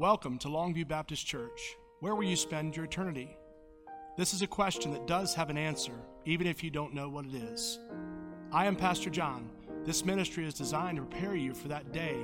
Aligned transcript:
Welcome 0.00 0.38
to 0.38 0.48
Longview 0.48 0.88
Baptist 0.88 1.26
Church. 1.26 1.76
Where 1.98 2.14
will 2.14 2.24
you 2.24 2.34
spend 2.34 2.74
your 2.74 2.86
eternity? 2.86 3.36
This 4.16 4.32
is 4.32 4.40
a 4.40 4.46
question 4.46 4.92
that 4.92 5.06
does 5.06 5.34
have 5.34 5.50
an 5.50 5.58
answer, 5.58 5.92
even 6.24 6.46
if 6.46 6.64
you 6.64 6.70
don't 6.70 6.94
know 6.94 7.10
what 7.10 7.26
it 7.26 7.34
is. 7.34 7.78
I 8.50 8.64
am 8.64 8.76
Pastor 8.76 9.10
John. 9.10 9.50
This 9.84 10.02
ministry 10.06 10.46
is 10.46 10.54
designed 10.54 10.96
to 10.96 11.02
prepare 11.02 11.36
you 11.36 11.52
for 11.52 11.68
that 11.68 11.92
day 11.92 12.16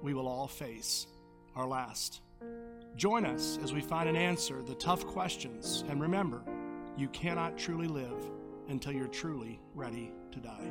we 0.00 0.14
will 0.14 0.28
all 0.28 0.46
face, 0.46 1.08
our 1.56 1.66
last. 1.66 2.20
Join 2.94 3.26
us 3.26 3.58
as 3.64 3.72
we 3.72 3.80
find 3.80 4.08
an 4.08 4.14
answer 4.14 4.58
to 4.58 4.62
the 4.62 4.76
tough 4.76 5.04
questions, 5.04 5.82
and 5.88 6.00
remember, 6.00 6.40
you 6.96 7.08
cannot 7.08 7.58
truly 7.58 7.88
live 7.88 8.30
until 8.68 8.92
you're 8.92 9.08
truly 9.08 9.58
ready 9.74 10.12
to 10.30 10.38
die. 10.38 10.70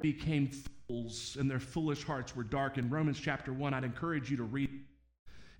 Became 0.00 0.50
fools, 0.88 1.36
and 1.38 1.50
their 1.50 1.60
foolish 1.60 2.04
hearts 2.04 2.34
were 2.34 2.42
darkened. 2.42 2.90
Romans 2.90 3.20
chapter 3.20 3.52
1, 3.52 3.74
I'd 3.74 3.84
encourage 3.84 4.30
you 4.30 4.38
to 4.38 4.44
read. 4.44 4.79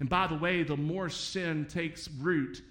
And 0.01 0.09
by 0.09 0.27
the 0.27 0.35
way, 0.35 0.63
the 0.63 0.77
more 0.77 1.09
sin 1.09 1.67
takes 1.67 2.09
root, 2.09 2.63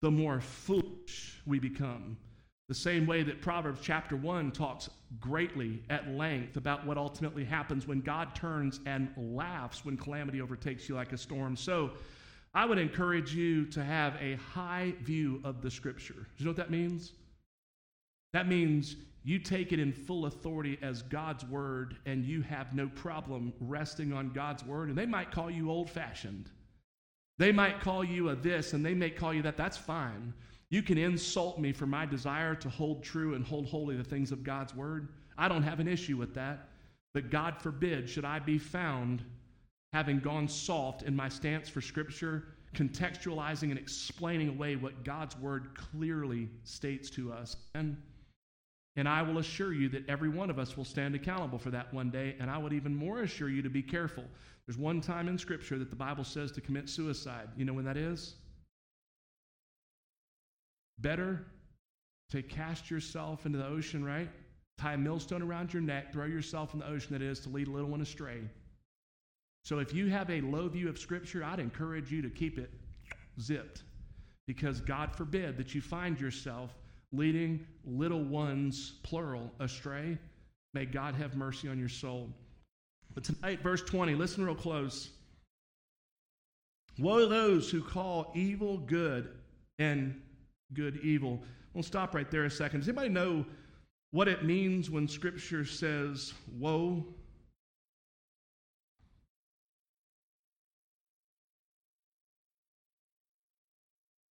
the 0.00 0.10
more 0.10 0.40
foolish 0.40 1.40
we 1.44 1.58
become. 1.58 2.16
The 2.68 2.74
same 2.74 3.06
way 3.06 3.22
that 3.22 3.40
Proverbs 3.40 3.80
chapter 3.82 4.14
1 4.14 4.52
talks 4.52 4.90
greatly 5.20 5.82
at 5.88 6.08
length 6.10 6.56
about 6.56 6.86
what 6.86 6.98
ultimately 6.98 7.44
happens 7.44 7.86
when 7.86 8.00
God 8.00 8.34
turns 8.34 8.80
and 8.86 9.08
laughs 9.16 9.84
when 9.84 9.96
calamity 9.96 10.40
overtakes 10.40 10.88
you 10.88 10.94
like 10.94 11.12
a 11.12 11.18
storm. 11.18 11.56
So 11.56 11.92
I 12.54 12.66
would 12.66 12.78
encourage 12.78 13.34
you 13.34 13.64
to 13.66 13.82
have 13.82 14.14
a 14.20 14.34
high 14.34 14.92
view 15.02 15.40
of 15.44 15.62
the 15.62 15.70
scripture. 15.70 16.14
Do 16.14 16.20
you 16.36 16.44
know 16.44 16.50
what 16.50 16.58
that 16.58 16.70
means? 16.70 17.12
That 18.34 18.48
means 18.48 18.96
you 19.24 19.38
take 19.38 19.72
it 19.72 19.80
in 19.80 19.92
full 19.92 20.26
authority 20.26 20.78
as 20.82 21.02
God's 21.02 21.44
word 21.46 21.96
and 22.04 22.24
you 22.24 22.42
have 22.42 22.74
no 22.74 22.88
problem 22.88 23.52
resting 23.60 24.12
on 24.12 24.30
God's 24.30 24.64
word. 24.64 24.90
And 24.90 24.98
they 24.98 25.06
might 25.06 25.30
call 25.30 25.50
you 25.50 25.70
old 25.70 25.88
fashioned. 25.90 26.50
They 27.38 27.52
might 27.52 27.80
call 27.80 28.04
you 28.04 28.28
a 28.30 28.36
this 28.36 28.72
and 28.72 28.84
they 28.84 28.94
may 28.94 29.10
call 29.10 29.32
you 29.32 29.42
that. 29.42 29.56
That's 29.56 29.76
fine. 29.76 30.34
You 30.70 30.82
can 30.82 30.98
insult 30.98 31.58
me 31.58 31.72
for 31.72 31.86
my 31.86 32.04
desire 32.04 32.54
to 32.56 32.68
hold 32.68 33.02
true 33.02 33.34
and 33.34 33.44
hold 33.44 33.66
holy 33.66 33.96
the 33.96 34.04
things 34.04 34.32
of 34.32 34.44
God's 34.44 34.74
word. 34.74 35.08
I 35.38 35.48
don't 35.48 35.62
have 35.62 35.80
an 35.80 35.88
issue 35.88 36.16
with 36.16 36.34
that. 36.34 36.68
But 37.14 37.30
God 37.30 37.56
forbid, 37.56 38.08
should 38.08 38.24
I 38.24 38.38
be 38.38 38.58
found 38.58 39.24
having 39.92 40.18
gone 40.20 40.48
soft 40.48 41.02
in 41.02 41.16
my 41.16 41.28
stance 41.28 41.68
for 41.68 41.80
Scripture, 41.80 42.48
contextualizing 42.74 43.70
and 43.70 43.78
explaining 43.78 44.48
away 44.50 44.76
what 44.76 45.04
God's 45.04 45.36
word 45.38 45.68
clearly 45.74 46.50
states 46.64 47.08
to 47.10 47.32
us. 47.32 47.56
And, 47.74 47.96
and 48.98 49.08
I 49.08 49.22
will 49.22 49.38
assure 49.38 49.72
you 49.72 49.88
that 49.90 50.08
every 50.08 50.28
one 50.28 50.50
of 50.50 50.58
us 50.58 50.76
will 50.76 50.84
stand 50.84 51.14
accountable 51.14 51.56
for 51.56 51.70
that 51.70 51.94
one 51.94 52.10
day. 52.10 52.34
And 52.40 52.50
I 52.50 52.58
would 52.58 52.72
even 52.72 52.96
more 52.96 53.22
assure 53.22 53.48
you 53.48 53.62
to 53.62 53.70
be 53.70 53.80
careful. 53.80 54.24
There's 54.66 54.76
one 54.76 55.00
time 55.00 55.28
in 55.28 55.38
Scripture 55.38 55.78
that 55.78 55.88
the 55.88 55.96
Bible 55.96 56.24
says 56.24 56.50
to 56.52 56.60
commit 56.60 56.88
suicide. 56.88 57.48
You 57.56 57.64
know 57.64 57.72
when 57.74 57.84
that 57.84 57.96
is? 57.96 58.34
Better 60.98 61.46
to 62.30 62.42
cast 62.42 62.90
yourself 62.90 63.46
into 63.46 63.56
the 63.58 63.66
ocean, 63.68 64.04
right? 64.04 64.28
Tie 64.78 64.94
a 64.94 64.98
millstone 64.98 65.42
around 65.42 65.72
your 65.72 65.80
neck, 65.80 66.12
throw 66.12 66.26
yourself 66.26 66.74
in 66.74 66.80
the 66.80 66.88
ocean 66.88 67.12
that 67.12 67.22
is 67.22 67.38
to 67.40 67.50
lead 67.50 67.68
a 67.68 67.70
little 67.70 67.90
one 67.90 68.00
astray. 68.00 68.40
So 69.62 69.78
if 69.78 69.94
you 69.94 70.08
have 70.08 70.28
a 70.28 70.40
low 70.40 70.66
view 70.66 70.88
of 70.88 70.98
Scripture, 70.98 71.44
I'd 71.44 71.60
encourage 71.60 72.10
you 72.10 72.20
to 72.22 72.30
keep 72.30 72.58
it 72.58 72.72
zipped 73.40 73.84
because 74.48 74.80
God 74.80 75.14
forbid 75.14 75.56
that 75.56 75.72
you 75.72 75.80
find 75.80 76.20
yourself 76.20 76.72
leading 77.12 77.66
little 77.84 78.22
ones, 78.22 78.94
plural, 79.02 79.50
astray. 79.60 80.18
May 80.74 80.84
God 80.84 81.14
have 81.14 81.36
mercy 81.36 81.68
on 81.68 81.78
your 81.78 81.88
soul. 81.88 82.28
But 83.14 83.24
tonight, 83.24 83.62
verse 83.62 83.82
20, 83.82 84.14
listen 84.14 84.44
real 84.44 84.54
close. 84.54 85.10
Woe 86.98 87.20
to 87.20 87.26
those 87.26 87.70
who 87.70 87.82
call 87.82 88.32
evil 88.34 88.78
good 88.78 89.28
and 89.78 90.20
good 90.74 90.98
evil. 91.02 91.40
We'll 91.72 91.82
stop 91.82 92.14
right 92.14 92.30
there 92.30 92.44
a 92.44 92.50
second. 92.50 92.80
Does 92.80 92.88
anybody 92.88 93.08
know 93.08 93.46
what 94.10 94.28
it 94.28 94.44
means 94.44 94.90
when 94.90 95.06
Scripture 95.06 95.64
says 95.64 96.34
woe? 96.58 97.04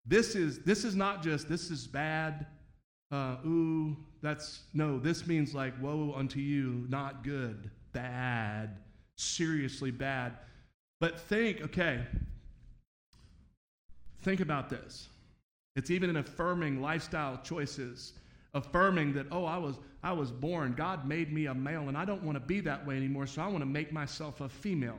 This 0.06 0.36
is 0.36 0.60
this 0.60 0.86
is 0.86 0.96
not 0.96 1.22
just 1.22 1.50
this 1.50 1.70
is 1.70 1.86
bad. 1.86 2.48
Uh, 3.12 3.38
ooh, 3.46 3.96
that's 4.22 4.64
no. 4.74 5.00
This 5.00 5.28
means 5.28 5.54
like 5.54 5.74
woe 5.82 6.14
unto 6.16 6.40
you, 6.40 6.86
not 6.90 7.24
good, 7.24 7.70
bad, 7.94 8.78
seriously 9.16 9.92
bad. 9.92 10.34
But 11.00 11.20
think, 11.20 11.62
okay. 11.62 12.02
Think 14.22 14.40
about 14.40 14.70
this. 14.70 15.08
It's 15.76 15.92
even 15.92 16.10
in 16.10 16.18
affirming 16.18 16.82
lifestyle 16.82 17.40
choices, 17.44 18.14
affirming 18.54 19.14
that, 19.14 19.28
oh, 19.32 19.46
I 19.46 19.58
was, 19.58 19.76
I 20.04 20.12
was 20.12 20.32
born, 20.32 20.74
God 20.74 21.08
made 21.08 21.32
me 21.32 21.46
a 21.46 21.54
male, 21.54 21.88
and 21.88 21.96
I 21.96 22.04
don't 22.04 22.24
want 22.24 22.36
to 22.36 22.40
be 22.40 22.60
that 22.62 22.86
way 22.86 22.98
anymore, 22.98 23.28
so 23.28 23.44
I 23.44 23.48
want 23.48 23.60
to 23.60 23.68
make 23.68 23.94
myself 23.94 24.42
a 24.42 24.50
female. 24.50 24.98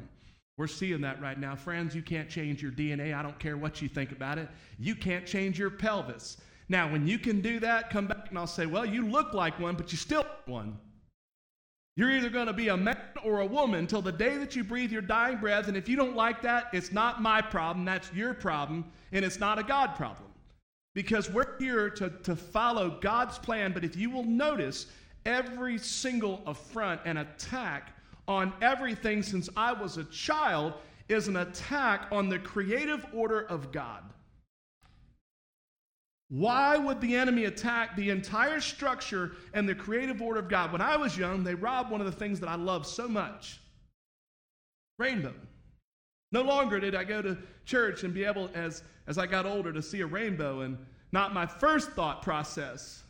We're 0.56 0.68
seeing 0.68 1.00
that 1.00 1.20
right 1.20 1.38
now. 1.38 1.56
Friends, 1.56 1.94
you 1.94 2.02
can't 2.02 2.28
change 2.28 2.62
your 2.62 2.72
DNA. 2.72 3.14
I 3.14 3.22
don't 3.22 3.38
care 3.38 3.56
what 3.56 3.82
you 3.82 3.88
think 3.88 4.12
about 4.12 4.38
it. 4.38 4.48
You 4.78 4.94
can't 4.94 5.26
change 5.26 5.58
your 5.58 5.70
pelvis. 5.70 6.36
Now, 6.68 6.90
when 6.90 7.06
you 7.06 7.18
can 7.18 7.40
do 7.40 7.60
that, 7.60 7.90
come 7.90 8.06
back 8.06 8.28
and 8.28 8.38
I'll 8.38 8.46
say, 8.46 8.66
well, 8.66 8.84
you 8.84 9.06
look 9.06 9.32
like 9.32 9.58
one, 9.58 9.74
but 9.74 9.90
you 9.90 9.98
still 9.98 10.26
one. 10.46 10.78
You're 11.96 12.12
either 12.12 12.30
going 12.30 12.46
to 12.46 12.52
be 12.52 12.68
a 12.68 12.76
man 12.76 12.98
or 13.24 13.40
a 13.40 13.46
woman 13.46 13.80
until 13.80 14.02
the 14.02 14.12
day 14.12 14.36
that 14.36 14.54
you 14.54 14.62
breathe 14.62 14.92
your 14.92 15.02
dying 15.02 15.38
breath. 15.38 15.66
And 15.66 15.76
if 15.76 15.88
you 15.88 15.96
don't 15.96 16.14
like 16.14 16.42
that, 16.42 16.68
it's 16.72 16.92
not 16.92 17.20
my 17.20 17.40
problem. 17.40 17.84
That's 17.84 18.12
your 18.12 18.34
problem. 18.34 18.84
And 19.10 19.24
it's 19.24 19.40
not 19.40 19.58
a 19.58 19.64
God 19.64 19.96
problem 19.96 20.28
because 20.94 21.30
we're 21.30 21.58
here 21.58 21.90
to, 21.90 22.10
to 22.10 22.36
follow 22.36 22.98
God's 23.00 23.38
plan. 23.38 23.72
But 23.72 23.82
if 23.82 23.96
you 23.96 24.10
will 24.10 24.24
notice, 24.24 24.86
every 25.26 25.78
single 25.78 26.42
affront 26.46 27.00
and 27.04 27.18
attack 27.18 27.96
on 28.28 28.52
everything 28.62 29.22
since 29.22 29.48
I 29.56 29.72
was 29.72 29.96
a 29.96 30.04
child 30.04 30.74
is 31.08 31.28
an 31.28 31.36
attack 31.36 32.06
on 32.12 32.28
the 32.28 32.38
creative 32.38 33.04
order 33.12 33.40
of 33.40 33.72
God. 33.72 34.02
Why 36.28 36.76
would 36.76 37.00
the 37.00 37.16
enemy 37.16 37.46
attack 37.46 37.96
the 37.96 38.10
entire 38.10 38.60
structure 38.60 39.32
and 39.54 39.66
the 39.68 39.74
creative 39.74 40.20
order 40.20 40.40
of 40.40 40.48
God? 40.48 40.72
When 40.72 40.82
I 40.82 40.96
was 40.96 41.16
young, 41.16 41.42
they 41.42 41.54
robbed 41.54 41.90
one 41.90 42.00
of 42.00 42.06
the 42.06 42.12
things 42.12 42.38
that 42.40 42.48
I 42.48 42.54
loved 42.56 42.86
so 42.86 43.08
much 43.08 43.60
rainbow. 44.98 45.34
No 46.30 46.42
longer 46.42 46.78
did 46.80 46.94
I 46.94 47.04
go 47.04 47.22
to 47.22 47.38
church 47.64 48.04
and 48.04 48.12
be 48.12 48.24
able, 48.24 48.50
as, 48.54 48.82
as 49.06 49.16
I 49.16 49.26
got 49.26 49.46
older, 49.46 49.72
to 49.72 49.80
see 49.80 50.02
a 50.02 50.06
rainbow. 50.06 50.60
And 50.60 50.76
not 51.12 51.32
my 51.32 51.46
first 51.46 51.92
thought 51.92 52.20
process 52.20 53.02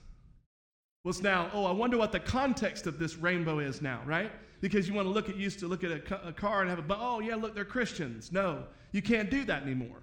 was 1.05 1.21
now, 1.21 1.50
oh, 1.53 1.65
I 1.65 1.73
wonder 1.73 1.97
what 1.97 2.12
the 2.12 2.21
context 2.21 2.87
of 2.87 3.00
this 3.00 3.17
rainbow 3.17 3.59
is 3.59 3.83
now, 3.83 4.00
right? 4.06 4.31
Because 4.61 4.87
you 4.87 4.95
want 4.95 5.06
to 5.06 5.11
look 5.11 5.29
at, 5.29 5.37
used 5.37 5.59
to 5.61 5.67
look 5.67 5.83
at 5.83 5.91
a, 5.91 6.29
a 6.29 6.33
car 6.33 6.61
and 6.61 6.71
have 6.71 6.79
a, 6.79 6.97
oh, 6.97 7.19
yeah, 7.19 7.35
look, 7.35 7.55
they're 7.55 7.65
Christians. 7.65 8.31
No, 8.31 8.65
you 8.93 9.03
can't 9.03 9.31
do 9.31 9.45
that 9.45 9.62
anymore. 9.62 10.03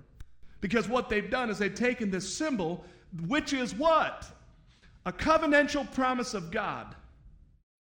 Because 0.59 0.89
what 0.89 1.09
they've 1.09 1.29
done 1.29 1.49
is 1.49 1.57
they've 1.57 1.73
taken 1.73 2.09
this 2.09 2.35
symbol, 2.35 2.83
which 3.27 3.53
is 3.53 3.73
what? 3.75 4.25
A 5.05 5.11
covenantal 5.11 5.91
promise 5.93 6.33
of 6.33 6.51
God. 6.51 6.95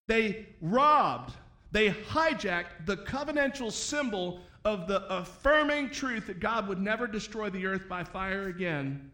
They 0.06 0.46
robbed, 0.60 1.34
they 1.72 1.90
hijacked 1.90 2.86
the 2.86 2.96
covenantal 2.96 3.72
symbol 3.72 4.40
of 4.64 4.86
the 4.86 5.04
affirming 5.12 5.90
truth 5.90 6.26
that 6.26 6.40
God 6.40 6.68
would 6.68 6.80
never 6.80 7.06
destroy 7.06 7.50
the 7.50 7.66
earth 7.66 7.88
by 7.88 8.04
fire 8.04 8.48
again. 8.48 9.10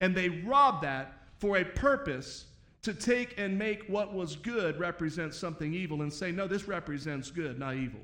And 0.00 0.14
they 0.14 0.28
robbed 0.28 0.84
that 0.84 1.14
for 1.38 1.58
a 1.58 1.64
purpose 1.64 2.46
to 2.82 2.92
take 2.92 3.38
and 3.38 3.56
make 3.56 3.84
what 3.88 4.12
was 4.12 4.34
good 4.36 4.78
represent 4.78 5.34
something 5.34 5.72
evil 5.72 6.02
and 6.02 6.12
say, 6.12 6.32
no, 6.32 6.48
this 6.48 6.66
represents 6.66 7.30
good, 7.30 7.58
not 7.58 7.76
evil. 7.76 8.00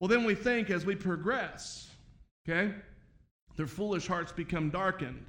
Well, 0.00 0.08
then 0.08 0.24
we 0.24 0.34
think 0.34 0.68
as 0.70 0.84
we 0.84 0.96
progress, 0.96 1.90
okay, 2.48 2.74
their 3.56 3.66
foolish 3.66 4.06
hearts 4.06 4.32
become 4.32 4.70
darkened. 4.70 5.24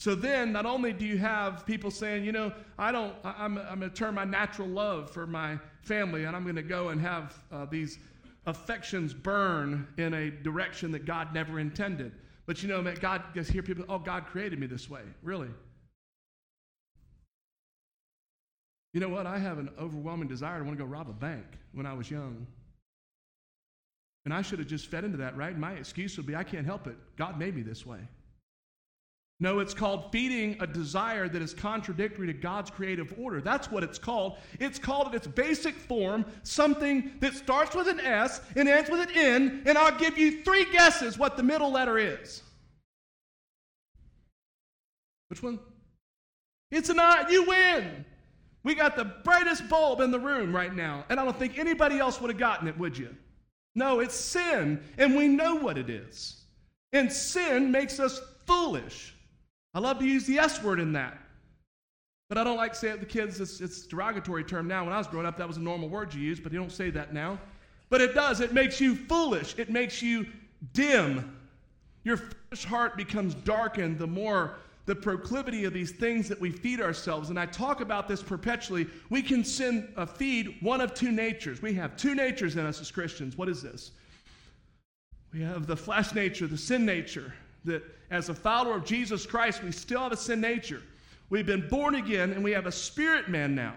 So 0.00 0.14
then, 0.14 0.52
not 0.52 0.66
only 0.66 0.92
do 0.92 1.06
you 1.06 1.18
have 1.18 1.64
people 1.64 1.90
saying, 1.90 2.24
you 2.24 2.32
know, 2.32 2.52
I 2.78 2.92
don't, 2.92 3.14
I'm, 3.24 3.58
I'm 3.58 3.78
going 3.78 3.90
to 3.90 3.96
turn 3.96 4.14
my 4.14 4.24
natural 4.24 4.68
love 4.68 5.10
for 5.10 5.26
my 5.26 5.58
family 5.82 6.24
and 6.24 6.36
I'm 6.36 6.42
going 6.42 6.56
to 6.56 6.62
go 6.62 6.88
and 6.88 7.00
have 7.00 7.42
uh, 7.52 7.66
these 7.66 7.98
affections 8.46 9.14
burn 9.14 9.86
in 9.96 10.12
a 10.14 10.30
direction 10.30 10.90
that 10.92 11.06
God 11.06 11.32
never 11.32 11.58
intended. 11.58 12.12
But 12.46 12.62
you 12.62 12.68
know, 12.68 12.82
man, 12.82 12.96
God, 13.00 13.22
just 13.34 13.50
hear 13.50 13.62
people, 13.62 13.84
oh, 13.88 13.98
God 13.98 14.26
created 14.26 14.58
me 14.58 14.66
this 14.66 14.90
way. 14.90 15.02
Really? 15.22 15.48
You 18.92 19.00
know 19.00 19.08
what? 19.08 19.26
I 19.26 19.38
have 19.38 19.58
an 19.58 19.70
overwhelming 19.80 20.28
desire 20.28 20.58
to 20.58 20.64
want 20.64 20.78
to 20.78 20.84
go 20.84 20.88
rob 20.88 21.08
a 21.08 21.12
bank 21.12 21.46
when 21.72 21.86
I 21.86 21.94
was 21.94 22.10
young. 22.10 22.46
And 24.24 24.32
I 24.32 24.42
should 24.42 24.58
have 24.58 24.68
just 24.68 24.86
fed 24.86 25.04
into 25.04 25.18
that, 25.18 25.36
right? 25.36 25.56
My 25.56 25.72
excuse 25.72 26.16
would 26.16 26.26
be, 26.26 26.36
I 26.36 26.44
can't 26.44 26.64
help 26.64 26.86
it. 26.86 26.96
God 27.16 27.38
made 27.38 27.54
me 27.54 27.62
this 27.62 27.84
way. 27.84 27.98
No, 29.44 29.58
it's 29.58 29.74
called 29.74 30.10
feeding 30.10 30.56
a 30.60 30.66
desire 30.66 31.28
that 31.28 31.42
is 31.42 31.52
contradictory 31.52 32.26
to 32.28 32.32
God's 32.32 32.70
creative 32.70 33.12
order. 33.18 33.42
That's 33.42 33.70
what 33.70 33.84
it's 33.84 33.98
called. 33.98 34.38
It's 34.58 34.78
called 34.78 35.08
in 35.08 35.14
its 35.14 35.26
basic 35.26 35.74
form 35.74 36.24
something 36.44 37.12
that 37.20 37.34
starts 37.34 37.76
with 37.76 37.86
an 37.86 38.00
S 38.00 38.40
and 38.56 38.66
ends 38.66 38.88
with 38.88 39.00
an 39.00 39.14
N, 39.14 39.62
and 39.66 39.76
I'll 39.76 39.98
give 39.98 40.16
you 40.16 40.42
three 40.44 40.64
guesses 40.72 41.18
what 41.18 41.36
the 41.36 41.42
middle 41.42 41.70
letter 41.70 41.98
is. 41.98 42.42
Which 45.28 45.42
one? 45.42 45.60
It's 46.70 46.88
an 46.88 46.98
I. 46.98 47.26
You 47.28 47.44
win. 47.44 48.06
We 48.62 48.74
got 48.74 48.96
the 48.96 49.04
brightest 49.04 49.68
bulb 49.68 50.00
in 50.00 50.10
the 50.10 50.18
room 50.18 50.56
right 50.56 50.74
now, 50.74 51.04
and 51.10 51.20
I 51.20 51.24
don't 51.26 51.38
think 51.38 51.58
anybody 51.58 51.98
else 51.98 52.18
would 52.18 52.30
have 52.30 52.40
gotten 52.40 52.66
it, 52.66 52.78
would 52.78 52.96
you? 52.96 53.14
No, 53.74 54.00
it's 54.00 54.14
sin, 54.14 54.82
and 54.96 55.14
we 55.14 55.28
know 55.28 55.56
what 55.56 55.76
it 55.76 55.90
is. 55.90 56.46
And 56.94 57.12
sin 57.12 57.70
makes 57.70 58.00
us 58.00 58.22
foolish. 58.46 59.13
I 59.74 59.80
love 59.80 59.98
to 59.98 60.04
use 60.04 60.24
the 60.26 60.38
S 60.38 60.62
word 60.62 60.80
in 60.80 60.92
that. 60.92 61.18
But 62.28 62.38
I 62.38 62.44
don't 62.44 62.56
like 62.56 62.72
to 62.72 62.78
say 62.78 62.88
it 62.88 62.94
to 62.94 63.00
the 63.00 63.06
kids. 63.06 63.40
It's, 63.40 63.60
it's 63.60 63.86
derogatory 63.86 64.44
term 64.44 64.66
now. 64.66 64.84
When 64.84 64.92
I 64.92 64.98
was 64.98 65.06
growing 65.06 65.26
up, 65.26 65.36
that 65.36 65.48
was 65.48 65.56
a 65.56 65.60
normal 65.60 65.88
word 65.88 66.14
you 66.14 66.20
use, 66.20 66.40
but 66.40 66.52
you 66.52 66.58
don't 66.58 66.72
say 66.72 66.90
that 66.90 67.12
now. 67.12 67.38
But 67.90 68.00
it 68.00 68.14
does. 68.14 68.40
It 68.40 68.52
makes 68.52 68.80
you 68.80 68.94
foolish. 68.94 69.54
It 69.58 69.70
makes 69.70 70.00
you 70.00 70.26
dim. 70.72 71.36
Your 72.04 72.16
foolish 72.16 72.64
heart 72.64 72.96
becomes 72.96 73.34
darkened 73.34 73.98
the 73.98 74.06
more 74.06 74.56
the 74.86 74.94
proclivity 74.94 75.64
of 75.64 75.72
these 75.72 75.92
things 75.92 76.28
that 76.28 76.40
we 76.40 76.50
feed 76.50 76.80
ourselves. 76.80 77.30
And 77.30 77.38
I 77.38 77.46
talk 77.46 77.80
about 77.80 78.06
this 78.06 78.22
perpetually. 78.22 78.86
We 79.10 79.22
can 79.22 79.44
sin, 79.44 79.92
uh, 79.96 80.06
feed 80.06 80.56
one 80.60 80.80
of 80.80 80.94
two 80.94 81.10
natures. 81.10 81.62
We 81.62 81.72
have 81.74 81.96
two 81.96 82.14
natures 82.14 82.56
in 82.56 82.66
us 82.66 82.80
as 82.80 82.90
Christians. 82.90 83.36
What 83.36 83.48
is 83.48 83.62
this? 83.62 83.92
We 85.32 85.40
have 85.40 85.66
the 85.66 85.76
flesh 85.76 86.14
nature, 86.14 86.46
the 86.46 86.58
sin 86.58 86.84
nature, 86.84 87.34
that 87.64 87.82
as 88.10 88.28
a 88.28 88.34
follower 88.34 88.76
of 88.76 88.84
Jesus 88.84 89.26
Christ, 89.26 89.62
we 89.62 89.72
still 89.72 90.00
have 90.00 90.12
a 90.12 90.16
sin 90.16 90.40
nature. 90.40 90.82
We've 91.30 91.46
been 91.46 91.68
born 91.68 91.94
again 91.94 92.32
and 92.32 92.44
we 92.44 92.52
have 92.52 92.66
a 92.66 92.72
spirit 92.72 93.28
man 93.28 93.54
now 93.54 93.74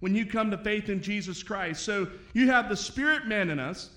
when 0.00 0.14
you 0.14 0.26
come 0.26 0.50
to 0.50 0.58
faith 0.58 0.88
in 0.88 1.00
Jesus 1.02 1.42
Christ. 1.42 1.82
So 1.82 2.08
you 2.34 2.50
have 2.50 2.68
the 2.68 2.76
spirit 2.76 3.26
man 3.26 3.50
in 3.50 3.58
us. 3.58 3.90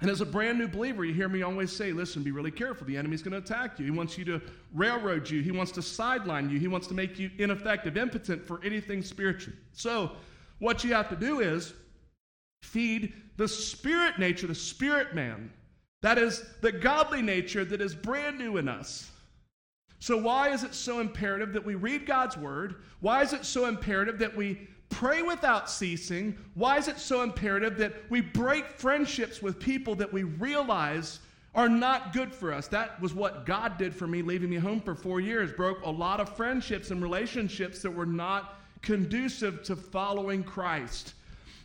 And 0.00 0.10
as 0.10 0.22
a 0.22 0.26
brand 0.26 0.58
new 0.58 0.66
believer, 0.66 1.04
you 1.04 1.12
hear 1.12 1.28
me 1.28 1.42
always 1.42 1.70
say, 1.70 1.92
listen, 1.92 2.22
be 2.22 2.30
really 2.30 2.50
careful. 2.50 2.86
The 2.86 2.96
enemy's 2.96 3.22
going 3.22 3.32
to 3.32 3.38
attack 3.38 3.78
you. 3.78 3.84
He 3.84 3.90
wants 3.90 4.16
you 4.16 4.24
to 4.24 4.40
railroad 4.72 5.28
you. 5.28 5.42
He 5.42 5.50
wants 5.50 5.72
to 5.72 5.82
sideline 5.82 6.48
you. 6.48 6.58
He 6.58 6.68
wants 6.68 6.86
to 6.86 6.94
make 6.94 7.18
you 7.18 7.30
ineffective, 7.38 7.98
impotent 7.98 8.42
for 8.42 8.64
anything 8.64 9.02
spiritual. 9.02 9.52
So, 9.72 10.12
what 10.58 10.84
you 10.84 10.94
have 10.94 11.10
to 11.10 11.16
do 11.16 11.40
is 11.40 11.74
feed 12.62 13.12
the 13.36 13.48
spirit 13.48 14.18
nature, 14.18 14.46
the 14.46 14.54
spirit 14.54 15.14
man. 15.14 15.50
That 16.02 16.18
is 16.18 16.44
the 16.60 16.72
godly 16.72 17.22
nature 17.22 17.64
that 17.64 17.80
is 17.80 17.94
brand 17.94 18.38
new 18.38 18.56
in 18.56 18.68
us. 18.68 19.10
So, 19.98 20.16
why 20.16 20.48
is 20.48 20.64
it 20.64 20.74
so 20.74 21.00
imperative 21.00 21.52
that 21.52 21.64
we 21.64 21.74
read 21.74 22.06
God's 22.06 22.36
word? 22.36 22.76
Why 23.00 23.22
is 23.22 23.34
it 23.34 23.44
so 23.44 23.66
imperative 23.66 24.18
that 24.20 24.34
we 24.34 24.66
pray 24.88 25.20
without 25.20 25.68
ceasing? 25.70 26.38
Why 26.54 26.78
is 26.78 26.88
it 26.88 26.98
so 26.98 27.22
imperative 27.22 27.76
that 27.78 27.94
we 28.08 28.22
break 28.22 28.70
friendships 28.70 29.42
with 29.42 29.60
people 29.60 29.94
that 29.96 30.10
we 30.10 30.22
realize 30.22 31.20
are 31.54 31.68
not 31.68 32.14
good 32.14 32.32
for 32.32 32.50
us? 32.50 32.66
That 32.68 32.98
was 33.02 33.12
what 33.12 33.44
God 33.44 33.76
did 33.76 33.94
for 33.94 34.06
me, 34.06 34.22
leaving 34.22 34.48
me 34.48 34.56
home 34.56 34.80
for 34.80 34.94
four 34.94 35.20
years. 35.20 35.52
Broke 35.52 35.84
a 35.84 35.90
lot 35.90 36.18
of 36.18 36.34
friendships 36.34 36.90
and 36.90 37.02
relationships 37.02 37.82
that 37.82 37.90
were 37.90 38.06
not 38.06 38.58
conducive 38.80 39.62
to 39.64 39.76
following 39.76 40.42
Christ. 40.42 41.12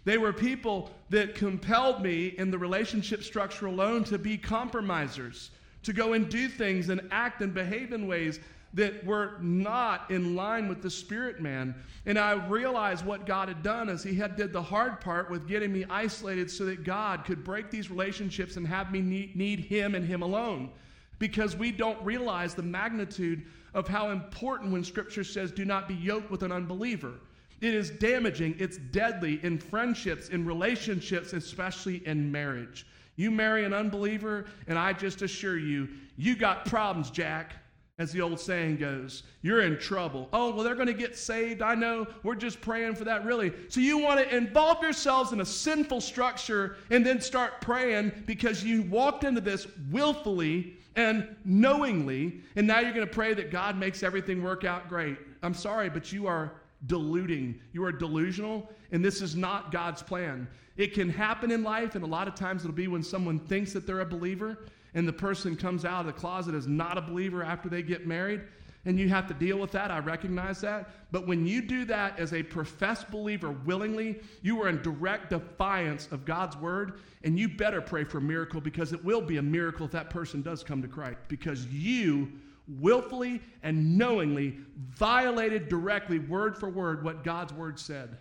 They 0.06 0.20
were 0.20 0.32
people 0.32 0.92
that 1.10 1.36
compelled 1.36 2.02
me 2.02 2.28
in 2.28 2.52
the 2.52 2.58
relationship 2.60 3.24
structure 3.24 3.66
alone 3.66 4.04
to 4.06 4.20
be 4.20 4.38
compromisers, 4.38 5.50
to 5.84 5.94
go 5.94 6.14
and 6.14 6.30
do 6.30 6.48
things 6.48 6.90
and 6.90 7.02
act 7.12 7.42
and 7.42 7.54
behave 7.54 7.92
in 7.92 8.08
ways 8.08 8.40
that 8.76 9.04
were 9.06 9.38
not 9.42 10.12
in 10.12 10.36
line 10.36 10.68
with 10.68 10.82
the 10.82 10.90
spirit 10.90 11.42
man. 11.42 11.74
And 12.06 12.20
I 12.20 12.34
realized 12.34 13.06
what 13.06 13.26
God 13.26 13.48
had 13.48 13.64
done 13.64 13.90
is 13.90 14.04
he 14.04 14.16
had 14.16 14.36
did 14.36 14.54
the 14.54 14.62
hard 14.62 15.00
part 15.00 15.32
with 15.32 15.48
getting 15.48 15.72
me 15.72 15.86
isolated 15.90 16.52
so 16.52 16.66
that 16.66 16.84
God 16.84 17.24
could 17.24 17.44
break 17.44 17.72
these 17.72 17.90
relationships 17.90 18.58
and 18.58 18.68
have 18.68 18.92
me 18.92 19.02
need, 19.02 19.36
need 19.36 19.62
him 19.62 19.96
and 19.96 20.06
him 20.06 20.22
alone. 20.22 20.70
Because 21.18 21.56
we 21.56 21.72
don't 21.72 22.04
realize 22.04 22.54
the 22.54 22.64
magnitude 22.64 23.46
of 23.74 23.88
how 23.88 24.12
important 24.12 24.72
when 24.72 24.84
scripture 24.84 25.24
says 25.24 25.52
do 25.52 25.64
not 25.66 25.88
be 25.88 25.96
yoked 25.96 26.30
with 26.30 26.44
an 26.44 26.52
unbeliever. 26.52 27.14
It 27.62 27.74
is 27.74 27.90
damaging, 27.90 28.56
it's 28.60 28.78
deadly 28.78 29.40
in 29.44 29.58
friendships, 29.58 30.30
in 30.30 30.46
relationships, 30.46 31.34
especially 31.34 32.06
in 32.06 32.32
marriage. 32.32 32.86
You 33.16 33.32
marry 33.32 33.64
an 33.64 33.74
unbeliever, 33.74 34.46
and 34.68 34.78
I 34.78 34.94
just 34.94 35.22
assure 35.22 35.58
you, 35.58 35.88
you 36.18 36.36
got 36.36 36.66
problems, 36.66 37.10
Jack. 37.10 37.56
As 37.98 38.12
the 38.12 38.20
old 38.20 38.42
saying 38.42 38.76
goes, 38.76 39.24
you're 39.42 39.62
in 39.62 39.80
trouble. 39.80 40.28
Oh, 40.34 40.54
well, 40.54 40.66
they're 40.66 40.76
going 40.76 40.88
to 40.88 40.94
get 40.94 41.18
saved. 41.18 41.62
I 41.62 41.76
know. 41.76 42.06
We're 42.24 42.36
just 42.36 42.60
praying 42.60 42.96
for 42.96 43.06
that, 43.06 43.24
really. 43.24 43.54
So, 43.70 43.80
you 43.80 43.98
want 43.98 44.20
to 44.20 44.36
involve 44.36 44.82
yourselves 44.84 45.32
in 45.32 45.40
a 45.40 45.46
sinful 45.46 46.02
structure 46.02 46.76
and 46.90 47.06
then 47.06 47.22
start 47.22 47.62
praying 47.62 48.12
because 48.26 48.66
you 48.66 48.82
walked 48.82 49.24
into 49.24 49.40
this 49.40 49.66
willfully 49.90 50.76
and 50.98 51.26
knowingly, 51.46 52.42
and 52.58 52.68
now 52.68 52.80
you're 52.80 52.92
going 52.92 53.08
to 53.08 53.14
pray 53.14 53.34
that 53.34 53.50
God 53.50 53.78
makes 53.78 54.04
everything 54.04 54.44
work 54.44 54.66
out 54.66 54.90
great. 54.90 55.18
I'm 55.42 55.54
sorry, 55.54 55.90
but 55.90 56.12
you 56.12 56.28
are 56.28 56.52
deluding. 56.88 57.60
You 57.74 57.84
are 57.86 57.92
delusional, 57.92 58.70
and 58.92 59.04
this 59.04 59.22
is 59.22 59.36
not 59.36 59.72
God's 59.72 60.02
plan. 60.04 60.48
It 60.78 60.94
can 60.94 61.10
happen 61.10 61.52
in 61.52 61.64
life, 61.64 61.96
and 61.96 62.04
a 62.04 62.08
lot 62.08 62.28
of 62.28 62.36
times 62.36 62.64
it'll 62.64 62.76
be 62.76 62.88
when 62.88 63.04
someone 63.04 63.40
thinks 63.40 63.74
that 63.74 63.88
they're 63.88 64.02
a 64.02 64.06
believer, 64.06 64.60
and 64.94 65.08
the 65.08 65.14
person 65.14 65.56
comes 65.56 65.86
out 65.86 66.02
of 66.02 66.06
the 66.08 66.14
closet 66.14 66.56
as 66.56 66.68
not 66.68 66.98
a 66.98 67.02
believer 67.02 67.44
after 67.44 67.70
they 67.70 67.82
get 67.82 68.08
married. 68.08 68.42
And 68.88 69.00
you 69.00 69.10
have 69.10 69.28
to 69.28 69.34
deal 69.34 69.58
with 69.58 69.72
that. 69.72 69.90
I 69.90 69.98
recognize 69.98 70.62
that. 70.62 70.90
But 71.12 71.26
when 71.26 71.48
you 71.48 71.62
do 71.62 71.86
that 71.86 72.20
as 72.20 72.34
a 72.34 72.44
professed 72.44 73.10
believer 73.10 73.50
willingly, 73.50 74.22
you 74.44 74.62
are 74.62 74.70
in 74.70 74.82
direct 74.84 75.32
defiance 75.32 76.08
of 76.12 76.24
God's 76.24 76.56
word. 76.58 77.00
And 77.24 77.38
you 77.38 77.50
better 77.50 77.82
pray 77.82 78.04
for 78.04 78.20
a 78.20 78.22
miracle 78.22 78.62
because 78.62 78.94
it 78.94 79.04
will 79.04 79.22
be 79.22 79.38
a 79.38 79.42
miracle 79.42 79.88
if 79.88 79.92
that 79.94 80.12
person 80.12 80.44
does 80.44 80.64
come 80.64 80.84
to 80.84 80.88
Christ. 80.88 81.18
Because 81.28 81.66
you 81.66 82.32
willfully 82.68 83.42
and 83.64 83.98
knowingly 83.98 84.58
violated 84.78 85.70
directly, 85.70 86.20
word 86.20 86.58
for 86.58 86.70
word, 86.70 87.04
what 87.04 87.24
God's 87.24 87.54
word 87.54 87.80
said. 87.80 88.18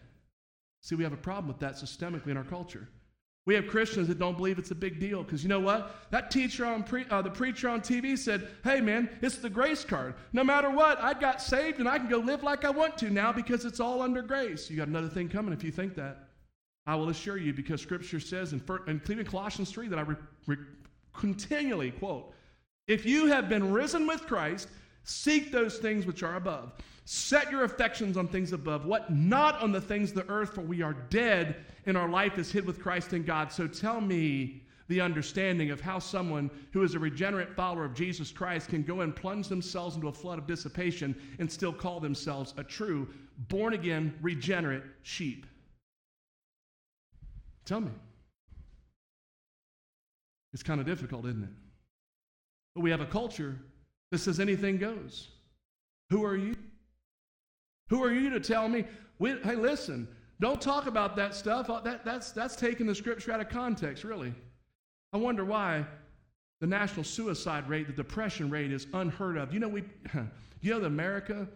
See, 0.83 0.95
we 0.95 1.05
have 1.05 1.13
a 1.13 1.19
problem 1.19 1.49
with 1.49 1.59
that 1.61 1.75
systemically 1.75 2.29
in 2.29 2.37
our 2.37 2.45
culture. 2.45 2.89
We 3.47 3.55
have 3.55 3.67
Christians 3.67 4.09
that 4.09 4.19
don't 4.19 4.37
believe 4.37 4.59
it's 4.59 4.71
a 4.71 4.75
big 4.75 4.99
deal 4.99 5.23
because 5.23 5.43
you 5.43 5.51
know 5.51 5.61
what? 5.61 5.95
That 6.11 6.31
teacher 6.31 6.65
on 6.65 6.83
pre- 6.83 7.05
uh, 7.11 7.21
the 7.21 7.31
preacher 7.31 7.69
on 7.69 7.83
TV 7.83 8.17
said, 8.17 8.49
"Hey 8.65 8.81
man, 8.81 9.11
it's 9.21 9.37
the 9.37 9.51
grace 9.51 9.85
card. 9.85 10.15
No 10.33 10.43
matter 10.43 10.71
what, 10.71 10.99
I 11.03 11.13
got 11.13 11.43
saved 11.43 11.79
and 11.79 11.89
I 11.89 11.99
can 11.99 12.09
go 12.09 12.19
live 12.19 12.43
like 12.43 12.65
I 12.65 12.71
want 12.71 12.97
to 12.99 13.11
now 13.11 13.33
because 13.33 13.67
it's 13.67 13.81
all 13.81 14.01
under 14.01 14.23
grace." 14.23 14.71
You 14.71 14.79
got 14.79 14.89
another 14.89 15.09
thing 15.09 15.29
coming 15.29 15.53
if 15.53 15.63
you 15.63 15.71
think 15.71 15.95
that. 15.97 16.29
I 16.87 16.97
will 16.97 17.11
assure 17.11 17.37
you 17.37 17.53
because 17.53 17.81
Scripture 17.83 18.21
says 18.21 18.53
in, 18.53 18.63
in 18.87 19.25
Colossians 19.25 19.71
three 19.71 19.89
that 19.89 19.99
I 19.99 20.03
re- 20.03 20.17
re- 20.47 20.57
continually 21.13 21.91
quote 21.93 22.34
if 22.87 23.07
you 23.07 23.27
have 23.27 23.49
been 23.49 23.73
risen 23.73 24.07
with 24.07 24.27
Christ, 24.27 24.69
seek 25.05 25.51
those 25.51 25.79
things 25.79 26.07
which 26.07 26.23
are 26.23 26.37
above. 26.37 26.73
Set 27.07 27.51
your 27.51 27.65
affections 27.65 28.17
on 28.17 28.29
things 28.29 28.53
above, 28.53 28.87
what 28.87 29.13
not 29.13 29.61
on 29.61 29.73
the 29.73 29.81
things 29.81 30.11
of 30.11 30.17
the 30.17 30.33
earth, 30.33 30.55
for 30.55 30.63
we 30.63 30.83
are 30.83 30.95
dead 31.11 31.57
and 31.87 31.97
our 31.97 32.09
life 32.09 32.39
is 32.39 32.51
hid 32.51 32.65
with 32.65 32.81
Christ 32.81 33.13
in 33.13 33.25
God. 33.25 33.53
So 33.53 33.67
tell 33.67 34.01
me 34.01 34.63
the 34.89 35.01
understanding 35.01 35.71
of 35.71 35.81
how 35.81 35.99
someone 35.99 36.51
who 36.73 36.83
is 36.83 36.95
a 36.95 36.99
regenerate 36.99 37.55
follower 37.55 37.85
of 37.85 37.95
Jesus 37.95 38.31
Christ 38.31 38.69
can 38.69 38.83
go 38.83 39.01
and 39.01 39.15
plunge 39.15 39.49
themselves 39.49 39.97
into 39.97 40.09
a 40.09 40.13
flood 40.13 40.39
of 40.39 40.47
dissipation 40.47 41.15
and 41.39 41.51
still 41.51 41.73
call 41.73 42.01
themselves 42.01 42.55
a 42.57 42.65
true, 42.65 43.09
born 43.49 43.75
again, 43.75 44.15
regenerate 44.21 44.83
sheep. 45.03 45.47
Tell 47.65 47.81
me. 47.81 47.91
It's 50.53 50.63
kind 50.63 50.81
of 50.81 50.87
difficult, 50.87 51.27
isn't 51.27 51.43
it? 51.43 51.64
But 52.75 52.83
we 52.83 52.91
have 52.91 53.01
a 53.01 53.07
culture 53.07 53.57
that 54.11 54.19
says 54.19 54.41
anything 54.41 54.79
goes. 54.79 55.29
Who 56.11 56.25
are 56.25 56.37
you? 56.37 56.55
Who 57.91 58.03
are 58.03 58.13
you 58.13 58.31
to 58.31 58.41
tell 58.41 58.69
me, 58.69 58.85
we, 59.19 59.39
hey, 59.43 59.55
listen, 59.55 60.09
don't 60.41 60.61
talk 60.61 60.87
about 60.87 61.17
that 61.17 61.35
stuff. 61.35 61.71
Uh, 61.71 61.81
that, 61.81 62.05
that's, 62.05 62.33
that's 62.33 62.57
taking 62.57 62.87
the 62.87 62.95
scripture 62.95 63.33
out 63.33 63.41
of 63.41 63.49
context, 63.49 64.05
really. 64.05 64.35
I 65.13 65.17
wonder 65.17 65.45
why 65.45 65.87
the 66.61 66.67
national 66.67 67.05
suicide 67.05 67.69
rate, 67.69 67.87
the 67.87 67.93
depression 67.93 68.51
rate 68.51 68.73
is 68.73 68.87
unheard 68.95 69.37
of. 69.37 69.53
You 69.53 69.61
know, 69.61 69.69
we, 69.69 69.85
you 70.61 70.73
know 70.73 70.81
that 70.81 70.87
America, 70.87 71.47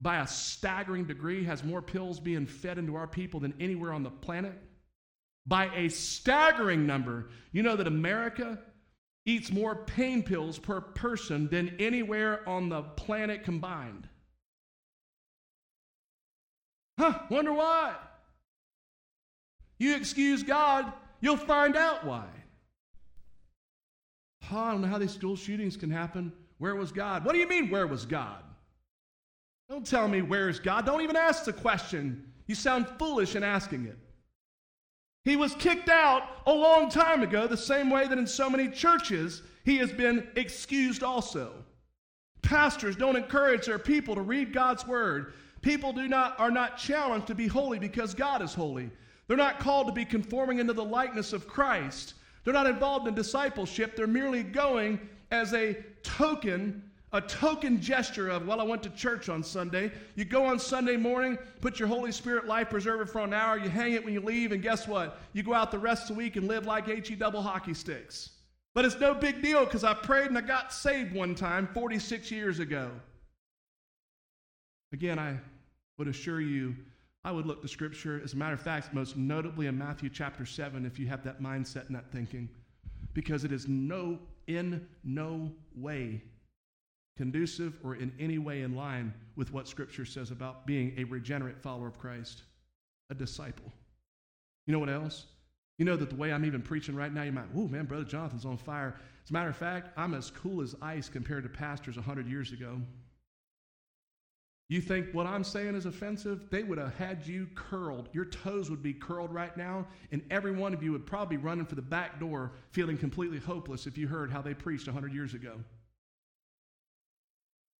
by 0.00 0.18
a 0.18 0.26
staggering 0.26 1.04
degree, 1.04 1.44
has 1.44 1.64
more 1.64 1.80
pills 1.80 2.20
being 2.20 2.46
fed 2.46 2.78
into 2.78 2.94
our 2.96 3.06
people 3.06 3.40
than 3.40 3.54
anywhere 3.60 3.92
on 3.92 4.02
the 4.02 4.10
planet? 4.10 4.52
By 5.46 5.66
a 5.74 5.88
staggering 5.88 6.86
number. 6.86 7.28
You 7.52 7.62
know 7.62 7.76
that 7.76 7.86
America 7.86 8.58
eats 9.26 9.50
more 9.50 9.74
pain 9.74 10.22
pills 10.22 10.58
per 10.58 10.80
person 10.80 11.48
than 11.48 11.76
anywhere 11.78 12.48
on 12.48 12.68
the 12.68 12.82
planet 12.82 13.44
combined. 13.44 14.08
Huh, 16.98 17.18
wonder 17.28 17.52
why? 17.52 17.94
You 19.78 19.94
excuse 19.96 20.42
God, 20.42 20.90
you'll 21.20 21.36
find 21.36 21.76
out 21.76 22.06
why. 22.06 22.24
Oh, 24.50 24.58
I 24.58 24.72
don't 24.72 24.80
know 24.80 24.88
how 24.88 24.98
these 24.98 25.12
school 25.12 25.36
shootings 25.36 25.76
can 25.76 25.90
happen. 25.90 26.32
Where 26.58 26.76
was 26.76 26.92
God? 26.92 27.24
What 27.24 27.32
do 27.32 27.38
you 27.38 27.48
mean, 27.48 27.68
where 27.68 27.86
was 27.86 28.06
God? 28.06 28.42
Don't 29.68 29.84
tell 29.84 30.06
me 30.06 30.22
where's 30.22 30.60
God. 30.60 30.86
Don't 30.86 31.02
even 31.02 31.16
ask 31.16 31.44
the 31.44 31.52
question. 31.52 32.32
You 32.46 32.54
sound 32.54 32.86
foolish 32.98 33.34
in 33.34 33.42
asking 33.42 33.86
it. 33.86 33.98
He 35.26 35.34
was 35.34 35.56
kicked 35.56 35.88
out 35.88 36.22
a 36.46 36.52
long 36.52 36.88
time 36.88 37.24
ago, 37.24 37.48
the 37.48 37.56
same 37.56 37.90
way 37.90 38.06
that 38.06 38.16
in 38.16 38.28
so 38.28 38.48
many 38.48 38.68
churches 38.68 39.42
he 39.64 39.76
has 39.78 39.90
been 39.90 40.28
excused 40.36 41.02
also. 41.02 41.52
Pastors 42.42 42.94
don't 42.94 43.16
encourage 43.16 43.66
their 43.66 43.80
people 43.80 44.14
to 44.14 44.20
read 44.20 44.52
God's 44.52 44.86
word. 44.86 45.32
People 45.62 45.92
do 45.92 46.06
not, 46.06 46.38
are 46.38 46.52
not 46.52 46.78
challenged 46.78 47.26
to 47.26 47.34
be 47.34 47.48
holy 47.48 47.80
because 47.80 48.14
God 48.14 48.40
is 48.40 48.54
holy. 48.54 48.88
They're 49.26 49.36
not 49.36 49.58
called 49.58 49.88
to 49.88 49.92
be 49.92 50.04
conforming 50.04 50.60
into 50.60 50.72
the 50.72 50.84
likeness 50.84 51.32
of 51.32 51.48
Christ. 51.48 52.14
They're 52.44 52.54
not 52.54 52.68
involved 52.68 53.08
in 53.08 53.14
discipleship. 53.16 53.96
They're 53.96 54.06
merely 54.06 54.44
going 54.44 55.00
as 55.32 55.52
a 55.54 55.76
token 56.04 56.84
a 57.16 57.20
token 57.22 57.80
gesture 57.80 58.28
of, 58.28 58.46
well, 58.46 58.60
I 58.60 58.64
went 58.64 58.82
to 58.82 58.90
church 58.90 59.30
on 59.30 59.42
Sunday. 59.42 59.90
You 60.16 60.26
go 60.26 60.44
on 60.44 60.58
Sunday 60.58 60.98
morning, 60.98 61.38
put 61.62 61.78
your 61.78 61.88
Holy 61.88 62.12
Spirit 62.12 62.46
life 62.46 62.68
preserver 62.68 63.06
for 63.06 63.22
an 63.22 63.32
hour, 63.32 63.56
you 63.56 63.70
hang 63.70 63.94
it 63.94 64.04
when 64.04 64.12
you 64.12 64.20
leave, 64.20 64.52
and 64.52 64.62
guess 64.62 64.86
what? 64.86 65.18
You 65.32 65.42
go 65.42 65.54
out 65.54 65.70
the 65.70 65.78
rest 65.78 66.02
of 66.02 66.08
the 66.08 66.14
week 66.14 66.36
and 66.36 66.46
live 66.46 66.66
like 66.66 66.86
HE 66.86 67.14
double 67.14 67.40
hockey 67.40 67.72
sticks. 67.72 68.30
But 68.74 68.84
it's 68.84 69.00
no 69.00 69.14
big 69.14 69.40
deal 69.40 69.64
because 69.64 69.82
I 69.82 69.94
prayed 69.94 70.26
and 70.26 70.36
I 70.36 70.42
got 70.42 70.74
saved 70.74 71.14
one 71.14 71.34
time 71.34 71.66
46 71.72 72.30
years 72.30 72.58
ago. 72.58 72.90
Again, 74.92 75.18
I 75.18 75.38
would 75.96 76.08
assure 76.08 76.42
you, 76.42 76.76
I 77.24 77.32
would 77.32 77.46
look 77.46 77.62
to 77.62 77.68
Scripture. 77.68 78.20
As 78.22 78.34
a 78.34 78.36
matter 78.36 78.52
of 78.52 78.60
fact, 78.60 78.92
most 78.92 79.16
notably 79.16 79.68
in 79.68 79.78
Matthew 79.78 80.10
chapter 80.10 80.44
7, 80.44 80.84
if 80.84 80.98
you 80.98 81.06
have 81.06 81.24
that 81.24 81.40
mindset 81.40 81.86
and 81.86 81.96
that 81.96 82.12
thinking, 82.12 82.50
because 83.14 83.44
it 83.44 83.52
is 83.52 83.66
no, 83.66 84.18
in 84.46 84.86
no 85.02 85.50
way 85.74 86.20
conducive 87.16 87.78
or 87.82 87.96
in 87.96 88.12
any 88.18 88.38
way 88.38 88.62
in 88.62 88.74
line 88.74 89.12
with 89.36 89.52
what 89.52 89.68
Scripture 89.68 90.04
says 90.04 90.30
about 90.30 90.66
being 90.66 90.94
a 90.98 91.04
regenerate 91.04 91.60
follower 91.60 91.88
of 91.88 91.98
Christ, 91.98 92.42
a 93.10 93.14
disciple. 93.14 93.72
You 94.66 94.72
know 94.72 94.78
what 94.78 94.90
else? 94.90 95.26
You 95.78 95.84
know 95.84 95.96
that 95.96 96.10
the 96.10 96.16
way 96.16 96.32
I'm 96.32 96.44
even 96.44 96.62
preaching 96.62 96.94
right 96.94 97.12
now, 97.12 97.22
you 97.22 97.32
might, 97.32 97.46
oh 97.54 97.68
man, 97.68 97.86
Brother 97.86 98.04
Jonathan's 98.04 98.44
on 98.44 98.56
fire. 98.56 98.96
As 99.24 99.30
a 99.30 99.32
matter 99.32 99.50
of 99.50 99.56
fact, 99.56 99.90
I'm 99.96 100.14
as 100.14 100.30
cool 100.30 100.62
as 100.62 100.74
ice 100.80 101.08
compared 101.08 101.42
to 101.42 101.48
pastors 101.48 101.96
100 101.96 102.28
years 102.28 102.52
ago. 102.52 102.80
You 104.68 104.80
think 104.80 105.12
what 105.12 105.26
I'm 105.26 105.44
saying 105.44 105.76
is 105.76 105.86
offensive? 105.86 106.50
They 106.50 106.64
would 106.64 106.78
have 106.78 106.94
had 106.96 107.24
you 107.24 107.46
curled. 107.54 108.08
Your 108.12 108.24
toes 108.24 108.68
would 108.68 108.82
be 108.82 108.92
curled 108.92 109.32
right 109.32 109.56
now, 109.56 109.86
and 110.10 110.22
every 110.30 110.50
one 110.50 110.74
of 110.74 110.82
you 110.82 110.90
would 110.90 111.06
probably 111.06 111.36
be 111.36 111.42
running 111.42 111.66
for 111.66 111.76
the 111.76 111.82
back 111.82 112.18
door 112.18 112.52
feeling 112.72 112.98
completely 112.98 113.38
hopeless 113.38 113.86
if 113.86 113.96
you 113.96 114.08
heard 114.08 114.30
how 114.30 114.42
they 114.42 114.54
preached 114.54 114.86
100 114.86 115.14
years 115.14 115.34
ago. 115.34 115.56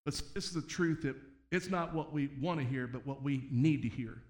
But 0.07 0.15
this 0.35 0.47
is 0.47 0.53
the 0.53 0.63
truth 0.63 1.03
that 1.03 1.17
it's 1.51 1.69
not 1.69 1.93
what 1.93 2.13
we 2.13 2.31
want 2.41 2.61
to 2.61 2.65
hear, 2.65 2.87
but 2.87 3.07
what 3.07 3.23
we 3.23 3.49
need 3.51 3.83
to 3.83 3.89
hear. 3.89 4.23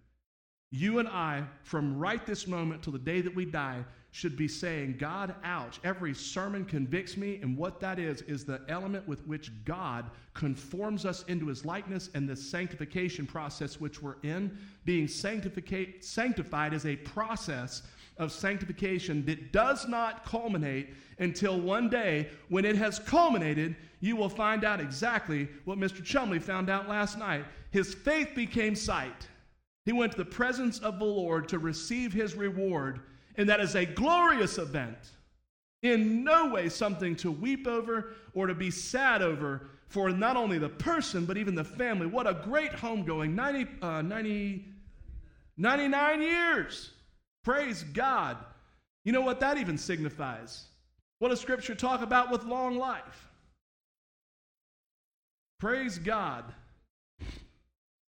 You 0.71 0.99
and 0.99 1.07
I, 1.07 1.45
from 1.63 1.97
right 1.97 2.25
this 2.27 2.47
moment 2.47 2.83
till 2.83 2.95
the 2.95 2.99
day 2.99 3.21
that 3.21 3.35
we 3.35 3.45
die, 3.45 3.85
should 4.11 4.37
be 4.39 4.49
saying, 4.49 4.97
God, 4.99 5.35
ouch. 5.45 5.79
Every 5.85 6.15
sermon 6.15 6.65
convicts 6.65 7.19
me, 7.19 7.39
and 7.43 7.59
what 7.59 7.79
that 7.81 7.99
is, 7.99 8.23
is 8.23 8.47
the 8.47 8.63
element 8.69 9.07
with 9.07 9.27
which 9.27 9.53
God 9.67 10.11
conforms 10.33 11.05
us 11.05 11.23
into 11.25 11.49
his 11.49 11.67
likeness 11.67 12.09
and 12.15 12.27
the 12.27 12.35
sanctification 12.35 13.27
process 13.27 13.79
which 13.79 14.01
we're 14.01 14.17
in. 14.23 14.57
Being 14.87 15.07
sanctified 15.07 16.73
is 16.73 16.87
a 16.87 16.97
process 16.97 17.83
of 18.19 18.33
sanctification 18.33 19.25
that 19.27 19.53
does 19.53 19.87
not 19.87 20.25
culminate 20.25 20.95
until 21.19 21.61
one 21.61 21.89
day 21.89 22.29
when 22.49 22.65
it 22.65 22.77
has 22.77 22.99
culminated, 22.99 23.77
you 24.01 24.17
will 24.17 24.29
find 24.29 24.65
out 24.65 24.81
exactly 24.81 25.49
what 25.65 25.79
Mr. 25.79 26.05
Chumley 26.05 26.39
found 26.39 26.71
out 26.71 26.89
last 26.89 27.19
night. 27.19 27.45
His 27.71 27.95
faith 27.95 28.31
became 28.35 28.75
sight. 28.75 29.29
He 29.85 29.93
went 29.93 30.13
to 30.13 30.19
the 30.19 30.25
presence 30.25 30.79
of 30.81 30.99
the 30.99 31.05
Lord 31.05 31.49
to 31.49 31.59
receive 31.59 32.13
his 32.13 32.35
reward, 32.35 33.01
and 33.37 33.49
that 33.49 33.61
is 33.61 33.75
a 33.75 33.87
glorious 33.87 34.59
event. 34.59 34.99
In 35.83 36.25
no 36.25 36.49
way 36.51 36.69
something 36.69 37.15
to 37.17 37.31
weep 37.31 37.67
over 37.67 38.15
or 38.35 38.47
to 38.47 38.55
be 38.55 38.71
sad 38.71 39.23
over 39.23 39.69
for 39.89 40.11
not 40.11 40.37
only 40.37 40.59
the 40.59 40.69
person, 40.69 41.25
but 41.25 41.37
even 41.37 41.55
the 41.55 41.65
family. 41.65 42.07
What 42.07 42.27
a 42.27 42.35
great 42.35 42.73
homegoing 42.73 43.35
90, 43.35 43.67
uh, 43.81 44.03
90, 44.03 44.65
99 45.57 46.23
years. 46.23 46.91
Praise 47.47 47.85
God. 47.85 48.39
You 49.05 49.13
know 49.13 49.21
what 49.21 49.39
that 49.39 49.57
even 49.57 49.79
signifies? 49.79 50.65
What 51.21 51.29
does 51.29 51.41
Scripture 51.41 51.77
talk 51.77 52.03
about 52.03 52.33
with 52.33 52.43
long 52.43 52.77
life? 52.77 53.29
Praise 55.61 55.97
God. 55.97 56.45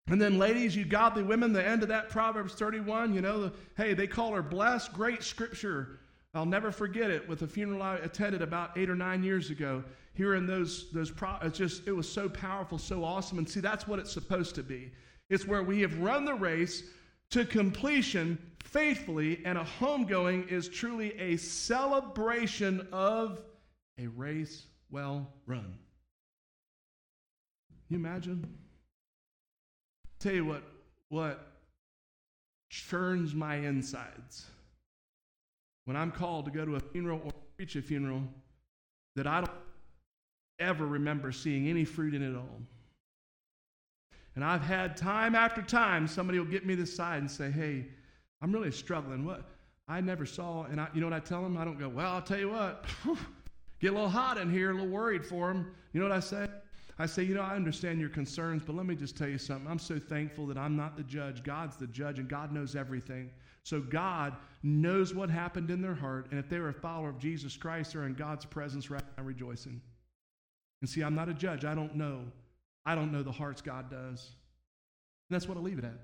And 0.08 0.20
then, 0.20 0.38
ladies, 0.38 0.76
you 0.76 0.84
godly 0.84 1.22
women, 1.22 1.54
the 1.54 1.66
end 1.66 1.82
of 1.82 1.88
that 1.88 2.10
Proverbs 2.10 2.52
31, 2.52 3.14
you 3.14 3.22
know, 3.22 3.50
hey, 3.78 3.94
they 3.94 4.06
call 4.06 4.34
her 4.34 4.42
blessed. 4.42 4.92
Great 4.92 5.22
scripture. 5.22 6.00
I'll 6.34 6.44
never 6.44 6.70
forget 6.70 7.08
it 7.08 7.26
with 7.26 7.40
a 7.40 7.46
funeral 7.46 7.80
I 7.80 7.96
attended 7.96 8.42
about 8.42 8.76
eight 8.76 8.90
or 8.90 8.96
nine 8.96 9.22
years 9.22 9.48
ago. 9.48 9.82
Hearing 10.12 10.46
those, 10.46 10.92
those 10.92 11.10
pro- 11.10 11.38
it's 11.40 11.56
just, 11.56 11.88
it 11.88 11.92
was 11.92 12.10
so 12.10 12.28
powerful, 12.28 12.76
so 12.76 13.02
awesome. 13.02 13.38
And 13.38 13.48
see, 13.48 13.60
that's 13.60 13.88
what 13.88 13.98
it's 13.98 14.12
supposed 14.12 14.54
to 14.56 14.62
be. 14.62 14.92
It's 15.30 15.46
where 15.46 15.62
we 15.62 15.80
have 15.80 15.98
run 16.00 16.26
the 16.26 16.34
race 16.34 16.82
to 17.32 17.44
completion 17.44 18.38
faithfully, 18.62 19.42
and 19.44 19.58
a 19.58 19.66
homegoing 19.80 20.48
is 20.50 20.68
truly 20.68 21.18
a 21.18 21.36
celebration 21.36 22.86
of 22.92 23.40
a 23.98 24.06
race 24.06 24.66
well 24.90 25.26
run. 25.46 25.74
You 27.88 27.96
imagine? 27.96 28.46
Tell 30.20 30.32
you 30.32 30.44
what, 30.44 30.62
what 31.08 31.46
churns 32.70 33.34
my 33.34 33.56
insides 33.56 34.46
when 35.84 35.96
I'm 35.96 36.10
called 36.12 36.44
to 36.46 36.50
go 36.50 36.64
to 36.64 36.76
a 36.76 36.80
funeral 36.80 37.20
or 37.24 37.32
preach 37.56 37.76
a 37.76 37.82
funeral 37.82 38.22
that 39.16 39.26
I 39.26 39.40
don't 39.40 39.50
ever 40.58 40.86
remember 40.86 41.32
seeing 41.32 41.68
any 41.68 41.84
fruit 41.84 42.14
in 42.14 42.22
it 42.22 42.36
all. 42.36 42.60
And 44.34 44.44
I've 44.44 44.62
had 44.62 44.96
time 44.96 45.34
after 45.34 45.60
time, 45.62 46.08
somebody 46.08 46.38
will 46.38 46.46
get 46.46 46.64
me 46.64 46.74
this 46.74 46.94
side 46.94 47.18
and 47.18 47.30
say, 47.30 47.50
hey, 47.50 47.86
I'm 48.40 48.52
really 48.52 48.70
struggling. 48.70 49.24
What? 49.24 49.48
I 49.88 50.00
never 50.00 50.24
saw, 50.24 50.64
and 50.64 50.80
I, 50.80 50.88
you 50.94 51.00
know 51.00 51.08
what 51.08 51.14
I 51.14 51.20
tell 51.20 51.42
them? 51.42 51.58
I 51.58 51.64
don't 51.64 51.78
go, 51.78 51.88
well, 51.88 52.12
I'll 52.12 52.22
tell 52.22 52.38
you 52.38 52.50
what, 52.50 52.86
get 53.80 53.90
a 53.90 53.92
little 53.92 54.08
hot 54.08 54.38
in 54.38 54.50
here, 54.50 54.70
a 54.70 54.74
little 54.74 54.88
worried 54.88 55.26
for 55.26 55.48
them. 55.52 55.74
You 55.92 56.00
know 56.00 56.08
what 56.08 56.16
I 56.16 56.20
say? 56.20 56.46
I 56.98 57.06
say, 57.06 57.24
you 57.24 57.34
know, 57.34 57.42
I 57.42 57.56
understand 57.56 58.00
your 58.00 58.08
concerns, 58.08 58.62
but 58.64 58.76
let 58.76 58.86
me 58.86 58.94
just 58.94 59.16
tell 59.16 59.28
you 59.28 59.38
something. 59.38 59.68
I'm 59.68 59.78
so 59.78 59.98
thankful 59.98 60.46
that 60.46 60.56
I'm 60.56 60.76
not 60.76 60.96
the 60.96 61.02
judge. 61.02 61.42
God's 61.42 61.76
the 61.76 61.88
judge, 61.88 62.18
and 62.18 62.28
God 62.28 62.52
knows 62.52 62.76
everything. 62.76 63.30
So 63.64 63.80
God 63.80 64.36
knows 64.62 65.14
what 65.14 65.30
happened 65.30 65.70
in 65.70 65.82
their 65.82 65.94
heart, 65.94 66.28
and 66.30 66.38
if 66.38 66.48
they 66.48 66.58
were 66.58 66.68
a 66.68 66.74
follower 66.74 67.08
of 67.08 67.18
Jesus 67.18 67.56
Christ, 67.56 67.92
they're 67.92 68.06
in 68.06 68.14
God's 68.14 68.44
presence 68.44 68.88
right 68.88 69.02
now 69.16 69.24
rejoicing. 69.24 69.80
And 70.80 70.88
see, 70.88 71.02
I'm 71.02 71.14
not 71.14 71.28
a 71.28 71.34
judge. 71.34 71.64
I 71.64 71.74
don't 71.74 71.96
know. 71.96 72.22
I 72.84 72.94
don't 72.94 73.12
know 73.12 73.22
the 73.22 73.32
hearts 73.32 73.62
God 73.62 73.90
does. 73.90 74.30
And 75.28 75.36
that's 75.36 75.48
what 75.48 75.56
I'll 75.56 75.62
leave 75.62 75.78
it 75.78 75.84
at. 75.84 75.98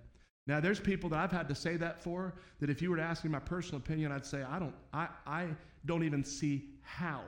Now, 0.47 0.61
there's 0.61 0.81
people 0.81 1.11
that 1.11 1.19
I've 1.19 1.33
had 1.33 1.49
to 1.49 1.55
say 1.55 1.77
that 1.77 2.03
for, 2.03 2.35
that 2.61 2.71
if 2.71 2.81
you 2.81 2.91
were 2.91 2.97
to 2.97 3.03
ask 3.03 3.23
me 3.23 3.31
my 3.31 3.39
personal 3.39 3.79
opinion, 3.79 4.13
I'd 4.13 4.25
say, 4.25 4.43
I 4.43 4.59
don't, 4.59 4.75
I, 4.95 5.09
I 5.27 5.49
don't 5.85 6.05
even 6.05 6.25
see 6.25 6.71
how 6.83 7.23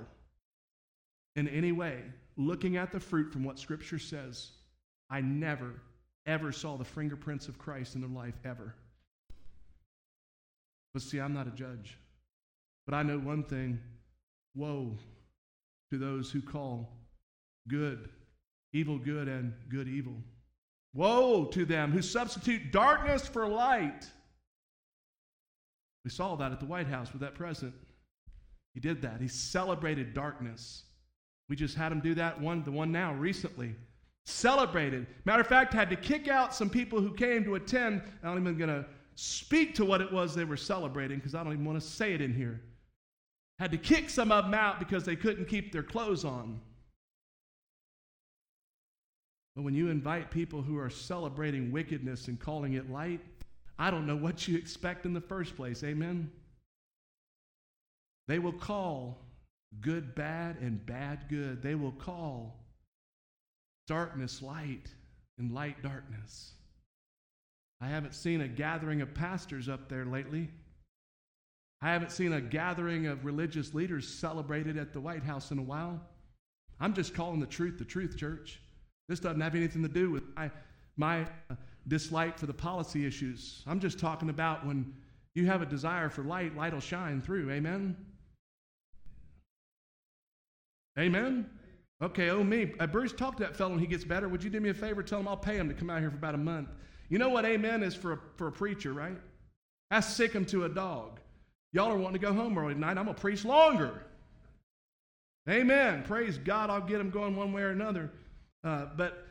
in 1.36 1.46
any 1.48 1.72
way, 1.72 2.02
looking 2.36 2.76
at 2.76 2.92
the 2.92 3.00
fruit 3.00 3.32
from 3.32 3.44
what 3.44 3.58
Scripture 3.58 3.98
says, 3.98 4.52
I 5.10 5.20
never, 5.20 5.80
ever 6.26 6.50
saw 6.50 6.76
the 6.76 6.84
fingerprints 6.84 7.48
of 7.48 7.58
Christ 7.58 7.94
in 7.94 8.00
their 8.00 8.10
life, 8.10 8.34
ever. 8.44 8.74
But 10.92 11.02
see, 11.02 11.20
I'm 11.20 11.34
not 11.34 11.46
a 11.46 11.50
judge. 11.50 11.98
But 12.86 12.94
I 12.94 13.02
know 13.02 13.18
one 13.18 13.44
thing 13.44 13.78
woe 14.54 14.96
to 15.92 15.98
those 15.98 16.30
who 16.30 16.42
call 16.42 16.88
good 17.68 18.08
evil 18.72 18.98
good 18.98 19.28
and 19.28 19.52
good 19.68 19.88
evil. 19.88 20.14
Woe 20.94 21.44
to 21.46 21.64
them 21.64 21.92
who 21.92 22.02
substitute 22.02 22.72
darkness 22.72 23.26
for 23.26 23.46
light. 23.46 24.08
We 26.04 26.10
saw 26.10 26.34
that 26.36 26.52
at 26.52 26.60
the 26.60 26.66
White 26.66 26.86
House 26.86 27.12
with 27.12 27.20
that 27.22 27.34
president. 27.34 27.74
He 28.74 28.80
did 28.80 29.02
that. 29.02 29.20
He 29.20 29.28
celebrated 29.28 30.14
darkness. 30.14 30.84
We 31.48 31.56
just 31.56 31.76
had 31.76 31.92
him 31.92 32.00
do 32.00 32.14
that 32.14 32.40
one, 32.40 32.62
the 32.62 32.70
one 32.70 32.92
now 32.92 33.12
recently. 33.14 33.74
Celebrated. 34.24 35.06
Matter 35.24 35.40
of 35.40 35.48
fact, 35.48 35.74
had 35.74 35.90
to 35.90 35.96
kick 35.96 36.28
out 36.28 36.54
some 36.54 36.70
people 36.70 37.00
who 37.00 37.12
came 37.14 37.44
to 37.44 37.56
attend. 37.56 38.02
I'm 38.22 38.34
not 38.34 38.40
even 38.40 38.58
going 38.58 38.70
to 38.70 38.86
speak 39.16 39.74
to 39.74 39.84
what 39.84 40.00
it 40.00 40.12
was 40.12 40.34
they 40.34 40.44
were 40.44 40.56
celebrating 40.56 41.18
because 41.18 41.34
I 41.34 41.42
don't 41.42 41.52
even 41.52 41.64
want 41.64 41.80
to 41.80 41.86
say 41.86 42.14
it 42.14 42.20
in 42.20 42.32
here. 42.32 42.60
Had 43.58 43.72
to 43.72 43.78
kick 43.78 44.08
some 44.08 44.32
of 44.32 44.44
them 44.44 44.54
out 44.54 44.78
because 44.78 45.04
they 45.04 45.16
couldn't 45.16 45.46
keep 45.46 45.72
their 45.72 45.82
clothes 45.82 46.24
on. 46.24 46.60
But 49.56 49.62
when 49.62 49.74
you 49.74 49.88
invite 49.88 50.30
people 50.30 50.62
who 50.62 50.78
are 50.78 50.90
celebrating 50.90 51.72
wickedness 51.72 52.28
and 52.28 52.38
calling 52.38 52.74
it 52.74 52.90
light, 52.90 53.20
I 53.78 53.90
don't 53.90 54.06
know 54.06 54.16
what 54.16 54.46
you 54.46 54.56
expect 54.56 55.06
in 55.06 55.12
the 55.12 55.20
first 55.20 55.56
place. 55.56 55.82
Amen? 55.82 56.30
They 58.28 58.38
will 58.38 58.52
call 58.52 59.18
good 59.80 60.14
bad 60.14 60.58
and 60.60 60.84
bad 60.84 61.26
good. 61.28 61.62
They 61.62 61.74
will 61.74 61.92
call 61.92 62.56
darkness 63.86 64.42
light 64.42 64.86
and 65.38 65.52
light 65.52 65.82
darkness. 65.82 66.52
I 67.80 67.88
haven't 67.88 68.14
seen 68.14 68.42
a 68.42 68.48
gathering 68.48 69.00
of 69.00 69.14
pastors 69.14 69.68
up 69.68 69.88
there 69.88 70.04
lately. 70.04 70.50
I 71.82 71.90
haven't 71.90 72.12
seen 72.12 72.34
a 72.34 72.40
gathering 72.40 73.06
of 73.06 73.24
religious 73.24 73.72
leaders 73.72 74.06
celebrated 74.06 74.76
at 74.76 74.92
the 74.92 75.00
White 75.00 75.24
House 75.24 75.50
in 75.50 75.58
a 75.58 75.62
while. 75.62 76.00
I'm 76.78 76.94
just 76.94 77.14
calling 77.14 77.40
the 77.40 77.46
truth 77.46 77.78
the 77.78 77.84
truth, 77.84 78.18
church. 78.18 78.60
This 79.10 79.18
doesn't 79.18 79.40
have 79.40 79.56
anything 79.56 79.82
to 79.82 79.88
do 79.88 80.08
with 80.08 80.22
my, 80.36 80.48
my 80.96 81.26
dislike 81.88 82.38
for 82.38 82.46
the 82.46 82.54
policy 82.54 83.04
issues. 83.04 83.64
I'm 83.66 83.80
just 83.80 83.98
talking 83.98 84.30
about 84.30 84.64
when 84.64 84.94
you 85.34 85.46
have 85.46 85.62
a 85.62 85.66
desire 85.66 86.08
for 86.08 86.22
light, 86.22 86.56
light 86.56 86.72
will 86.72 86.80
shine 86.80 87.20
through. 87.20 87.50
Amen? 87.50 87.96
Amen? 90.96 91.50
Okay, 92.00 92.30
oh 92.30 92.44
me. 92.44 92.72
Uh, 92.78 92.86
Bruce, 92.86 93.12
talk 93.12 93.36
to 93.38 93.42
that 93.42 93.56
fellow 93.56 93.72
when 93.72 93.80
he 93.80 93.88
gets 93.88 94.04
better. 94.04 94.28
Would 94.28 94.44
you 94.44 94.50
do 94.50 94.60
me 94.60 94.68
a 94.68 94.74
favor? 94.74 95.02
Tell 95.02 95.18
him 95.18 95.26
I'll 95.26 95.36
pay 95.36 95.56
him 95.56 95.68
to 95.68 95.74
come 95.74 95.90
out 95.90 95.98
here 95.98 96.10
for 96.10 96.16
about 96.16 96.36
a 96.36 96.38
month. 96.38 96.68
You 97.08 97.18
know 97.18 97.30
what 97.30 97.44
amen 97.44 97.82
is 97.82 97.96
for 97.96 98.12
a, 98.12 98.18
for 98.36 98.46
a 98.46 98.52
preacher, 98.52 98.92
right? 98.92 99.18
That's 99.90 100.06
sick 100.06 100.32
him 100.32 100.46
to 100.46 100.66
a 100.66 100.68
dog. 100.68 101.18
Y'all 101.72 101.90
are 101.90 101.96
wanting 101.96 102.20
to 102.20 102.24
go 102.24 102.32
home 102.32 102.56
early 102.56 102.74
tonight. 102.74 102.96
I'm 102.96 103.06
going 103.06 103.16
to 103.16 103.20
preach 103.20 103.44
longer. 103.44 104.04
Amen. 105.48 106.04
Praise 106.04 106.38
God. 106.38 106.70
I'll 106.70 106.80
get 106.80 107.00
him 107.00 107.10
going 107.10 107.34
one 107.34 107.52
way 107.52 107.62
or 107.62 107.70
another. 107.70 108.12
Uh, 108.62 108.86
but, 108.96 109.26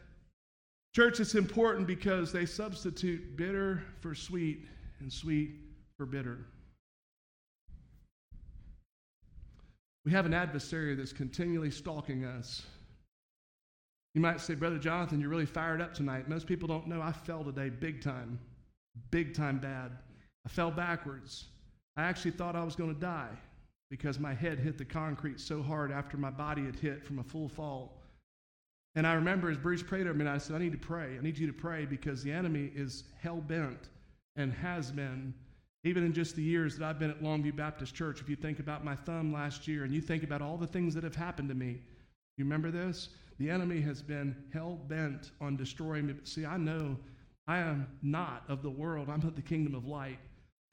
church, 0.95 1.19
it's 1.19 1.35
important 1.35 1.85
because 1.87 2.31
they 2.31 2.45
substitute 2.45 3.37
bitter 3.37 3.83
for 4.01 4.15
sweet 4.15 4.65
and 4.99 5.11
sweet 5.11 5.55
for 5.97 6.05
bitter. 6.05 6.45
We 10.05 10.11
have 10.11 10.25
an 10.25 10.33
adversary 10.33 10.95
that's 10.95 11.13
continually 11.13 11.71
stalking 11.71 12.25
us. 12.25 12.63
You 14.15 14.21
might 14.21 14.41
say, 14.41 14.55
Brother 14.55 14.79
Jonathan, 14.79 15.19
you're 15.19 15.29
really 15.29 15.45
fired 15.45 15.81
up 15.81 15.93
tonight. 15.93 16.27
Most 16.27 16.47
people 16.47 16.67
don't 16.67 16.87
know 16.87 17.01
I 17.01 17.11
fell 17.11 17.43
today 17.43 17.69
big 17.69 18.01
time, 18.01 18.39
big 19.11 19.35
time 19.35 19.59
bad. 19.59 19.91
I 20.45 20.49
fell 20.49 20.71
backwards. 20.71 21.45
I 21.95 22.03
actually 22.03 22.31
thought 22.31 22.55
I 22.55 22.63
was 22.63 22.75
going 22.75 22.93
to 22.93 22.99
die 22.99 23.29
because 23.91 24.19
my 24.19 24.33
head 24.33 24.57
hit 24.57 24.77
the 24.77 24.85
concrete 24.85 25.39
so 25.39 25.61
hard 25.61 25.91
after 25.91 26.17
my 26.17 26.29
body 26.29 26.65
had 26.65 26.75
hit 26.79 27.05
from 27.05 27.19
a 27.19 27.23
full 27.23 27.49
fall. 27.49 27.98
And 28.95 29.05
I 29.05 29.13
remember 29.13 29.49
as 29.49 29.57
Bruce 29.57 29.83
prayed 29.83 30.07
over 30.07 30.13
me, 30.13 30.21
and 30.21 30.29
I 30.29 30.37
said, 30.37 30.55
I 30.55 30.59
need 30.59 30.71
to 30.71 30.77
pray. 30.77 31.17
I 31.17 31.21
need 31.21 31.37
you 31.37 31.47
to 31.47 31.53
pray 31.53 31.85
because 31.85 32.23
the 32.23 32.31
enemy 32.31 32.71
is 32.75 33.03
hell 33.21 33.37
bent 33.37 33.89
and 34.35 34.51
has 34.53 34.91
been 34.91 35.33
even 35.83 36.03
in 36.03 36.11
just 36.11 36.35
the 36.35 36.43
years 36.43 36.77
that 36.77 36.85
I've 36.85 36.99
been 36.99 37.09
at 37.09 37.21
Longview 37.21 37.55
Baptist 37.55 37.95
Church, 37.95 38.19
if 38.19 38.27
you 38.27 38.35
think 38.35 38.59
about 38.59 38.83
my 38.83 38.95
thumb 38.95 39.31
last 39.31 39.67
year 39.67 39.85
and 39.85 39.93
you 39.93 40.01
think 40.01 40.23
about 40.23 40.41
all 40.41 40.57
the 40.57 40.67
things 40.67 40.93
that 40.93 41.05
have 41.05 41.15
happened 41.15 41.47
to 41.49 41.55
me, 41.55 41.81
you 42.37 42.43
remember 42.43 42.69
this? 42.69 43.09
The 43.37 43.49
enemy 43.49 43.79
has 43.81 44.01
been 44.01 44.35
hell 44.51 44.77
bent 44.87 45.31
on 45.39 45.55
destroying 45.55 46.07
me. 46.07 46.13
But 46.13 46.27
see, 46.27 46.45
I 46.45 46.57
know 46.57 46.97
I 47.47 47.59
am 47.59 47.87
not 48.01 48.43
of 48.49 48.61
the 48.61 48.69
world, 48.69 49.09
I'm 49.09 49.21
of 49.21 49.37
the 49.37 49.41
kingdom 49.41 49.73
of 49.73 49.85
light. 49.85 50.19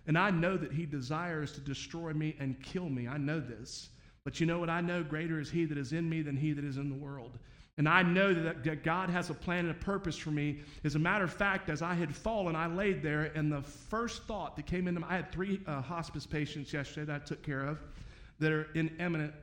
And 0.09 0.19
I 0.19 0.31
know 0.31 0.57
that 0.57 0.73
he 0.73 0.87
desires 0.87 1.53
to 1.53 1.61
destroy 1.61 2.13
me 2.13 2.37
and 2.41 2.61
kill 2.63 2.89
me. 2.89 3.07
I 3.07 3.17
know 3.17 3.39
this. 3.39 3.91
But 4.25 4.41
you 4.41 4.47
know 4.47 4.59
what 4.59 4.71
I 4.71 4.81
know? 4.81 5.05
Greater 5.05 5.39
is 5.39 5.51
he 5.51 5.67
that 5.67 5.79
is 5.79 5.93
in 5.93 6.09
me 6.09 6.23
than 6.23 6.37
he 6.37 6.53
that 6.53 6.65
is 6.65 6.79
in 6.79 6.89
the 6.89 6.97
world. 6.97 7.39
And 7.79 7.89
I 7.89 8.03
know 8.03 8.33
that, 8.33 8.65
that 8.65 8.85
God 8.85 9.11
has 9.11 9.29
a 9.29 9.35
plan 9.35 9.67
and 9.67 9.71
a 9.71 9.75
purpose 9.75 10.17
for 10.17 10.31
me. 10.31 10.61
As 10.85 10.95
a 10.95 10.99
matter 10.99 11.25
of 11.25 11.33
fact, 11.33 11.69
as 11.69 11.83
I 11.83 11.93
had 11.95 12.15
fallen, 12.15 12.57
I 12.57 12.67
laid 12.67 13.03
there, 13.03 13.31
and 13.35 13.53
the 13.53 13.63
first 13.63 14.23
thought 14.25 14.57
that 14.57 14.65
came 14.65 14.89
into 14.89 15.01
my 15.01 15.09
I 15.11 15.17
had 15.17 15.31
three 15.31 15.61
uh, 15.67 15.83
hospice 15.83 16.27
patients 16.27 16.73
yesterday 16.73 17.07
that 17.07 17.23
I 17.23 17.25
took 17.25 17.43
care 17.43 17.67
of 17.67 17.79
that 18.39 18.51
are 18.51 18.69
in 18.75 18.97
imminent, 18.99 19.35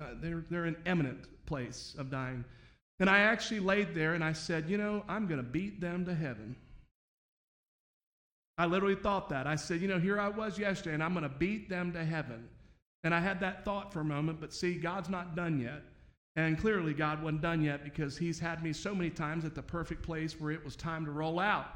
uh, 0.00 0.06
they're, 0.20 0.44
they're 0.50 0.66
in 0.66 0.76
imminent 0.84 1.26
place 1.46 1.94
of 1.96 2.10
dying. 2.10 2.44
And 2.98 3.08
I 3.08 3.20
actually 3.20 3.60
laid 3.60 3.94
there 3.94 4.14
and 4.14 4.22
I 4.22 4.32
said, 4.32 4.68
you 4.68 4.76
know, 4.76 5.04
I'm 5.08 5.26
going 5.26 5.38
to 5.38 5.48
beat 5.48 5.80
them 5.80 6.04
to 6.06 6.14
heaven. 6.14 6.56
I 8.58 8.66
literally 8.66 8.96
thought 8.96 9.30
that. 9.30 9.46
I 9.46 9.56
said, 9.56 9.80
you 9.80 9.88
know, 9.88 9.98
here 9.98 10.20
I 10.20 10.28
was 10.28 10.58
yesterday, 10.58 10.92
and 10.92 11.02
I'm 11.02 11.14
going 11.14 11.22
to 11.22 11.30
beat 11.30 11.70
them 11.70 11.94
to 11.94 12.04
heaven. 12.04 12.46
And 13.04 13.14
I 13.14 13.20
had 13.20 13.40
that 13.40 13.64
thought 13.64 13.90
for 13.90 14.00
a 14.00 14.04
moment, 14.04 14.38
but 14.38 14.52
see, 14.52 14.74
God's 14.74 15.08
not 15.08 15.34
done 15.34 15.58
yet. 15.58 15.82
And 16.36 16.58
clearly, 16.58 16.94
God 16.94 17.22
wasn't 17.22 17.42
done 17.42 17.62
yet 17.62 17.82
because 17.82 18.16
He's 18.16 18.38
had 18.38 18.62
me 18.62 18.72
so 18.72 18.94
many 18.94 19.10
times 19.10 19.44
at 19.44 19.54
the 19.54 19.62
perfect 19.62 20.02
place 20.02 20.40
where 20.40 20.52
it 20.52 20.64
was 20.64 20.76
time 20.76 21.04
to 21.04 21.10
roll 21.10 21.40
out. 21.40 21.66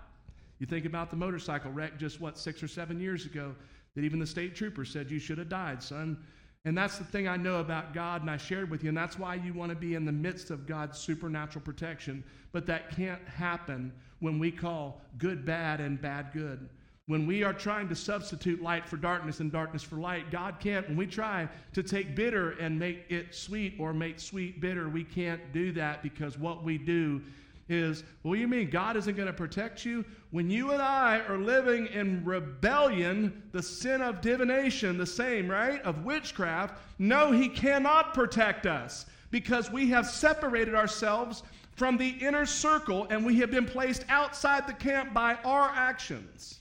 You 0.59 0.67
think 0.67 0.87
about 0.87 1.11
the 1.11 1.17
motorcycle 1.17 1.73
wreck 1.73 1.99
just 1.99 2.21
what, 2.21 2.39
six 2.39 2.63
or 2.63 2.69
seven 2.69 3.01
years 3.01 3.27
ago, 3.27 3.55
that 3.95 4.03
even 4.03 4.19
the 4.19 4.27
state 4.27 4.55
trooper 4.55 4.85
said, 4.85 5.11
You 5.11 5.19
should 5.19 5.39
have 5.39 5.49
died, 5.49 5.83
son. 5.83 6.19
And 6.67 6.79
that's 6.79 6.97
the 6.97 7.05
thing 7.05 7.29
I 7.29 7.37
know 7.37 7.61
about 7.61 7.93
God, 7.93 8.23
and 8.23 8.31
I 8.31 8.39
shared 8.39 8.71
with 8.71 8.83
you, 8.83 8.89
and 8.89 8.97
that's 8.97 9.19
why 9.19 9.35
you 9.35 9.53
want 9.53 9.71
to 9.71 9.77
be 9.77 9.95
in 9.97 10.07
the 10.07 10.13
midst 10.13 10.51
of 10.51 10.67
God's 10.67 10.99
supernatural 10.99 11.63
protection. 11.63 12.25
But 12.53 12.65
that 12.67 12.91
can't 12.91 13.21
happen 13.29 13.93
when 14.21 14.39
we 14.39 14.51
call 14.51 15.03
good 15.19 15.45
bad 15.45 15.81
and 15.81 16.01
bad 16.01 16.33
good. 16.33 16.71
When 17.07 17.27
we 17.27 17.43
are 17.43 17.53
trying 17.53 17.91
to 17.91 17.95
substitute 17.95 18.63
light 18.63 18.89
for 18.89 18.97
darkness 18.97 19.41
and 19.41 19.53
darkness 19.53 19.83
for 19.83 19.97
light, 19.97 20.31
God 20.31 20.59
can't. 20.59 20.89
When 20.89 20.97
we 20.97 21.07
try 21.07 21.47
to 21.75 21.83
take 21.83 22.15
bitter 22.15 22.53
and 22.53 22.79
make 22.79 23.05
it 23.11 23.35
sweet 23.35 23.75
or 23.79 23.93
make 23.93 24.19
sweet 24.19 24.59
bitter, 24.59 24.89
we 24.89 25.05
can't 25.05 25.53
do 25.53 25.71
that 25.73 26.03
because 26.03 26.39
what 26.39 26.65
we 26.65 26.79
do 26.79 27.21
is, 27.69 28.05
well, 28.23 28.37
you 28.37 28.49
mean 28.49 28.71
God 28.71 28.97
isn't 28.97 29.17
going 29.17 29.27
to 29.27 29.35
protect 29.35 29.85
you? 29.85 30.03
When 30.31 30.49
you 30.49 30.73
and 30.73 30.81
I 30.81 31.21
are 31.21 31.37
living 31.37 31.89
in 31.89 32.25
rebellion, 32.25 33.43
the 33.53 33.63
sin 33.63 34.01
of 34.01 34.23
divination, 34.23 34.97
the 34.97 35.05
same, 35.05 35.51
right? 35.51 35.83
Of 35.83 36.07
witchcraft, 36.07 36.81
no, 36.99 37.33
He 37.33 37.51
cannot 37.51 38.15
protect 38.15 38.65
us 38.65 39.05
because 39.31 39.71
we 39.71 39.91
have 39.91 40.07
separated 40.07 40.75
ourselves 40.75 41.43
from 41.77 41.99
the 41.99 42.09
inner 42.09 42.47
circle 42.47 43.07
and 43.11 43.27
we 43.27 43.37
have 43.41 43.51
been 43.51 43.67
placed 43.67 44.07
outside 44.09 44.67
the 44.67 44.73
camp 44.73 45.13
by 45.13 45.35
our 45.45 45.69
actions. 45.69 46.61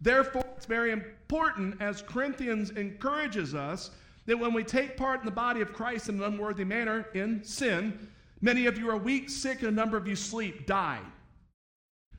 Therefore, 0.00 0.44
it's 0.56 0.66
very 0.66 0.92
important, 0.92 1.80
as 1.80 2.02
Corinthians 2.02 2.70
encourages 2.70 3.54
us, 3.54 3.90
that 4.26 4.38
when 4.38 4.52
we 4.52 4.62
take 4.62 4.96
part 4.96 5.20
in 5.20 5.26
the 5.26 5.32
body 5.32 5.60
of 5.60 5.72
Christ 5.72 6.08
in 6.08 6.16
an 6.16 6.22
unworthy 6.22 6.64
manner 6.64 7.06
in 7.14 7.42
sin, 7.42 8.08
many 8.40 8.66
of 8.66 8.78
you 8.78 8.90
are 8.90 8.96
weak, 8.96 9.30
sick, 9.30 9.60
and 9.60 9.68
a 9.68 9.72
number 9.72 9.96
of 9.96 10.06
you 10.06 10.14
sleep, 10.14 10.66
die. 10.66 11.00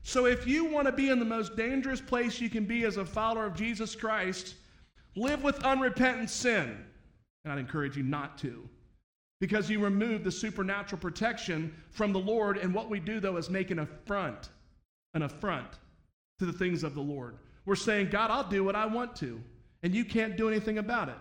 So 0.02 0.26
if 0.26 0.46
you 0.46 0.64
want 0.64 0.86
to 0.86 0.92
be 0.92 1.10
in 1.10 1.18
the 1.18 1.24
most 1.24 1.56
dangerous 1.56 2.00
place 2.00 2.40
you 2.40 2.50
can 2.50 2.64
be 2.64 2.84
as 2.84 2.96
a 2.96 3.04
follower 3.04 3.46
of 3.46 3.54
Jesus 3.54 3.94
Christ, 3.94 4.54
live 5.14 5.42
with 5.42 5.62
unrepentant 5.62 6.30
sin. 6.30 6.84
And 7.44 7.52
I'd 7.52 7.58
encourage 7.58 7.96
you 7.96 8.02
not 8.02 8.38
to. 8.38 8.68
Because 9.40 9.70
you 9.70 9.82
remove 9.82 10.24
the 10.24 10.32
supernatural 10.32 11.00
protection 11.00 11.74
from 11.90 12.12
the 12.12 12.18
Lord, 12.18 12.58
and 12.58 12.74
what 12.74 12.90
we 12.90 13.00
do, 13.00 13.20
though, 13.20 13.38
is 13.38 13.48
make 13.48 13.70
an 13.70 13.78
affront, 13.78 14.50
an 15.14 15.22
affront 15.22 15.78
to 16.38 16.46
the 16.46 16.52
things 16.52 16.82
of 16.82 16.94
the 16.94 17.00
Lord. 17.00 17.36
We're 17.64 17.76
saying, 17.76 18.08
God, 18.10 18.30
I'll 18.30 18.48
do 18.48 18.64
what 18.64 18.76
I 18.76 18.86
want 18.86 19.14
to, 19.16 19.40
and 19.82 19.94
you 19.94 20.04
can't 20.04 20.36
do 20.36 20.48
anything 20.48 20.78
about 20.78 21.08
it. 21.08 21.16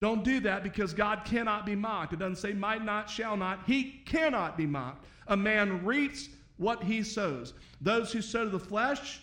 Don't 0.00 0.24
do 0.24 0.40
that 0.40 0.62
because 0.62 0.92
God 0.92 1.24
cannot 1.24 1.64
be 1.64 1.74
mocked. 1.74 2.12
It 2.12 2.18
doesn't 2.18 2.36
say 2.36 2.52
might 2.52 2.84
not, 2.84 3.08
shall 3.08 3.36
not. 3.36 3.60
He 3.66 4.02
cannot 4.04 4.56
be 4.56 4.66
mocked. 4.66 5.06
A 5.28 5.36
man 5.36 5.84
reaps 5.84 6.28
what 6.56 6.82
he 6.82 7.02
sows. 7.02 7.54
Those 7.80 8.12
who 8.12 8.20
sow 8.20 8.44
to 8.44 8.50
the 8.50 8.58
flesh 8.58 9.20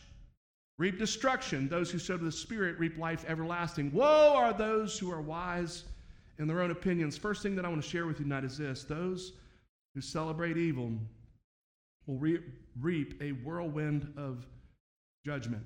reap 0.82 0.98
destruction. 0.98 1.70
Those 1.70 1.92
who 1.92 2.00
sow 2.00 2.18
to 2.18 2.24
the 2.24 2.32
Spirit 2.32 2.80
reap 2.80 2.98
life 2.98 3.24
everlasting. 3.28 3.92
Woe 3.92 4.34
are 4.36 4.52
those 4.52 4.98
who 4.98 5.12
are 5.12 5.22
wise 5.22 5.84
in 6.40 6.48
their 6.48 6.62
own 6.62 6.72
opinions. 6.72 7.16
First 7.16 7.44
thing 7.44 7.56
that 7.56 7.66
I 7.66 7.70
want 7.70 7.84
to 7.84 7.88
share 7.88 8.08
with 8.08 8.18
you 8.18 8.26
tonight 8.26 8.44
is 8.44 8.58
this 8.58 8.84
those 8.84 9.34
who 9.94 10.02
celebrate 10.02 10.58
evil 10.58 10.92
will 12.08 12.18
reap 12.80 13.22
a 13.22 13.32
whirlwind 13.32 14.12
of 14.18 14.48
judgment. 15.24 15.64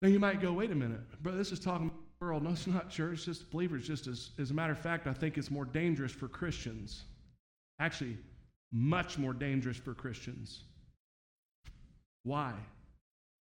Now 0.00 0.08
you 0.08 0.20
might 0.20 0.40
go, 0.40 0.52
wait 0.52 0.70
a 0.70 0.74
minute, 0.74 1.00
brother, 1.22 1.38
this 1.38 1.52
is 1.52 1.58
talking 1.58 1.86
about 1.86 1.98
the 2.20 2.24
world. 2.24 2.42
No, 2.44 2.50
it's 2.50 2.66
not 2.66 2.88
church, 2.88 3.14
it's 3.14 3.24
just 3.24 3.50
believers. 3.50 3.86
Just 3.86 4.06
as, 4.06 4.30
as 4.38 4.50
a 4.50 4.54
matter 4.54 4.72
of 4.72 4.78
fact, 4.78 5.06
I 5.06 5.12
think 5.12 5.38
it's 5.38 5.50
more 5.50 5.64
dangerous 5.64 6.12
for 6.12 6.28
Christians. 6.28 7.04
Actually, 7.80 8.16
much 8.72 9.18
more 9.18 9.32
dangerous 9.32 9.76
for 9.76 9.94
Christians. 9.94 10.62
Why? 12.22 12.52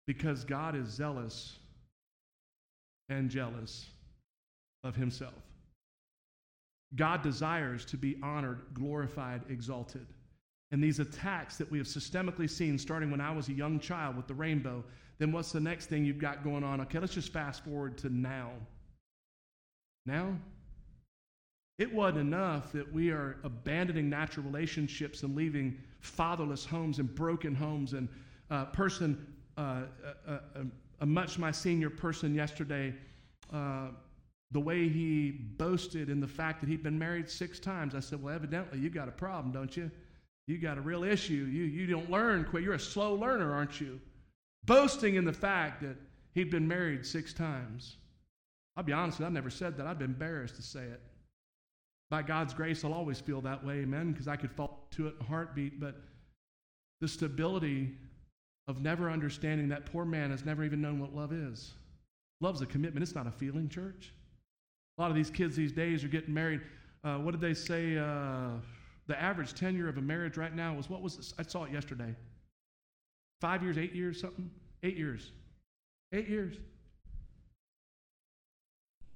Because 0.08 0.44
God 0.44 0.76
is 0.76 0.88
zealous 0.88 1.58
and 3.10 3.30
jealous 3.30 3.86
of 4.84 4.96
himself. 4.96 5.34
God 6.96 7.22
desires 7.24 7.84
to 7.86 7.98
be 7.98 8.18
honored, 8.24 8.62
glorified, 8.74 9.42
exalted. 9.50 10.06
And 10.72 10.84
these 10.84 11.00
attacks 11.00 11.58
that 11.58 11.70
we 11.70 11.78
have 11.78 11.88
systemically 11.88 12.50
seen 12.50 12.78
starting 12.78 13.12
when 13.12 13.22
I 13.22 13.32
was 13.32 13.50
a 13.50 13.54
young 13.54 13.80
child 13.80 14.16
with 14.16 14.28
the 14.28 14.34
rainbow, 14.34 14.84
then 15.18 15.32
what's 15.32 15.52
the 15.52 15.60
next 15.60 15.88
thing 15.88 16.06
you've 16.06 16.20
got 16.20 16.44
going 16.44 16.64
on? 16.64 16.82
Okay, 16.82 17.00
let's 17.00 17.14
just 17.14 17.32
fast 17.32 17.64
forward 17.64 17.98
to 18.00 18.10
now. 18.10 18.52
Now, 20.06 20.36
it 21.78 21.94
wasn't 21.94 22.20
enough 22.20 22.72
that 22.74 22.92
we 22.92 23.10
are 23.12 23.38
abandoning 23.44 24.10
natural 24.10 24.46
relationships 24.46 25.24
and 25.24 25.36
leaving 25.36 25.78
fatherless 26.00 26.66
homes 26.66 27.00
and 27.00 27.14
broken 27.14 27.54
homes. 27.54 27.94
And 27.94 28.08
a 28.50 28.66
person, 28.66 29.26
uh, 29.58 29.82
a, 30.28 30.34
a, 30.34 30.40
a, 31.02 31.06
much 31.06 31.38
my 31.38 31.52
senior 31.52 31.90
person 31.90 32.34
yesterday, 32.34 32.94
uh, 33.52 33.88
the 34.52 34.60
way 34.60 34.88
he 34.88 35.32
boasted 35.32 36.10
in 36.10 36.22
the 36.22 36.28
fact 36.28 36.62
that 36.62 36.70
he'd 36.70 36.84
been 36.84 37.00
married 37.00 37.30
six 37.30 37.60
times, 37.60 37.96
I 37.96 38.00
said, 38.00 38.22
Well, 38.22 38.34
evidently 38.34 38.80
you 38.80 38.90
got 38.90 39.10
a 39.10 39.12
problem, 39.12 39.52
don't 39.52 39.76
you? 39.76 39.92
You 40.48 40.60
got 40.60 40.78
a 40.78 40.82
real 40.82 41.04
issue. 41.04 41.34
You, 41.34 41.64
you 41.64 41.88
don't 41.88 42.10
learn 42.10 42.46
quick. 42.46 42.64
You're 42.64 42.76
a 42.76 42.80
slow 42.80 43.16
learner, 43.16 43.52
aren't 43.52 43.82
you? 43.82 44.00
Boasting 44.66 45.16
in 45.16 45.26
the 45.26 45.34
fact 45.34 45.82
that 45.82 45.96
he'd 46.34 46.50
been 46.50 46.68
married 46.68 47.06
six 47.06 47.34
times. 47.34 47.98
I'll 48.76 48.84
be 48.84 48.94
honest 48.94 49.20
with 49.20 49.26
you, 49.26 49.28
I've 49.28 49.34
never 49.34 49.50
said 49.50 49.78
that. 49.78 49.88
I'd 49.88 50.00
be 50.00 50.06
embarrassed 50.06 50.56
to 50.58 50.62
say 50.62 50.84
it. 50.84 51.02
By 52.10 52.22
God's 52.22 52.54
grace, 52.54 52.84
I'll 52.84 52.94
always 52.94 53.20
feel 53.20 53.42
that 53.42 53.64
way, 53.66 53.80
amen, 53.80 54.12
because 54.12 54.28
I 54.28 54.36
could 54.36 54.52
fall 54.52 54.88
to 54.92 55.08
it 55.08 55.16
in 55.20 55.26
a 55.26 55.30
heartbeat. 55.30 55.80
But 55.80 55.96
the 57.02 57.08
stability 57.08 57.94
of 58.68 58.82
never 58.82 59.10
understanding 59.10 59.70
that 59.70 59.86
poor 59.86 60.06
man 60.06 60.32
has 60.32 60.46
never 60.46 60.64
even 60.64 60.82
known 60.82 61.00
what 61.00 61.16
love 61.16 61.32
is. 61.32 61.74
Love's 62.42 62.62
a 62.62 62.66
commitment, 62.66 63.04
it's 63.04 63.16
not 63.16 63.28
a 63.28 63.32
feeling, 63.32 63.70
church. 63.70 64.14
A 64.98 65.02
lot 65.02 65.10
of 65.10 65.16
these 65.16 65.30
kids 65.30 65.56
these 65.56 65.72
days 65.72 66.04
are 66.04 66.08
getting 66.08 66.34
married. 66.34 66.62
Uh, 67.04 67.18
what 67.18 67.32
did 67.32 67.42
they 67.42 67.54
say? 67.54 67.98
Uh, 67.98 68.52
the 69.08 69.22
average 69.22 69.54
tenure 69.54 69.88
of 69.88 69.98
a 69.98 70.02
marriage 70.02 70.38
right 70.38 70.56
now 70.56 70.74
was 70.74 70.90
what 70.90 71.02
was 71.02 71.18
this? 71.18 71.34
I 71.38 71.44
saw 71.44 71.64
it 71.64 71.72
yesterday. 71.72 72.16
Five 73.42 73.64
years, 73.64 73.78
eight 73.78 73.94
years, 73.94 74.20
something? 74.20 74.50
Eight 74.84 74.98
years. 74.98 75.32
Eight 76.14 76.28
years. 76.28 76.56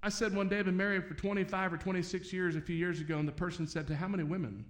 I 0.01 0.09
said 0.09 0.33
one 0.33 0.47
day 0.47 0.59
I've 0.59 0.65
been 0.65 0.77
married 0.77 1.05
for 1.05 1.13
25 1.13 1.73
or 1.73 1.77
26 1.77 2.31
years 2.31 2.55
a 2.55 2.61
few 2.61 2.75
years 2.75 3.01
ago, 3.01 3.17
and 3.17 3.27
the 3.27 3.33
person 3.33 3.67
said, 3.67 3.87
To 3.87 3.95
how 3.95 4.07
many 4.07 4.23
women? 4.23 4.65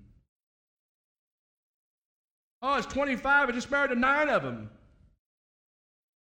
Oh, 2.62 2.76
it's 2.76 2.88
25. 2.88 3.50
I 3.50 3.52
just 3.52 3.70
married 3.70 3.90
to 3.90 3.96
nine 3.96 4.30
of 4.30 4.44
them. 4.44 4.70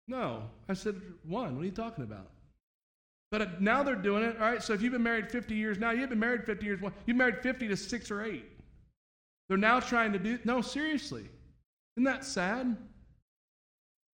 No. 0.07 0.43
I 0.69 0.73
said, 0.73 1.01
One. 1.23 1.55
What 1.55 1.63
are 1.63 1.65
you 1.65 1.71
talking 1.71 2.03
about? 2.03 2.29
But 3.31 3.41
uh, 3.41 3.47
now 3.59 3.83
they're 3.83 3.95
doing 3.95 4.23
it. 4.23 4.37
All 4.39 4.49
right, 4.49 4.63
so 4.63 4.73
if 4.73 4.81
you've 4.81 4.93
been 4.93 5.03
married 5.03 5.29
50 5.29 5.55
years 5.55 5.77
now, 5.77 5.91
you've 5.91 6.09
been 6.09 6.19
married 6.19 6.45
50 6.45 6.65
years. 6.65 6.79
You've 7.05 7.17
married 7.17 7.39
50 7.41 7.67
to 7.67 7.75
six 7.75 8.09
or 8.09 8.23
eight. 8.23 8.45
They're 9.49 9.57
now 9.57 9.79
trying 9.79 10.13
to 10.13 10.19
do, 10.19 10.39
no, 10.45 10.61
seriously. 10.61 11.27
Isn't 11.97 12.05
that 12.05 12.23
sad? 12.23 12.77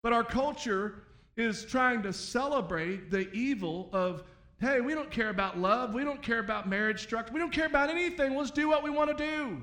But 0.02 0.12
our 0.12 0.24
culture 0.24 1.02
is 1.36 1.64
trying 1.64 2.02
to 2.02 2.12
celebrate 2.12 3.10
the 3.10 3.30
evil 3.32 3.88
of, 3.92 4.24
hey, 4.60 4.80
we 4.80 4.94
don't 4.94 5.10
care 5.10 5.30
about 5.30 5.58
love. 5.58 5.94
We 5.94 6.04
don't 6.04 6.22
care 6.22 6.38
about 6.38 6.68
marriage 6.68 7.02
structure. 7.02 7.32
We 7.32 7.40
don't 7.40 7.52
care 7.52 7.66
about 7.66 7.90
anything. 7.90 8.36
Let's 8.36 8.50
do 8.50 8.68
what 8.68 8.82
we 8.82 8.90
want 8.90 9.16
to 9.16 9.24
do. 9.24 9.62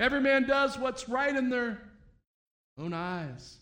Every 0.00 0.20
man 0.20 0.46
does 0.46 0.78
what's 0.78 1.08
right 1.08 1.34
in 1.34 1.50
their 1.50 1.78
own 2.78 2.92
eyes. 2.92 3.56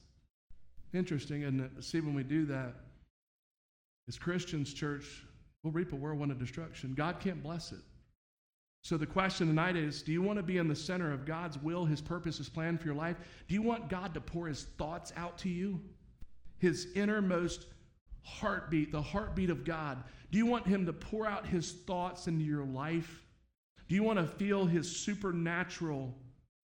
Interesting, 0.92 1.42
isn't 1.42 1.60
it? 1.60 1.84
See, 1.84 2.00
when 2.00 2.14
we 2.14 2.22
do 2.22 2.44
that, 2.46 2.74
as 4.08 4.18
Christians, 4.18 4.72
church, 4.72 5.24
we'll 5.62 5.72
reap 5.72 5.92
a 5.92 5.96
whirlwind 5.96 6.30
of 6.30 6.38
destruction. 6.38 6.94
God 6.94 7.20
can't 7.20 7.42
bless 7.42 7.72
it. 7.72 7.80
So 8.86 8.96
the 8.96 9.04
question 9.04 9.48
tonight 9.48 9.74
is 9.74 10.00
do 10.00 10.12
you 10.12 10.22
want 10.22 10.38
to 10.38 10.44
be 10.44 10.58
in 10.58 10.68
the 10.68 10.76
center 10.76 11.12
of 11.12 11.26
God's 11.26 11.58
will, 11.58 11.84
His 11.84 12.00
purpose, 12.00 12.38
His 12.38 12.48
plan 12.48 12.78
for 12.78 12.84
your 12.84 12.94
life? 12.94 13.16
Do 13.48 13.54
you 13.54 13.60
want 13.62 13.88
God 13.88 14.14
to 14.14 14.20
pour 14.20 14.46
His 14.46 14.62
thoughts 14.78 15.12
out 15.16 15.38
to 15.38 15.48
you? 15.48 15.80
His 16.58 16.86
innermost 16.94 17.66
heartbeat, 18.22 18.92
the 18.92 19.02
heartbeat 19.02 19.50
of 19.50 19.64
God. 19.64 20.04
Do 20.30 20.38
you 20.38 20.46
want 20.46 20.68
Him 20.68 20.86
to 20.86 20.92
pour 20.92 21.26
out 21.26 21.48
His 21.48 21.72
thoughts 21.72 22.28
into 22.28 22.44
your 22.44 22.64
life? 22.64 23.24
Do 23.88 23.96
you 23.96 24.04
want 24.04 24.20
to 24.20 24.24
feel 24.24 24.66
His 24.66 24.88
supernatural 24.88 26.14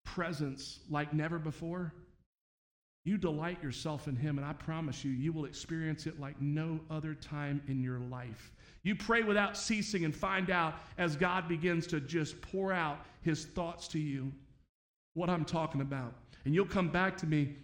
presence 0.04 0.80
like 0.90 1.14
never 1.14 1.38
before? 1.38 1.94
You 3.06 3.16
delight 3.16 3.62
yourself 3.62 4.08
in 4.08 4.16
Him, 4.16 4.36
and 4.36 4.46
I 4.46 4.52
promise 4.52 5.06
you, 5.06 5.10
you 5.10 5.32
will 5.32 5.46
experience 5.46 6.06
it 6.06 6.20
like 6.20 6.38
no 6.38 6.80
other 6.90 7.14
time 7.14 7.62
in 7.66 7.82
your 7.82 7.98
life. 7.98 8.52
You 8.82 8.94
pray 8.94 9.22
without 9.22 9.56
ceasing 9.56 10.04
and 10.04 10.14
find 10.14 10.50
out 10.50 10.74
as 10.96 11.16
God 11.16 11.48
begins 11.48 11.86
to 11.88 12.00
just 12.00 12.40
pour 12.40 12.72
out 12.72 13.04
His 13.22 13.44
thoughts 13.44 13.88
to 13.88 13.98
you 13.98 14.32
what 15.14 15.28
I'm 15.28 15.44
talking 15.44 15.82
about. 15.82 16.14
And 16.44 16.54
you'll 16.54 16.64
come 16.64 16.88
back 16.88 17.16
to 17.18 17.26
me 17.26 17.56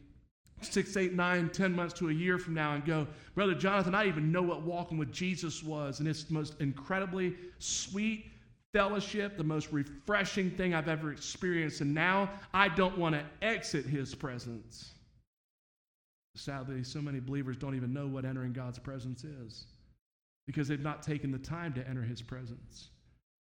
six, 0.61 0.96
eight, 0.96 1.14
nine, 1.14 1.48
ten 1.48 1.74
months 1.74 1.94
to 1.94 2.11
a 2.11 2.12
year 2.12 2.38
from 2.38 2.55
now 2.55 2.74
and 2.74 2.85
go, 2.85 3.07
Brother 3.35 3.55
Jonathan, 3.55 3.94
I 3.94 4.07
even 4.07 4.31
know 4.31 4.42
what 4.42 4.62
walking 4.62 4.98
with 4.98 5.12
Jesus 5.12 5.62
was. 5.62 6.00
And 6.00 6.09
it's 6.09 6.24
the 6.24 6.35
most 6.35 6.61
incredibly 6.61 7.35
sweet 7.59 8.26
fellowship, 8.74 9.38
the 9.38 9.44
most 9.44 9.72
refreshing 9.72 10.50
thing 10.50 10.74
I've 10.74 10.88
ever 10.88 11.12
experienced. 11.12 11.81
And 11.81 11.94
now 11.94 12.31
I 12.52 12.68
don't 12.68 12.98
want 12.98 13.14
to 13.14 13.24
exit 13.40 13.87
His 13.87 14.14
presence. 14.14 14.92
Sadly, 16.35 16.85
so 16.85 17.00
many 17.00 17.20
believers 17.20 17.57
don't 17.57 17.74
even 17.74 17.94
know 17.94 18.07
what 18.07 18.26
entering 18.26 18.52
God's 18.52 18.79
presence 18.79 19.24
is 19.24 19.64
because 20.46 20.68
they've 20.68 20.80
not 20.80 21.02
taken 21.02 21.30
the 21.30 21.38
time 21.38 21.72
to 21.74 21.87
enter 21.88 22.02
his 22.02 22.22
presence. 22.22 22.88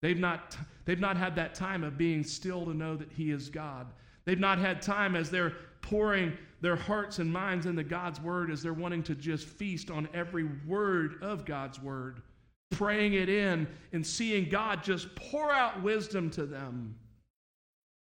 They've 0.02 0.18
not, 0.18 0.56
they've 0.84 1.00
not 1.00 1.16
had 1.16 1.34
that 1.36 1.54
time 1.54 1.84
of 1.84 1.98
being 1.98 2.24
still 2.24 2.64
to 2.64 2.74
know 2.74 2.96
that 2.96 3.12
he 3.12 3.30
is 3.30 3.48
God. 3.48 3.86
They've 4.24 4.38
not 4.38 4.58
had 4.58 4.82
time 4.82 5.16
as 5.16 5.30
they're 5.30 5.54
pouring 5.82 6.36
their 6.60 6.76
hearts 6.76 7.18
and 7.18 7.32
minds 7.32 7.66
into 7.66 7.82
God's 7.82 8.20
word, 8.20 8.50
as 8.50 8.62
they're 8.62 8.72
wanting 8.72 9.02
to 9.04 9.14
just 9.14 9.46
feast 9.46 9.90
on 9.90 10.08
every 10.12 10.44
word 10.66 11.22
of 11.22 11.44
God's 11.44 11.80
word, 11.80 12.22
praying 12.70 13.14
it 13.14 13.28
in 13.28 13.66
and 13.92 14.06
seeing 14.06 14.48
God 14.48 14.82
just 14.82 15.14
pour 15.16 15.52
out 15.52 15.82
wisdom 15.82 16.30
to 16.30 16.46
them. 16.46 16.94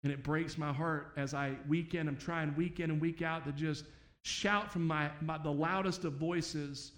And 0.02 0.12
it 0.12 0.24
breaks 0.24 0.58
my 0.58 0.72
heart 0.72 1.12
as 1.16 1.34
I 1.34 1.54
week 1.68 1.94
in, 1.94 2.08
I'm 2.08 2.16
trying 2.16 2.54
week 2.56 2.80
in 2.80 2.90
and 2.90 3.00
week 3.00 3.22
out 3.22 3.44
to 3.44 3.52
just 3.52 3.84
shout 4.22 4.72
from 4.72 4.86
my, 4.86 5.10
my, 5.20 5.38
the 5.38 5.52
loudest 5.52 6.04
of 6.04 6.14
voices 6.14 6.92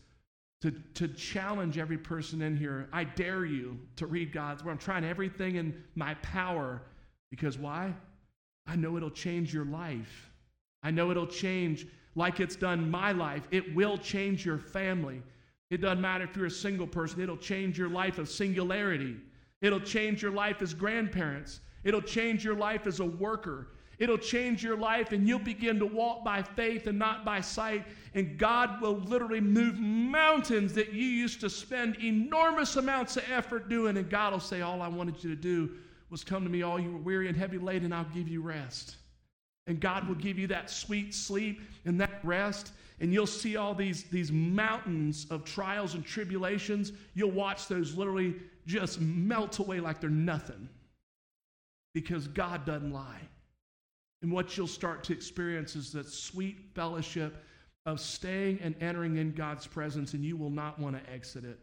to, 0.62 0.70
to 0.94 1.08
challenge 1.08 1.76
every 1.76 1.98
person 1.98 2.40
in 2.40 2.56
here. 2.56 2.88
I 2.92 3.04
dare 3.04 3.44
you 3.44 3.78
to 3.96 4.06
read 4.06 4.32
God's 4.32 4.64
word. 4.64 4.72
I'm 4.72 4.78
trying 4.78 5.04
everything 5.04 5.56
in 5.56 5.82
my 5.96 6.14
power 6.14 6.82
because 7.30 7.58
why? 7.58 7.92
I 8.66 8.76
know 8.76 8.96
it'll 8.96 9.10
change 9.10 9.52
your 9.52 9.64
life. 9.64 10.30
I 10.84 10.92
know 10.92 11.10
it'll 11.10 11.26
change 11.26 11.86
like 12.14 12.38
it's 12.38 12.54
done 12.54 12.90
my 12.90 13.10
life. 13.12 13.42
It 13.50 13.74
will 13.74 13.98
change 13.98 14.46
your 14.46 14.58
family. 14.58 15.20
It 15.70 15.80
doesn't 15.80 16.00
matter 16.00 16.24
if 16.24 16.36
you're 16.36 16.46
a 16.46 16.50
single 16.50 16.86
person, 16.86 17.20
it'll 17.20 17.36
change 17.36 17.78
your 17.78 17.88
life 17.88 18.18
of 18.18 18.28
singularity. 18.28 19.16
It'll 19.62 19.80
change 19.80 20.22
your 20.22 20.32
life 20.32 20.60
as 20.60 20.74
grandparents. 20.74 21.60
It'll 21.84 22.02
change 22.02 22.44
your 22.44 22.56
life 22.56 22.86
as 22.86 23.00
a 23.00 23.04
worker. 23.04 23.68
It'll 24.02 24.18
change 24.18 24.64
your 24.64 24.76
life, 24.76 25.12
and 25.12 25.28
you'll 25.28 25.38
begin 25.38 25.78
to 25.78 25.86
walk 25.86 26.24
by 26.24 26.42
faith 26.42 26.88
and 26.88 26.98
not 26.98 27.24
by 27.24 27.40
sight. 27.40 27.84
And 28.14 28.36
God 28.36 28.82
will 28.82 28.96
literally 28.96 29.40
move 29.40 29.78
mountains 29.78 30.72
that 30.72 30.92
you 30.92 31.06
used 31.06 31.40
to 31.42 31.48
spend 31.48 31.94
enormous 32.02 32.74
amounts 32.74 33.16
of 33.16 33.22
effort 33.30 33.68
doing. 33.68 33.96
And 33.96 34.10
God 34.10 34.32
will 34.32 34.40
say, 34.40 34.60
All 34.60 34.82
I 34.82 34.88
wanted 34.88 35.22
you 35.22 35.30
to 35.30 35.40
do 35.40 35.70
was 36.10 36.24
come 36.24 36.42
to 36.42 36.50
me, 36.50 36.62
all 36.62 36.80
you 36.80 36.90
were 36.90 36.98
weary 36.98 37.28
and 37.28 37.36
heavy 37.36 37.58
laden, 37.58 37.84
and 37.84 37.94
I'll 37.94 38.12
give 38.12 38.26
you 38.26 38.42
rest. 38.42 38.96
And 39.68 39.78
God 39.78 40.08
will 40.08 40.16
give 40.16 40.36
you 40.36 40.48
that 40.48 40.68
sweet 40.68 41.14
sleep 41.14 41.60
and 41.84 42.00
that 42.00 42.18
rest. 42.24 42.72
And 42.98 43.12
you'll 43.12 43.24
see 43.28 43.56
all 43.56 43.72
these, 43.72 44.02
these 44.10 44.32
mountains 44.32 45.28
of 45.30 45.44
trials 45.44 45.94
and 45.94 46.04
tribulations. 46.04 46.90
You'll 47.14 47.30
watch 47.30 47.68
those 47.68 47.96
literally 47.96 48.34
just 48.66 49.00
melt 49.00 49.60
away 49.60 49.78
like 49.78 50.00
they're 50.00 50.10
nothing 50.10 50.68
because 51.94 52.26
God 52.26 52.66
doesn't 52.66 52.92
lie. 52.92 53.20
And 54.22 54.30
what 54.30 54.56
you'll 54.56 54.68
start 54.68 55.02
to 55.04 55.12
experience 55.12 55.74
is 55.74 55.92
that 55.92 56.08
sweet 56.08 56.56
fellowship 56.74 57.44
of 57.86 58.00
staying 58.00 58.60
and 58.62 58.74
entering 58.80 59.16
in 59.16 59.32
God's 59.32 59.66
presence, 59.66 60.14
and 60.14 60.24
you 60.24 60.36
will 60.36 60.50
not 60.50 60.78
want 60.78 60.96
to 60.96 61.12
exit 61.12 61.44
it. 61.44 61.58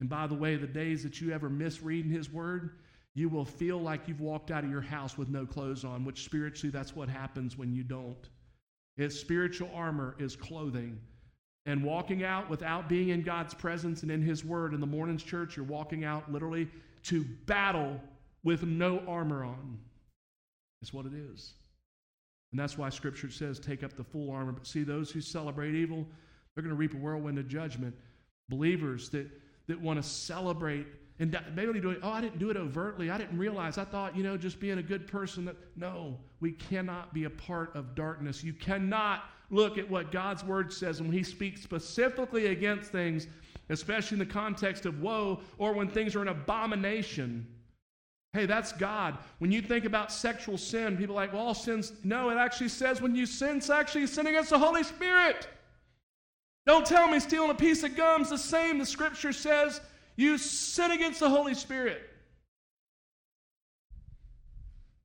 And 0.00 0.08
by 0.08 0.26
the 0.26 0.34
way, 0.34 0.56
the 0.56 0.66
days 0.66 1.02
that 1.02 1.20
you 1.20 1.32
ever 1.32 1.48
miss 1.48 1.82
reading 1.82 2.10
His 2.10 2.30
Word, 2.30 2.70
you 3.14 3.28
will 3.28 3.44
feel 3.44 3.78
like 3.78 4.06
you've 4.06 4.20
walked 4.20 4.50
out 4.50 4.64
of 4.64 4.70
your 4.70 4.80
house 4.82 5.16
with 5.16 5.28
no 5.28 5.46
clothes 5.46 5.84
on, 5.84 6.04
which 6.04 6.24
spiritually, 6.24 6.70
that's 6.70 6.94
what 6.94 7.08
happens 7.08 7.56
when 7.56 7.72
you 7.72 7.82
don't. 7.82 8.28
It's 8.98 9.18
spiritual 9.18 9.70
armor 9.74 10.14
is 10.18 10.36
clothing. 10.36 11.00
And 11.64 11.84
walking 11.84 12.24
out 12.24 12.50
without 12.50 12.88
being 12.88 13.10
in 13.10 13.22
God's 13.22 13.54
presence 13.54 14.02
and 14.02 14.10
in 14.10 14.20
His 14.20 14.44
Word 14.44 14.74
in 14.74 14.80
the 14.80 14.86
morning's 14.86 15.22
church, 15.22 15.56
you're 15.56 15.64
walking 15.64 16.04
out 16.04 16.30
literally 16.30 16.68
to 17.04 17.24
battle 17.46 18.00
with 18.42 18.64
no 18.64 18.98
armor 19.06 19.44
on. 19.44 19.78
It's 20.82 20.92
what 20.92 21.06
it 21.06 21.12
is. 21.14 21.54
And 22.52 22.60
that's 22.60 22.78
why 22.78 22.90
Scripture 22.90 23.30
says, 23.30 23.58
take 23.58 23.82
up 23.82 23.96
the 23.96 24.04
full 24.04 24.30
armor. 24.30 24.52
But 24.52 24.66
see, 24.66 24.84
those 24.84 25.10
who 25.10 25.20
celebrate 25.20 25.74
evil, 25.74 26.06
they're 26.54 26.62
going 26.62 26.74
to 26.74 26.78
reap 26.78 26.94
a 26.94 26.98
whirlwind 26.98 27.38
of 27.38 27.48
judgment. 27.48 27.94
Believers 28.48 29.08
that, 29.10 29.26
that 29.66 29.80
want 29.80 30.00
to 30.00 30.08
celebrate 30.08 30.86
and 31.18 31.38
maybe 31.54 31.78
do 31.80 31.90
it, 31.90 32.00
oh, 32.02 32.10
I 32.10 32.20
didn't 32.20 32.38
do 32.38 32.50
it 32.50 32.56
overtly. 32.56 33.10
I 33.10 33.16
didn't 33.16 33.38
realize. 33.38 33.78
I 33.78 33.84
thought, 33.84 34.16
you 34.16 34.22
know, 34.22 34.36
just 34.36 34.58
being 34.58 34.78
a 34.78 34.82
good 34.82 35.06
person 35.06 35.44
that, 35.44 35.56
no, 35.76 36.18
we 36.40 36.52
cannot 36.52 37.14
be 37.14 37.24
a 37.24 37.30
part 37.30 37.74
of 37.76 37.94
darkness. 37.94 38.42
You 38.42 38.52
cannot 38.52 39.24
look 39.50 39.78
at 39.78 39.88
what 39.88 40.10
God's 40.10 40.42
word 40.42 40.72
says 40.72 41.00
when 41.00 41.12
He 41.12 41.22
speaks 41.22 41.62
specifically 41.62 42.48
against 42.48 42.90
things, 42.90 43.28
especially 43.68 44.16
in 44.16 44.18
the 44.18 44.32
context 44.32 44.84
of 44.84 45.00
woe 45.00 45.40
or 45.58 45.74
when 45.74 45.88
things 45.88 46.16
are 46.16 46.22
an 46.22 46.28
abomination 46.28 47.46
Hey, 48.32 48.46
that's 48.46 48.72
God. 48.72 49.18
When 49.40 49.52
you 49.52 49.60
think 49.60 49.84
about 49.84 50.10
sexual 50.10 50.56
sin, 50.56 50.96
people 50.96 51.14
are 51.14 51.22
like, 51.22 51.32
well, 51.34 51.48
all 51.48 51.54
sins. 51.54 51.92
No, 52.02 52.30
it 52.30 52.36
actually 52.36 52.70
says 52.70 53.02
when 53.02 53.14
you 53.14 53.26
sin, 53.26 53.58
it's 53.58 53.68
actually 53.68 54.06
sin 54.06 54.26
against 54.26 54.50
the 54.50 54.58
Holy 54.58 54.82
Spirit. 54.82 55.48
Don't 56.64 56.86
tell 56.86 57.08
me 57.08 57.20
stealing 57.20 57.50
a 57.50 57.54
piece 57.54 57.82
of 57.82 57.94
gum's 57.94 58.30
the 58.30 58.38
same. 58.38 58.78
The 58.78 58.86
scripture 58.86 59.32
says 59.32 59.80
you 60.16 60.38
sin 60.38 60.92
against 60.92 61.20
the 61.20 61.28
Holy 61.28 61.54
Spirit. 61.54 62.08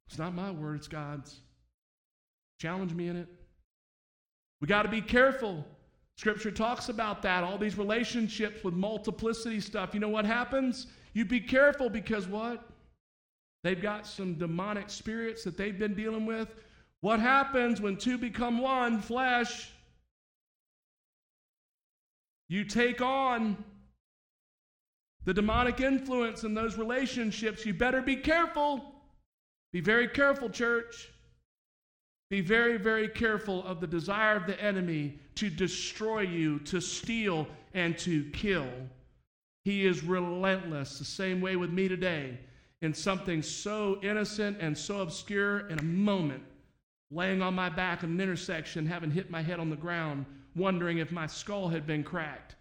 It's 0.08 0.18
not 0.18 0.34
my 0.34 0.52
word, 0.52 0.78
it's 0.78 0.88
God's. 0.88 1.42
Challenge 2.60 2.94
me 2.94 3.10
in 3.10 3.18
it. 3.18 3.28
We 4.62 4.68
got 4.68 4.84
to 4.84 4.90
be 4.90 5.02
careful. 5.02 5.66
Scripture 6.16 6.50
talks 6.50 6.88
about 6.90 7.22
that, 7.24 7.44
all 7.44 7.58
these 7.58 7.78
relationships 7.78 8.64
with 8.64 8.74
multiplicity 8.74 9.60
stuff. 9.60 9.94
You 9.94 10.00
know 10.00 10.10
what 10.10 10.26
happens? 10.26 10.88
You 11.14 11.26
be 11.26 11.42
careful 11.42 11.90
because 11.90 12.26
what? 12.28 12.68
They've 13.64 13.82
got 13.82 14.08
some 14.08 14.36
demonic 14.36 14.90
spirits 14.90 15.44
that 15.44 15.58
they've 15.58 15.78
been 15.78 15.94
dealing 15.94 16.26
with. 16.26 16.54
What 17.02 17.20
happens 17.20 17.82
when 17.82 17.98
two 17.98 18.18
become 18.18 18.60
one 18.60 19.02
flesh? 19.02 19.70
You 22.50 22.64
take 22.64 23.02
on 23.02 23.64
the 25.26 25.34
demonic 25.34 25.82
influence 25.82 26.44
in 26.44 26.54
those 26.54 26.78
relationships. 26.78 27.66
You 27.66 27.74
better 27.74 28.02
be 28.02 28.16
careful. 28.16 28.96
Be 29.74 29.82
very 29.82 30.08
careful, 30.08 30.50
church. 30.50 31.10
Be 32.30 32.42
very, 32.42 32.78
very 32.78 33.08
careful 33.08 33.66
of 33.66 33.80
the 33.80 33.88
desire 33.88 34.36
of 34.36 34.48
the 34.48 34.62
enemy 34.62 35.20
to 35.36 35.50
destroy 35.50 36.22
you, 36.22 36.60
to 36.60 36.82
steal, 36.82 37.48
and 37.74 37.98
to 38.00 38.30
kill. 38.32 38.68
He 39.64 39.86
is 39.86 40.04
relentless, 40.04 41.00
the 41.00 41.06
same 41.06 41.42
way 41.42 41.58
with 41.58 41.72
me 41.72 41.88
today, 41.88 42.40
in 42.82 42.94
something 42.94 43.42
so 43.42 44.00
innocent 44.04 44.58
and 44.60 44.78
so 44.78 45.02
obscure 45.02 45.68
in 45.70 45.80
a 45.80 45.84
moment, 45.84 46.44
laying 47.10 47.42
on 47.42 47.54
my 47.54 47.70
back 47.70 48.04
in 48.04 48.12
an 48.12 48.22
intersection, 48.22 48.86
having 48.86 49.12
hit 49.12 49.32
my 49.32 49.42
head 49.42 49.60
on 49.60 49.70
the 49.70 49.76
ground, 49.76 50.26
wondering 50.56 50.98
if 51.00 51.12
my 51.12 51.26
skull 51.26 51.68
had 51.68 51.88
been 51.88 52.04
cracked. 52.04 52.56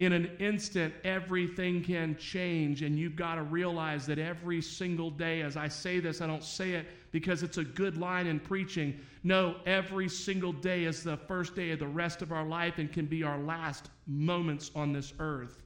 In 0.00 0.12
an 0.12 0.30
instant, 0.38 0.92
everything 1.04 1.82
can 1.82 2.16
change, 2.16 2.82
and 2.82 2.98
you've 2.98 3.16
got 3.16 3.36
to 3.36 3.42
realize 3.42 4.06
that 4.06 4.18
every 4.18 4.60
single 4.60 5.10
day, 5.10 5.40
as 5.40 5.56
I 5.56 5.68
say 5.68 6.00
this, 6.00 6.20
I 6.20 6.26
don't 6.26 6.42
say 6.42 6.72
it 6.72 6.86
because 7.12 7.42
it's 7.42 7.58
a 7.58 7.64
good 7.64 7.96
line 7.96 8.26
in 8.26 8.40
preaching. 8.40 8.98
No, 9.22 9.56
every 9.66 10.08
single 10.08 10.52
day 10.52 10.84
is 10.84 11.04
the 11.04 11.16
first 11.16 11.54
day 11.54 11.70
of 11.70 11.78
the 11.78 11.86
rest 11.86 12.22
of 12.22 12.32
our 12.32 12.44
life 12.44 12.78
and 12.78 12.92
can 12.92 13.06
be 13.06 13.22
our 13.22 13.38
last 13.38 13.88
moments 14.06 14.72
on 14.74 14.92
this 14.92 15.14
earth. 15.20 15.63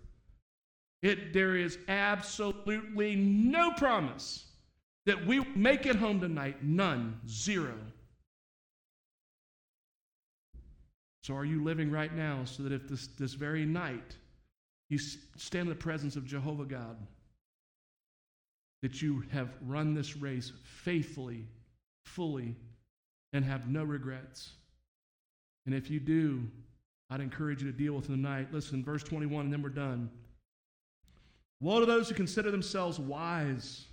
It, 1.02 1.32
there 1.32 1.56
is 1.56 1.78
absolutely 1.88 3.14
no 3.14 3.72
promise 3.72 4.46
that 5.06 5.26
we 5.26 5.44
make 5.54 5.86
it 5.86 5.96
home 5.96 6.20
tonight. 6.20 6.62
None. 6.62 7.20
Zero. 7.28 7.74
So, 11.22 11.34
are 11.34 11.44
you 11.44 11.62
living 11.62 11.90
right 11.90 12.14
now 12.14 12.44
so 12.44 12.62
that 12.62 12.72
if 12.72 12.88
this, 12.88 13.06
this 13.18 13.34
very 13.34 13.64
night 13.64 14.16
you 14.88 14.98
stand 14.98 15.62
in 15.62 15.68
the 15.68 15.74
presence 15.74 16.16
of 16.16 16.24
Jehovah 16.26 16.64
God, 16.64 16.96
that 18.82 19.02
you 19.02 19.24
have 19.30 19.50
run 19.66 19.94
this 19.94 20.16
race 20.16 20.52
faithfully, 20.64 21.44
fully, 22.04 22.56
and 23.32 23.44
have 23.44 23.68
no 23.68 23.84
regrets? 23.84 24.52
And 25.66 25.74
if 25.74 25.90
you 25.90 26.00
do, 26.00 26.42
I'd 27.10 27.20
encourage 27.20 27.62
you 27.62 27.70
to 27.70 27.76
deal 27.76 27.92
with 27.92 28.06
them 28.06 28.16
tonight. 28.16 28.48
Listen, 28.52 28.82
verse 28.82 29.02
21, 29.02 29.44
and 29.44 29.52
then 29.52 29.62
we're 29.62 29.68
done. 29.68 30.10
Woe 31.60 31.80
to 31.80 31.86
those 31.86 32.08
who 32.08 32.14
consider 32.14 32.50
themselves 32.50 32.98
wise 32.98 33.86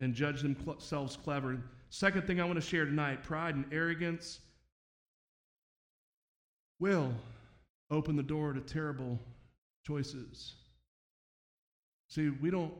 and 0.00 0.14
judge 0.14 0.42
themselves 0.42 1.16
clever. 1.16 1.58
Second 1.88 2.26
thing 2.26 2.40
I 2.40 2.44
want 2.44 2.56
to 2.56 2.66
share 2.66 2.84
tonight 2.84 3.22
pride 3.22 3.54
and 3.54 3.64
arrogance 3.72 4.40
will 6.78 7.12
open 7.90 8.16
the 8.16 8.22
door 8.22 8.52
to 8.52 8.60
terrible 8.60 9.18
choices. 9.86 10.54
See, 12.08 12.30
we 12.30 12.50
don't 12.50 12.72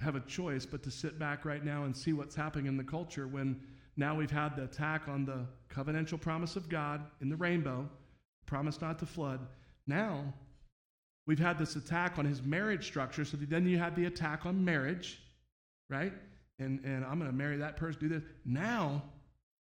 have 0.00 0.16
a 0.16 0.20
choice 0.20 0.66
but 0.66 0.82
to 0.82 0.90
sit 0.90 1.18
back 1.18 1.44
right 1.44 1.64
now 1.64 1.84
and 1.84 1.96
see 1.96 2.12
what's 2.12 2.34
happening 2.34 2.66
in 2.66 2.76
the 2.76 2.84
culture 2.84 3.26
when 3.26 3.60
now 3.96 4.14
we've 4.14 4.30
had 4.30 4.56
the 4.56 4.64
attack 4.64 5.08
on 5.08 5.24
the 5.24 5.46
covenantal 5.72 6.20
promise 6.20 6.56
of 6.56 6.68
God 6.68 7.02
in 7.20 7.28
the 7.28 7.36
rainbow, 7.36 7.88
promise 8.46 8.80
not 8.80 8.98
to 9.00 9.06
flood. 9.06 9.40
Now 9.86 10.32
we've 11.26 11.38
had 11.38 11.58
this 11.58 11.76
attack 11.76 12.18
on 12.18 12.24
his 12.24 12.42
marriage 12.42 12.86
structure. 12.86 13.24
So 13.24 13.36
then 13.36 13.66
you 13.66 13.78
have 13.78 13.94
the 13.96 14.06
attack 14.06 14.46
on 14.46 14.64
marriage, 14.64 15.22
right? 15.88 16.12
And, 16.58 16.84
and 16.84 17.04
I'm 17.04 17.18
going 17.18 17.30
to 17.30 17.36
marry 17.36 17.56
that 17.58 17.76
person, 17.76 18.00
do 18.00 18.08
this. 18.08 18.22
Now 18.44 19.02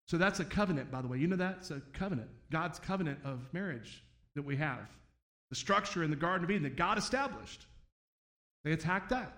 so 0.07 0.17
that's 0.17 0.39
a 0.39 0.45
covenant, 0.45 0.91
by 0.91 1.01
the 1.01 1.07
way. 1.07 1.17
You 1.17 1.27
know 1.27 1.35
that's 1.35 1.71
a 1.71 1.81
covenant. 1.93 2.29
God's 2.51 2.79
covenant 2.79 3.19
of 3.23 3.41
marriage 3.53 4.03
that 4.35 4.43
we 4.43 4.55
have. 4.57 4.87
The 5.49 5.55
structure 5.55 6.03
in 6.03 6.09
the 6.09 6.15
Garden 6.15 6.43
of 6.43 6.51
Eden 6.51 6.63
that 6.63 6.75
God 6.75 6.97
established. 6.97 7.65
They 8.63 8.71
attacked 8.71 9.09
that. 9.09 9.33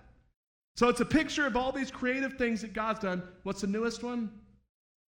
So 0.75 0.89
it's 0.89 0.99
a 0.99 1.05
picture 1.05 1.45
of 1.47 1.55
all 1.55 1.71
these 1.71 1.89
creative 1.89 2.33
things 2.33 2.61
that 2.61 2.73
God's 2.73 2.99
done. 2.99 3.23
What's 3.43 3.61
the 3.61 3.67
newest 3.67 4.03
one? 4.03 4.29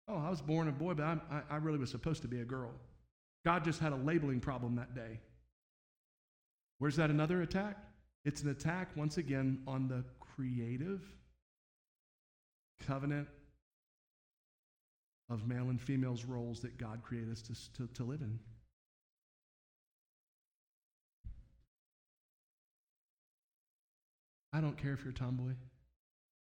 Oh, 0.09 0.17
I 0.17 0.31
was 0.31 0.41
born 0.41 0.69
a 0.69 0.73
boy, 0.73 0.95
but 0.95 1.05
I, 1.05 1.43
I 1.51 1.57
really 1.57 1.79
was 1.79 1.91
supposed 1.91 2.23
to 2.23 2.29
be 2.29 2.41
a 2.41 2.45
girl. 2.45 2.71
God 3.45 3.65
just 3.65 3.81
had 3.81 3.93
a 3.93 3.97
labeling 3.97 4.41
problem 4.41 4.77
that 4.77 4.95
day. 4.95 5.21
Where's 6.81 6.97
that 6.97 7.11
another 7.11 7.43
attack? 7.43 7.77
It's 8.25 8.43
an 8.43 8.49
attack, 8.49 8.89
once 8.97 9.19
again, 9.19 9.63
on 9.67 9.87
the 9.87 10.03
creative 10.19 11.03
covenant 12.87 13.29
of 15.29 15.47
male 15.47 15.69
and 15.69 15.79
female's 15.79 16.25
roles 16.25 16.61
that 16.61 16.79
God 16.79 17.03
created 17.03 17.31
us 17.31 17.43
to, 17.43 17.87
to, 17.87 17.93
to 17.93 18.03
live 18.03 18.23
in. 18.23 18.39
I 24.55 24.63
don't 24.63 24.79
care 24.79 24.95
if 24.95 25.05
you're 25.05 25.13
a 25.13 25.15
tomboy. 25.15 25.53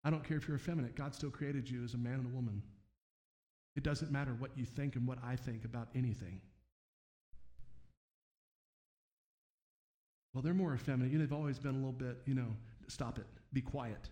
I 0.04 0.10
don't 0.10 0.26
care 0.26 0.36
if 0.36 0.46
you're 0.46 0.58
effeminate. 0.58 0.96
God 0.96 1.16
still 1.16 1.32
created 1.32 1.70
you 1.70 1.86
as 1.86 1.94
a 1.94 1.98
man 1.98 2.16
and 2.16 2.26
a 2.26 2.36
woman. 2.36 2.62
It 3.78 3.84
doesn't 3.84 4.12
matter 4.12 4.36
what 4.38 4.52
you 4.58 4.66
think 4.66 4.98
and 4.98 5.08
what 5.08 5.20
I 5.24 5.38
think 5.38 5.64
about 5.64 5.88
anything. 5.96 6.42
Well, 10.34 10.42
they're 10.42 10.54
more 10.54 10.74
effeminate. 10.74 11.12
You 11.12 11.18
know, 11.18 11.26
they've 11.26 11.34
always 11.34 11.58
been 11.58 11.76
a 11.76 11.78
little 11.78 11.92
bit, 11.92 12.18
you 12.26 12.36
know, 12.36 12.48
stop 12.88 13.18
it. 13.18 13.26
Be 13.54 13.62
quiet. 13.62 14.10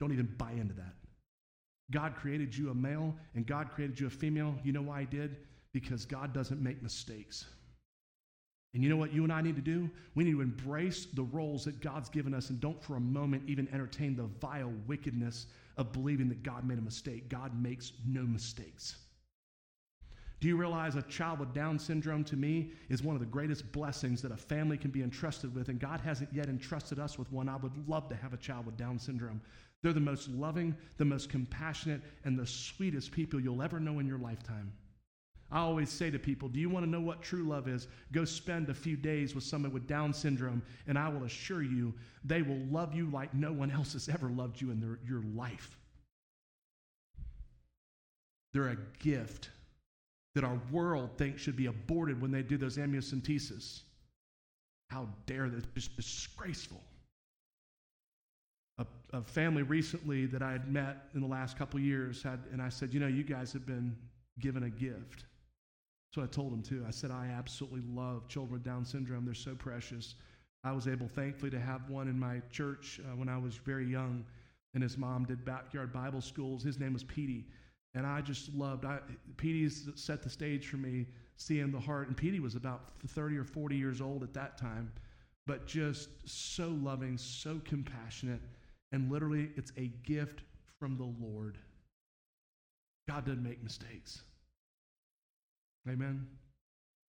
Don't 0.00 0.12
even 0.12 0.26
buy 0.38 0.52
into 0.52 0.74
that. 0.74 0.94
God 1.90 2.16
created 2.16 2.56
you 2.56 2.70
a 2.70 2.74
male 2.74 3.14
and 3.34 3.46
God 3.46 3.70
created 3.70 4.00
you 4.00 4.06
a 4.06 4.10
female. 4.10 4.54
You 4.64 4.72
know 4.72 4.82
why 4.82 5.00
He 5.00 5.06
did? 5.06 5.36
Because 5.72 6.04
God 6.04 6.32
doesn't 6.32 6.60
make 6.60 6.82
mistakes. 6.82 7.46
And 8.74 8.82
you 8.82 8.90
know 8.90 8.96
what 8.96 9.14
you 9.14 9.24
and 9.24 9.32
I 9.32 9.40
need 9.40 9.56
to 9.56 9.62
do? 9.62 9.88
We 10.14 10.24
need 10.24 10.32
to 10.32 10.42
embrace 10.42 11.06
the 11.14 11.22
roles 11.22 11.64
that 11.64 11.80
God's 11.80 12.10
given 12.10 12.34
us 12.34 12.50
and 12.50 12.60
don't 12.60 12.82
for 12.82 12.96
a 12.96 13.00
moment 13.00 13.44
even 13.46 13.68
entertain 13.72 14.16
the 14.16 14.24
vile 14.40 14.72
wickedness 14.86 15.46
of 15.78 15.92
believing 15.92 16.28
that 16.28 16.42
God 16.42 16.66
made 16.66 16.78
a 16.78 16.82
mistake. 16.82 17.28
God 17.28 17.58
makes 17.58 17.92
no 18.06 18.22
mistakes. 18.22 18.96
Do 20.46 20.50
you 20.50 20.56
realize 20.56 20.94
a 20.94 21.02
child 21.02 21.40
with 21.40 21.52
Down 21.52 21.76
syndrome 21.76 22.22
to 22.22 22.36
me 22.36 22.70
is 22.88 23.02
one 23.02 23.16
of 23.16 23.20
the 23.20 23.26
greatest 23.26 23.72
blessings 23.72 24.22
that 24.22 24.30
a 24.30 24.36
family 24.36 24.78
can 24.78 24.92
be 24.92 25.02
entrusted 25.02 25.52
with? 25.52 25.70
And 25.70 25.80
God 25.80 26.00
hasn't 26.00 26.32
yet 26.32 26.46
entrusted 26.46 27.00
us 27.00 27.18
with 27.18 27.32
one. 27.32 27.48
I 27.48 27.56
would 27.56 27.72
love 27.88 28.08
to 28.10 28.14
have 28.14 28.32
a 28.32 28.36
child 28.36 28.64
with 28.64 28.76
Down 28.76 28.96
syndrome. 28.96 29.40
They're 29.82 29.92
the 29.92 29.98
most 29.98 30.28
loving, 30.28 30.76
the 30.98 31.04
most 31.04 31.30
compassionate, 31.30 32.00
and 32.24 32.38
the 32.38 32.46
sweetest 32.46 33.10
people 33.10 33.40
you'll 33.40 33.60
ever 33.60 33.80
know 33.80 33.98
in 33.98 34.06
your 34.06 34.20
lifetime. 34.20 34.72
I 35.50 35.58
always 35.58 35.90
say 35.90 36.12
to 36.12 36.18
people, 36.20 36.48
Do 36.48 36.60
you 36.60 36.70
want 36.70 36.86
to 36.86 36.90
know 36.90 37.00
what 37.00 37.22
true 37.22 37.42
love 37.42 37.66
is? 37.66 37.88
Go 38.12 38.24
spend 38.24 38.70
a 38.70 38.74
few 38.74 38.96
days 38.96 39.34
with 39.34 39.42
someone 39.42 39.72
with 39.72 39.88
Down 39.88 40.14
syndrome, 40.14 40.62
and 40.86 40.96
I 40.96 41.08
will 41.08 41.24
assure 41.24 41.64
you 41.64 41.92
they 42.24 42.42
will 42.42 42.64
love 42.70 42.94
you 42.94 43.10
like 43.10 43.34
no 43.34 43.52
one 43.52 43.72
else 43.72 43.94
has 43.94 44.08
ever 44.08 44.30
loved 44.30 44.60
you 44.60 44.70
in 44.70 44.78
their, 44.78 45.00
your 45.04 45.24
life. 45.34 45.76
They're 48.52 48.68
a 48.68 48.78
gift 49.00 49.50
that 50.36 50.44
our 50.44 50.60
world 50.70 51.10
thinks 51.18 51.42
should 51.42 51.56
be 51.56 51.66
aborted 51.66 52.20
when 52.20 52.30
they 52.30 52.42
do 52.42 52.56
those 52.56 52.76
amniocentesis. 52.76 53.80
How 54.90 55.08
dare 55.26 55.48
they? 55.48 55.58
It's 55.74 55.88
disgraceful 55.88 56.80
a, 58.78 58.86
a 59.12 59.22
family 59.22 59.62
recently 59.62 60.26
that 60.26 60.42
I 60.42 60.52
had 60.52 60.70
met 60.70 61.08
in 61.14 61.20
the 61.20 61.26
last 61.26 61.58
couple 61.58 61.80
years 61.80 62.22
had, 62.22 62.40
and 62.52 62.60
I 62.60 62.68
said, 62.68 62.92
you 62.92 63.00
know, 63.00 63.06
you 63.06 63.24
guys 63.24 63.52
have 63.52 63.66
been 63.66 63.96
given 64.38 64.64
a 64.64 64.70
gift. 64.70 65.24
So 66.14 66.22
I 66.22 66.26
told 66.26 66.52
them 66.52 66.62
too. 66.62 66.84
I 66.86 66.90
said, 66.90 67.10
I 67.10 67.28
absolutely 67.36 67.82
love 67.88 68.28
children 68.28 68.54
with 68.54 68.64
Down 68.64 68.84
syndrome. 68.84 69.24
They're 69.24 69.34
so 69.34 69.54
precious. 69.54 70.14
I 70.64 70.72
was 70.72 70.88
able, 70.88 71.08
thankfully, 71.08 71.50
to 71.50 71.60
have 71.60 71.88
one 71.88 72.08
in 72.08 72.18
my 72.18 72.40
church 72.50 73.00
uh, 73.00 73.16
when 73.16 73.28
I 73.28 73.38
was 73.38 73.56
very 73.56 73.86
young, 73.86 74.24
and 74.74 74.82
his 74.82 74.98
mom 74.98 75.24
did 75.24 75.44
backyard 75.44 75.92
Bible 75.92 76.20
schools. 76.20 76.62
His 76.62 76.78
name 76.78 76.92
was 76.92 77.04
Petey, 77.04 77.46
and 77.96 78.06
I 78.06 78.20
just 78.20 78.54
loved. 78.54 78.84
I, 78.84 78.98
Petey's 79.38 79.88
set 79.94 80.22
the 80.22 80.28
stage 80.30 80.68
for 80.68 80.76
me, 80.76 81.06
seeing 81.38 81.72
the 81.72 81.80
heart. 81.80 82.08
And 82.08 82.16
Petey 82.16 82.40
was 82.40 82.54
about 82.54 82.92
30 83.08 83.38
or 83.38 83.44
40 83.44 83.74
years 83.74 84.00
old 84.02 84.22
at 84.22 84.34
that 84.34 84.58
time, 84.58 84.92
but 85.46 85.66
just 85.66 86.10
so 86.26 86.68
loving, 86.82 87.16
so 87.16 87.60
compassionate, 87.64 88.42
and 88.92 89.10
literally, 89.10 89.50
it's 89.56 89.72
a 89.78 89.88
gift 90.04 90.42
from 90.78 90.96
the 90.96 91.26
Lord. 91.26 91.58
God 93.08 93.24
doesn't 93.24 93.42
make 93.42 93.62
mistakes. 93.64 94.22
Amen. 95.88 96.26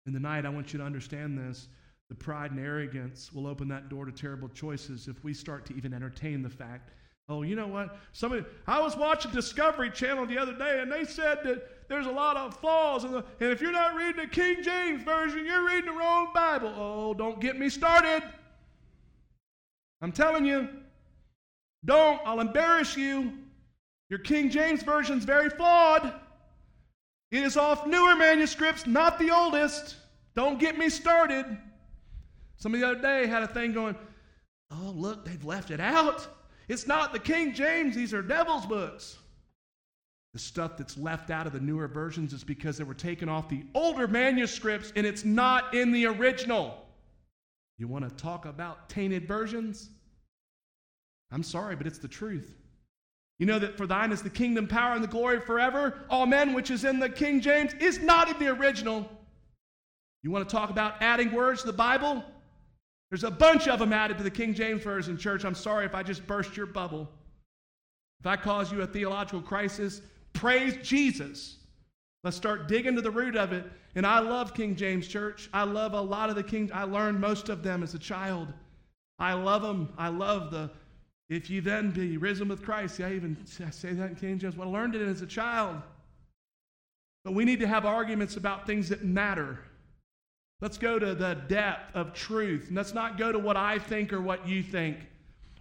In 0.06 0.12
the 0.12 0.20
night, 0.20 0.46
I 0.46 0.48
want 0.48 0.72
you 0.72 0.78
to 0.78 0.84
understand 0.84 1.38
this. 1.38 1.68
The 2.08 2.14
pride 2.14 2.52
and 2.52 2.60
arrogance 2.60 3.30
will 3.32 3.46
open 3.46 3.68
that 3.68 3.90
door 3.90 4.06
to 4.06 4.12
terrible 4.12 4.48
choices 4.48 5.06
if 5.06 5.22
we 5.22 5.34
start 5.34 5.66
to 5.66 5.76
even 5.76 5.92
entertain 5.92 6.42
the 6.42 6.48
fact 6.48 6.92
Oh, 7.28 7.42
you 7.42 7.56
know 7.56 7.66
what? 7.66 7.98
Somebody, 8.12 8.44
I 8.66 8.80
was 8.80 8.96
watching 8.96 9.30
Discovery 9.32 9.90
Channel 9.90 10.26
the 10.26 10.38
other 10.38 10.54
day, 10.54 10.80
and 10.80 10.90
they 10.90 11.04
said 11.04 11.40
that 11.44 11.88
there's 11.88 12.06
a 12.06 12.10
lot 12.10 12.36
of 12.36 12.56
flaws, 12.56 13.04
in 13.04 13.12
the, 13.12 13.24
and 13.40 13.50
if 13.50 13.60
you're 13.60 13.72
not 13.72 13.94
reading 13.94 14.22
the 14.22 14.26
King 14.26 14.62
James 14.62 15.02
version, 15.02 15.44
you're 15.44 15.66
reading 15.66 15.86
the 15.86 15.98
wrong 15.98 16.28
Bible. 16.34 16.72
Oh, 16.76 17.14
don't 17.14 17.40
get 17.40 17.58
me 17.58 17.68
started. 17.68 18.22
I'm 20.00 20.12
telling 20.12 20.44
you, 20.44 20.68
don't. 21.84 22.20
I'll 22.24 22.40
embarrass 22.40 22.96
you. 22.96 23.32
Your 24.10 24.20
King 24.20 24.48
James 24.48 24.82
version's 24.82 25.24
very 25.24 25.50
flawed. 25.50 26.12
It 27.30 27.42
is 27.42 27.56
off 27.56 27.86
newer 27.86 28.16
manuscripts, 28.16 28.86
not 28.86 29.18
the 29.18 29.30
oldest. 29.30 29.96
Don't 30.34 30.58
get 30.58 30.78
me 30.78 30.88
started. 30.88 31.44
Somebody 32.56 32.82
the 32.82 32.90
other 32.90 33.00
day 33.00 33.26
had 33.26 33.42
a 33.42 33.48
thing 33.48 33.72
going, 33.72 33.96
oh, 34.70 34.92
look, 34.94 35.24
they've 35.24 35.44
left 35.44 35.70
it 35.70 35.80
out. 35.80 36.26
It's 36.68 36.86
not 36.86 37.12
the 37.12 37.18
King 37.18 37.54
James, 37.54 37.96
these 37.96 38.12
are 38.12 38.22
devil's 38.22 38.66
books. 38.66 39.18
The 40.34 40.38
stuff 40.38 40.76
that's 40.76 40.98
left 40.98 41.30
out 41.30 41.46
of 41.46 41.52
the 41.52 41.60
newer 41.60 41.88
versions 41.88 42.32
is 42.32 42.44
because 42.44 42.76
they 42.76 42.84
were 42.84 42.94
taken 42.94 43.28
off 43.28 43.48
the 43.48 43.64
older 43.74 44.06
manuscripts 44.06 44.92
and 44.94 45.06
it's 45.06 45.24
not 45.24 45.74
in 45.74 45.90
the 45.90 46.06
original. 46.06 46.84
You 47.78 47.88
want 47.88 48.08
to 48.08 48.22
talk 48.22 48.44
about 48.44 48.88
tainted 48.88 49.26
versions? 49.26 49.88
I'm 51.30 51.42
sorry, 51.42 51.76
but 51.76 51.86
it's 51.86 51.98
the 51.98 52.08
truth. 52.08 52.54
You 53.38 53.46
know 53.46 53.58
that 53.58 53.76
for 53.76 53.86
thine 53.86 54.12
is 54.12 54.22
the 54.22 54.30
kingdom, 54.30 54.66
power, 54.66 54.94
and 54.94 55.02
the 55.02 55.08
glory 55.08 55.40
forever. 55.40 56.04
Amen, 56.10 56.54
which 56.54 56.70
is 56.70 56.84
in 56.84 56.98
the 56.98 57.08
King 57.08 57.40
James, 57.40 57.72
is 57.74 58.00
not 58.00 58.28
in 58.28 58.38
the 58.38 58.48
original. 58.48 59.08
You 60.22 60.30
want 60.30 60.48
to 60.48 60.52
talk 60.54 60.70
about 60.70 60.94
adding 61.00 61.32
words 61.32 61.60
to 61.60 61.68
the 61.68 61.72
Bible? 61.72 62.24
There's 63.10 63.24
a 63.24 63.30
bunch 63.30 63.68
of 63.68 63.78
them 63.78 63.92
added 63.92 64.18
to 64.18 64.24
the 64.24 64.30
King 64.30 64.52
James 64.54 64.82
Version, 64.82 65.16
church. 65.16 65.44
I'm 65.44 65.54
sorry 65.54 65.86
if 65.86 65.94
I 65.94 66.02
just 66.02 66.26
burst 66.26 66.56
your 66.56 66.66
bubble. 66.66 67.08
If 68.20 68.26
I 68.26 68.36
cause 68.36 68.70
you 68.70 68.82
a 68.82 68.86
theological 68.86 69.40
crisis, 69.40 70.02
praise 70.32 70.76
Jesus. 70.82 71.56
Let's 72.24 72.36
start 72.36 72.68
digging 72.68 72.96
to 72.96 73.00
the 73.00 73.10
root 73.10 73.36
of 73.36 73.52
it. 73.52 73.64
And 73.94 74.06
I 74.06 74.18
love 74.18 74.54
King 74.54 74.76
James 74.76 75.08
Church. 75.08 75.48
I 75.52 75.62
love 75.62 75.94
a 75.94 76.00
lot 76.00 76.28
of 76.28 76.36
the 76.36 76.42
King. 76.42 76.70
I 76.74 76.82
learned 76.82 77.20
most 77.20 77.48
of 77.48 77.62
them 77.62 77.82
as 77.82 77.94
a 77.94 77.98
child. 77.98 78.48
I 79.18 79.32
love 79.32 79.62
them. 79.62 79.92
I 79.96 80.08
love 80.08 80.50
the. 80.50 80.70
If 81.28 81.50
you 81.50 81.60
then 81.60 81.90
be 81.90 82.16
risen 82.16 82.48
with 82.48 82.62
Christ, 82.62 82.96
see, 82.96 83.04
I 83.04 83.14
even 83.14 83.36
I 83.64 83.70
say 83.70 83.92
that 83.92 84.10
in 84.10 84.16
King 84.16 84.38
James. 84.38 84.56
Well, 84.56 84.68
I 84.68 84.72
learned 84.72 84.94
it 84.94 85.06
as 85.06 85.22
a 85.22 85.26
child. 85.26 85.80
But 87.24 87.34
we 87.34 87.44
need 87.44 87.60
to 87.60 87.66
have 87.66 87.84
arguments 87.84 88.36
about 88.36 88.66
things 88.66 88.88
that 88.88 89.04
matter. 89.04 89.58
Let's 90.60 90.76
go 90.76 90.98
to 90.98 91.14
the 91.14 91.34
depth 91.46 91.94
of 91.94 92.12
truth. 92.14 92.66
And 92.68 92.76
let's 92.76 92.92
not 92.92 93.16
go 93.16 93.30
to 93.30 93.38
what 93.38 93.56
I 93.56 93.78
think 93.78 94.12
or 94.12 94.20
what 94.20 94.46
you 94.48 94.62
think. 94.62 94.98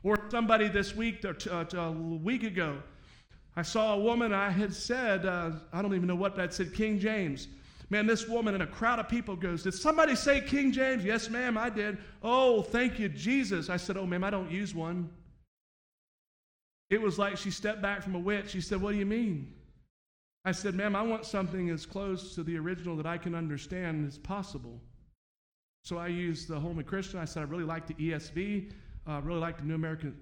Or 0.04 0.18
somebody 0.30 0.68
this 0.68 0.96
week, 0.96 1.24
or 1.24 1.34
t- 1.34 1.50
uh, 1.50 1.66
t- 1.66 1.78
a 1.78 1.92
week 1.92 2.44
ago, 2.44 2.82
I 3.56 3.62
saw 3.62 3.94
a 3.94 4.00
woman, 4.00 4.34
I 4.34 4.50
had 4.50 4.74
said, 4.74 5.26
uh, 5.26 5.52
I 5.72 5.82
don't 5.82 5.94
even 5.94 6.08
know 6.08 6.16
what 6.16 6.36
that 6.38 6.54
said, 6.54 6.74
King 6.74 7.00
James. 7.00 7.48
Man, 7.90 8.06
this 8.06 8.28
woman 8.28 8.56
in 8.56 8.62
a 8.62 8.68
crowd 8.68 9.00
of 9.00 9.08
people 9.08 9.36
goes, 9.36 9.64
Did 9.64 9.74
somebody 9.74 10.16
say 10.16 10.42
King 10.42 10.72
James? 10.72 11.06
Yes, 11.06 11.30
ma'am, 11.30 11.58
I 11.58 11.70
did. 11.70 11.98
Oh, 12.24 12.62
thank 12.62 13.00
you, 13.00 13.08
Jesus. 13.08 13.70
I 13.70 13.78
said, 13.78 13.98
Oh, 13.98 14.06
ma'am, 14.06 14.24
I 14.24 14.30
don't 14.30 14.52
use 14.52 14.74
one. 14.74 15.10
It 16.90 17.02
was 17.02 17.20
like 17.20 17.38
she 17.38 17.52
stepped 17.52 17.82
back 17.82 18.02
from 18.02 18.16
a 18.16 18.20
witch. 18.20 18.50
She 18.50 18.62
said, 18.62 18.82
What 18.82 18.92
do 18.92 18.98
you 18.98 19.06
mean? 19.06 19.54
I 20.48 20.54
said, 20.54 20.76
Ma'am, 20.76 20.96
I 20.96 21.02
want 21.02 21.26
something 21.26 21.70
as 21.72 21.86
close 21.86 22.34
to 22.36 22.42
the 22.42 22.58
original 22.58 22.96
that 22.96 23.06
I 23.06 23.18
can 23.18 23.36
understand 23.36 24.08
as 24.08 24.18
possible. 24.18 24.80
So 25.84 25.98
I 25.98 26.08
used 26.08 26.48
the 26.48 26.58
Holman 26.58 26.86
Christian. 26.86 27.20
I 27.20 27.26
said, 27.26 27.42
I 27.42 27.46
really 27.48 27.66
like 27.66 27.86
the 27.86 27.96
ESV, 27.96 28.72
uh, 29.06 29.20
really 29.26 29.42
like 29.42 29.58
the 29.58 29.66
New 29.66 29.76
American, 29.76 30.16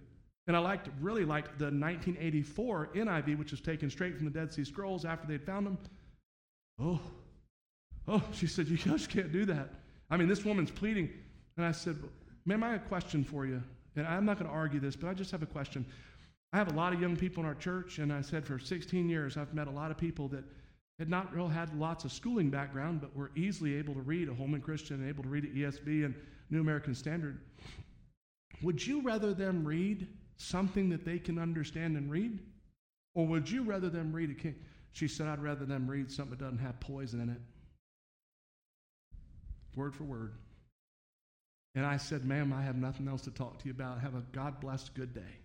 and 0.47 0.57
I 0.57 0.59
liked, 0.61 0.89
really 0.99 1.25
liked 1.25 1.59
the 1.59 1.65
1984 1.65 2.89
NIV, 2.95 3.37
which 3.37 3.51
was 3.51 3.61
taken 3.61 3.87
straight 3.91 4.15
from 4.17 4.25
the 4.25 4.31
Dead 4.31 4.51
Sea 4.51 4.63
Scrolls 4.63 5.05
after 5.05 5.27
they'd 5.27 5.45
found 5.45 5.67
them. 5.67 5.77
Oh, 6.79 6.99
oh, 8.07 8.23
she 8.31 8.47
said, 8.47 8.67
You 8.67 8.77
just 8.77 9.11
can't 9.11 9.31
do 9.31 9.45
that. 9.45 9.69
I 10.09 10.17
mean, 10.17 10.27
this 10.27 10.43
woman's 10.43 10.71
pleading. 10.71 11.07
And 11.55 11.67
I 11.67 11.71
said, 11.71 11.97
Ma'am, 12.47 12.63
I 12.63 12.71
have 12.71 12.81
a 12.83 12.87
question 12.87 13.23
for 13.23 13.45
you. 13.45 13.61
And 13.95 14.07
I'm 14.07 14.25
not 14.25 14.39
going 14.39 14.49
to 14.49 14.57
argue 14.57 14.79
this, 14.79 14.95
but 14.95 15.07
I 15.07 15.13
just 15.13 15.29
have 15.29 15.43
a 15.43 15.45
question. 15.45 15.85
I 16.55 16.57
have 16.57 16.71
a 16.71 16.77
lot 16.77 16.93
of 16.93 17.01
young 17.01 17.17
people 17.17 17.43
in 17.43 17.49
our 17.49 17.55
church, 17.55 17.99
and 17.99 18.13
I 18.13 18.21
said 18.21 18.45
for 18.45 18.57
16 18.57 19.09
years, 19.09 19.35
I've 19.35 19.53
met 19.53 19.67
a 19.67 19.71
lot 19.71 19.91
of 19.91 19.97
people 19.97 20.29
that 20.29 20.45
had 20.97 21.09
not 21.09 21.35
really 21.35 21.49
had 21.49 21.77
lots 21.77 22.05
of 22.05 22.13
schooling 22.13 22.49
background, 22.49 23.01
but 23.01 23.13
were 23.13 23.29
easily 23.35 23.75
able 23.75 23.93
to 23.93 23.99
read 23.99 24.29
a 24.29 24.33
Holman 24.33 24.61
Christian 24.61 25.01
and 25.01 25.09
able 25.09 25.21
to 25.23 25.27
read 25.27 25.43
an 25.43 25.53
ESV 25.53 26.05
and 26.05 26.15
New 26.49 26.61
American 26.61 26.95
Standard. 26.95 27.41
Would 28.61 28.87
you 28.87 29.01
rather 29.01 29.33
them 29.33 29.67
read 29.67 30.07
something 30.37 30.87
that 30.91 31.03
they 31.03 31.19
can 31.19 31.39
understand 31.39 31.97
and 31.97 32.09
read? 32.09 32.39
Or 33.15 33.27
would 33.27 33.49
you 33.49 33.63
rather 33.63 33.89
them 33.89 34.13
read 34.13 34.29
a 34.29 34.33
king? 34.33 34.55
She 34.93 35.09
said, 35.09 35.27
I'd 35.27 35.43
rather 35.43 35.65
them 35.65 35.91
read 35.91 36.09
something 36.09 36.37
that 36.37 36.43
doesn't 36.45 36.59
have 36.59 36.79
poison 36.79 37.19
in 37.19 37.31
it. 37.31 37.41
Word 39.75 39.93
for 39.93 40.05
word. 40.05 40.35
And 41.75 41.85
I 41.85 41.97
said, 41.97 42.23
Ma'am, 42.23 42.53
I 42.53 42.61
have 42.61 42.77
nothing 42.77 43.09
else 43.09 43.23
to 43.23 43.31
talk 43.31 43.59
to 43.59 43.65
you 43.65 43.71
about. 43.71 43.99
Have 43.99 44.15
a 44.15 44.23
God 44.31 44.61
blessed 44.61 44.93
good 44.93 45.13
day. 45.13 45.41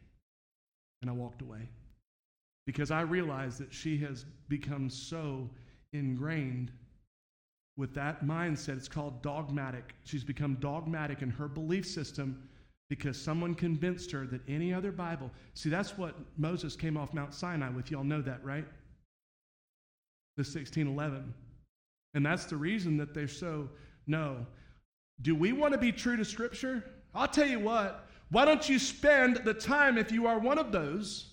And 1.03 1.11
I 1.11 1.15
walked 1.15 1.43
away 1.43 1.69
because 2.67 2.91
I 2.91 3.01
realized 3.01 3.59
that 3.59 3.73
she 3.73 3.99
has 3.99 4.25
become 4.49 4.91
so 4.91 5.49
ingrained 5.93 6.73
with 7.77 7.95
that 7.95 8.25
mindset. 8.25 8.77
It's 8.77 8.89
called 8.89 9.23
dogmatic. 9.23 9.95
She's 10.05 10.25
become 10.25 10.57
dogmatic 10.61 11.23
in 11.23 11.31
her 11.31 11.49
belief 11.49 11.87
system 11.87 12.49
because 12.91 13.21
someone 13.21 13.55
convinced 13.55 14.11
her 14.11 14.27
that 14.27 14.41
any 14.49 14.75
other 14.75 14.93
Bible. 14.93 15.31
See, 15.55 15.71
that's 15.71 15.97
what 15.97 16.17
Moses 16.37 16.77
came 16.77 16.97
off 16.97 17.15
Mount 17.15 17.33
Sinai 17.33 17.71
with. 17.71 17.91
Y'all 17.91 18.05
know 18.05 18.21
that, 18.21 18.45
right? 18.45 18.67
The 20.37 20.43
1611. 20.43 21.33
And 22.15 22.27
that's 22.27 22.45
the 22.45 22.57
reason 22.57 22.97
that 22.99 23.15
they're 23.15 23.29
so, 23.29 23.69
no. 24.07 24.45
Do 25.23 25.35
we 25.35 25.53
want 25.53 25.73
to 25.73 25.79
be 25.79 25.93
true 25.93 26.17
to 26.17 26.25
Scripture? 26.25 26.85
I'll 27.15 27.29
tell 27.29 27.47
you 27.47 27.61
what, 27.61 28.10
why 28.31 28.45
don't 28.45 28.69
you 28.69 28.79
spend 28.79 29.39
the 29.45 29.55
time, 29.55 29.99
if 29.99 30.13
you 30.13 30.27
are 30.27 30.39
one 30.39 30.59
of 30.59 30.73
those, 30.73 31.31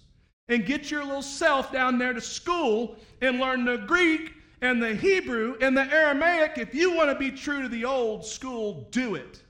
and 0.49 0.65
get 0.65 0.89
your 0.89 1.03
little 1.03 1.21
self 1.21 1.71
down 1.71 1.97
there 1.97 2.13
to 2.13 2.21
school 2.21 2.95
and 3.21 3.39
learn 3.39 3.65
the 3.65 3.77
Greek 3.77 4.33
and 4.61 4.81
the 4.81 4.95
Hebrew 4.95 5.57
and 5.61 5.77
the 5.77 5.83
Aramaic? 5.83 6.57
If 6.57 6.73
you 6.73 6.95
want 6.95 7.09
to 7.09 7.15
be 7.15 7.31
true 7.31 7.61
to 7.61 7.69
the 7.69 7.85
old 7.85 8.25
school, 8.25 8.87
do 8.91 9.15
it. 9.15 9.43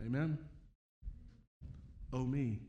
Amen. 0.00 0.38
Oh, 2.12 2.24
me. 2.24 2.60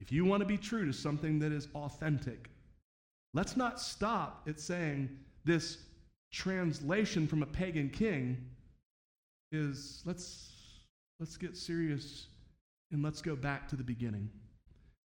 If 0.00 0.12
you 0.12 0.24
want 0.24 0.40
to 0.40 0.46
be 0.46 0.56
true 0.56 0.86
to 0.86 0.92
something 0.92 1.38
that 1.40 1.52
is 1.52 1.68
authentic, 1.74 2.48
let's 3.34 3.56
not 3.56 3.80
stop 3.80 4.46
at 4.48 4.58
saying 4.58 5.10
this 5.44 5.78
translation 6.32 7.26
from 7.26 7.42
a 7.42 7.46
pagan 7.46 7.90
king 7.90 8.38
is 9.50 10.02
let's 10.04 10.52
let's 11.20 11.36
get 11.36 11.56
serious 11.56 12.26
and 12.92 13.02
let's 13.02 13.20
go 13.20 13.36
back 13.36 13.68
to 13.68 13.76
the 13.76 13.82
beginning. 13.82 14.30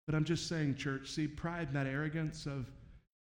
But 0.06 0.14
I'm 0.14 0.24
just 0.24 0.48
saying, 0.48 0.76
church, 0.76 1.10
see, 1.10 1.26
pride 1.26 1.68
and 1.68 1.76
that 1.76 1.86
arrogance 1.86 2.46
of, 2.46 2.70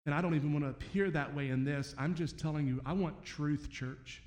and 0.06 0.14
I 0.14 0.22
don't 0.22 0.36
even 0.36 0.52
want 0.52 0.66
to 0.66 0.70
appear 0.70 1.10
that 1.12 1.34
way 1.34 1.50
in 1.50 1.64
this. 1.64 1.96
I'm 1.98 2.16
just 2.16 2.38
telling 2.38 2.68
you, 2.68 2.82
I 2.86 2.94
want 2.94 3.24
truth, 3.24 3.70
church. 3.72 4.22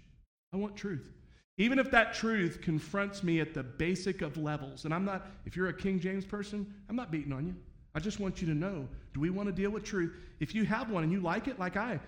I 0.53 0.57
want 0.57 0.77
truth. 0.77 1.12
Even 1.59 1.79
if 1.79 1.90
that 1.90 2.14
truth 2.14 2.61
confronts 2.61 3.23
me 3.23 3.40
at 3.40 3.55
the 3.55 3.62
basic 3.62 4.23
of 4.23 4.37
levels, 4.37 4.85
and 4.85 4.95
I'm 4.95 5.05
not, 5.05 5.27
if 5.45 5.57
you're 5.57 5.69
a 5.69 5.75
King 5.75 6.01
James 6.01 6.25
person, 6.25 6.73
I'm 6.88 6.97
not 6.97 7.11
beating 7.11 7.33
on 7.33 7.47
you. 7.47 7.55
I 7.95 7.99
just 7.99 8.21
want 8.21 8.42
you 8.42 8.47
to 8.49 8.55
know 8.55 8.87
do 9.14 9.21
we 9.21 9.31
want 9.31 9.49
to 9.49 9.55
deal 9.55 9.71
with 9.71 9.83
truth? 9.83 10.14
If 10.38 10.55
you 10.55 10.64
have 10.66 10.90
one 10.90 11.03
and 11.03 11.11
you 11.11 11.21
like 11.21 11.49
it, 11.49 11.59
like 11.59 11.79
I, 11.79 11.99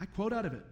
I 0.00 0.04
quote 0.04 0.34
out 0.34 0.44
of 0.44 0.52
it. 0.52 0.62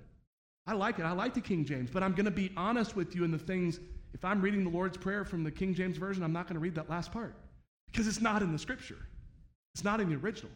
I 0.66 0.74
like 0.74 0.98
it. 0.98 1.04
I 1.04 1.12
like 1.12 1.32
the 1.32 1.40
King 1.40 1.64
James, 1.64 1.90
but 1.90 2.02
I'm 2.02 2.12
going 2.12 2.26
to 2.26 2.30
be 2.30 2.52
honest 2.54 2.94
with 2.94 3.16
you 3.16 3.24
in 3.24 3.30
the 3.30 3.38
things. 3.38 3.80
If 4.14 4.24
I'm 4.24 4.40
reading 4.40 4.64
the 4.64 4.70
Lord's 4.70 4.96
Prayer 4.96 5.24
from 5.24 5.44
the 5.44 5.50
King 5.50 5.74
James 5.74 5.96
Version, 5.96 6.22
I'm 6.22 6.32
not 6.32 6.46
going 6.46 6.54
to 6.54 6.60
read 6.60 6.74
that 6.74 6.88
last 6.90 7.12
part 7.12 7.34
because 7.90 8.06
it's 8.06 8.20
not 8.20 8.42
in 8.42 8.52
the 8.52 8.58
Scripture, 8.58 8.98
it's 9.74 9.84
not 9.84 10.00
in 10.00 10.08
the 10.08 10.16
original. 10.16 10.52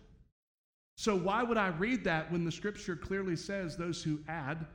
So, 0.97 1.17
why 1.17 1.43
would 1.43 1.57
I 1.57 1.69
read 1.69 2.05
that 2.05 2.31
when 2.31 2.45
the 2.45 2.53
Scripture 2.53 2.97
clearly 2.97 3.37
says, 3.37 3.77
Those 3.77 4.03
who 4.03 4.21
add, 4.29 4.67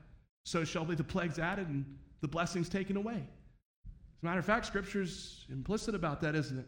so 0.45 0.63
shall 0.63 0.85
be 0.85 0.95
the 0.95 1.04
plagues 1.04 1.39
added 1.39 1.67
and 1.67 1.85
the 2.21 2.27
blessings 2.27 2.69
taken 2.69 2.97
away? 2.97 3.23
As 3.85 4.23
a 4.23 4.25
matter 4.25 4.39
of 4.39 4.45
fact, 4.45 4.65
Scripture's 4.65 5.45
implicit 5.49 5.93
about 5.93 6.21
that, 6.21 6.35
isn't 6.35 6.58
it? 6.58 6.67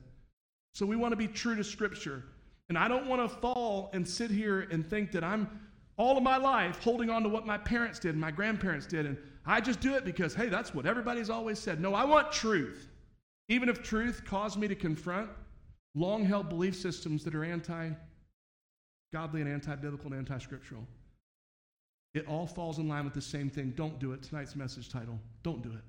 So, 0.74 0.86
we 0.86 0.96
want 0.96 1.12
to 1.12 1.18
be 1.18 1.28
true 1.28 1.56
to 1.56 1.64
Scripture. 1.64 2.26
And 2.70 2.78
I 2.78 2.88
don't 2.88 3.08
want 3.08 3.28
to 3.28 3.38
fall 3.38 3.90
and 3.94 4.08
sit 4.08 4.30
here 4.30 4.68
and 4.72 4.88
think 4.88 5.12
that 5.14 5.24
I'm 5.24 5.50
all 6.00 6.18
of 6.18 6.24
my 6.24 6.38
life 6.38 6.82
holding 6.82 7.10
on 7.10 7.22
to 7.24 7.30
what 7.30 7.46
my 7.46 7.58
parents 7.58 8.00
did 8.00 8.12
and 8.12 8.22
my 8.22 8.32
grandparents 8.32 8.88
did. 8.88 9.06
And 9.06 9.18
I 9.46 9.60
just 9.60 9.82
do 9.82 9.96
it 9.96 10.06
because, 10.06 10.34
hey, 10.34 10.48
that's 10.48 10.74
what 10.74 10.86
everybody's 10.86 11.30
always 11.30 11.60
said. 11.60 11.82
No, 11.82 11.94
I 11.94 12.06
want 12.06 12.32
truth. 12.32 12.88
Even 13.50 13.68
if 13.68 13.84
truth 13.84 14.24
caused 14.26 14.58
me 14.58 14.68
to 14.70 14.76
confront 14.76 15.30
long 15.96 16.24
held 16.24 16.48
belief 16.48 16.76
systems 16.76 17.24
that 17.26 17.36
are 17.36 17.44
anti 17.44 17.92
godly 19.12 19.42
and 19.42 19.52
anti 19.52 19.76
biblical 19.76 20.12
and 20.14 20.20
anti 20.20 20.38
scriptural. 20.38 20.88
It 22.14 22.28
all 22.28 22.48
falls 22.48 22.80
in 22.80 22.88
line 22.88 23.04
with 23.04 23.14
the 23.14 23.22
same 23.22 23.50
thing. 23.50 23.74
Don't 23.76 24.00
do 24.00 24.14
it. 24.14 24.24
Tonight's 24.24 24.56
message 24.56 24.90
title. 24.90 25.20
Don't 25.44 25.62
do 25.62 25.70
it. 25.70 25.84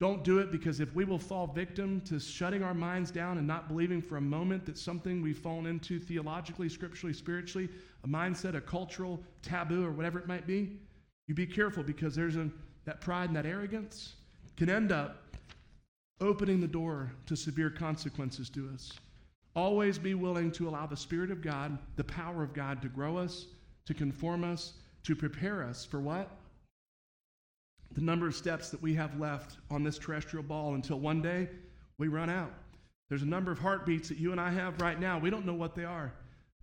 Don't 0.00 0.22
do 0.22 0.38
it 0.38 0.52
because 0.52 0.78
if 0.78 0.94
we 0.94 1.04
will 1.04 1.18
fall 1.18 1.48
victim 1.48 2.00
to 2.02 2.20
shutting 2.20 2.62
our 2.62 2.74
minds 2.74 3.10
down 3.10 3.36
and 3.36 3.46
not 3.46 3.66
believing 3.66 4.00
for 4.00 4.16
a 4.16 4.20
moment 4.20 4.64
that 4.66 4.78
something 4.78 5.20
we've 5.20 5.38
fallen 5.38 5.66
into 5.66 5.98
theologically, 5.98 6.68
scripturally, 6.68 7.12
spiritually, 7.12 7.68
a 8.04 8.08
mindset, 8.08 8.54
a 8.54 8.60
cultural 8.60 9.20
taboo, 9.42 9.84
or 9.84 9.90
whatever 9.90 10.20
it 10.20 10.28
might 10.28 10.46
be, 10.46 10.78
you 11.26 11.34
be 11.34 11.46
careful 11.46 11.82
because 11.82 12.14
there's 12.14 12.36
a, 12.36 12.48
that 12.84 13.00
pride 13.00 13.28
and 13.28 13.36
that 13.36 13.44
arrogance 13.44 14.14
can 14.56 14.70
end 14.70 14.92
up 14.92 15.24
opening 16.20 16.60
the 16.60 16.68
door 16.68 17.12
to 17.26 17.36
severe 17.36 17.70
consequences 17.70 18.48
to 18.50 18.70
us. 18.72 18.92
Always 19.56 19.98
be 19.98 20.14
willing 20.14 20.52
to 20.52 20.68
allow 20.68 20.86
the 20.86 20.96
Spirit 20.96 21.32
of 21.32 21.42
God, 21.42 21.76
the 21.96 22.04
power 22.04 22.44
of 22.44 22.54
God, 22.54 22.80
to 22.82 22.88
grow 22.88 23.16
us, 23.16 23.46
to 23.86 23.94
conform 23.94 24.44
us, 24.44 24.74
to 25.02 25.16
prepare 25.16 25.64
us 25.64 25.84
for 25.84 26.00
what? 26.00 26.30
The 27.92 28.00
number 28.00 28.26
of 28.26 28.34
steps 28.34 28.70
that 28.70 28.82
we 28.82 28.94
have 28.94 29.18
left 29.18 29.56
on 29.70 29.82
this 29.82 29.98
terrestrial 29.98 30.42
ball 30.42 30.74
until 30.74 30.98
one 30.98 31.22
day 31.22 31.48
we 31.98 32.08
run 32.08 32.30
out. 32.30 32.52
There's 33.08 33.22
a 33.22 33.26
number 33.26 33.50
of 33.50 33.58
heartbeats 33.58 34.08
that 34.08 34.18
you 34.18 34.32
and 34.32 34.40
I 34.40 34.50
have 34.50 34.80
right 34.80 35.00
now. 35.00 35.18
We 35.18 35.30
don't 35.30 35.46
know 35.46 35.54
what 35.54 35.74
they 35.74 35.84
are, 35.84 36.12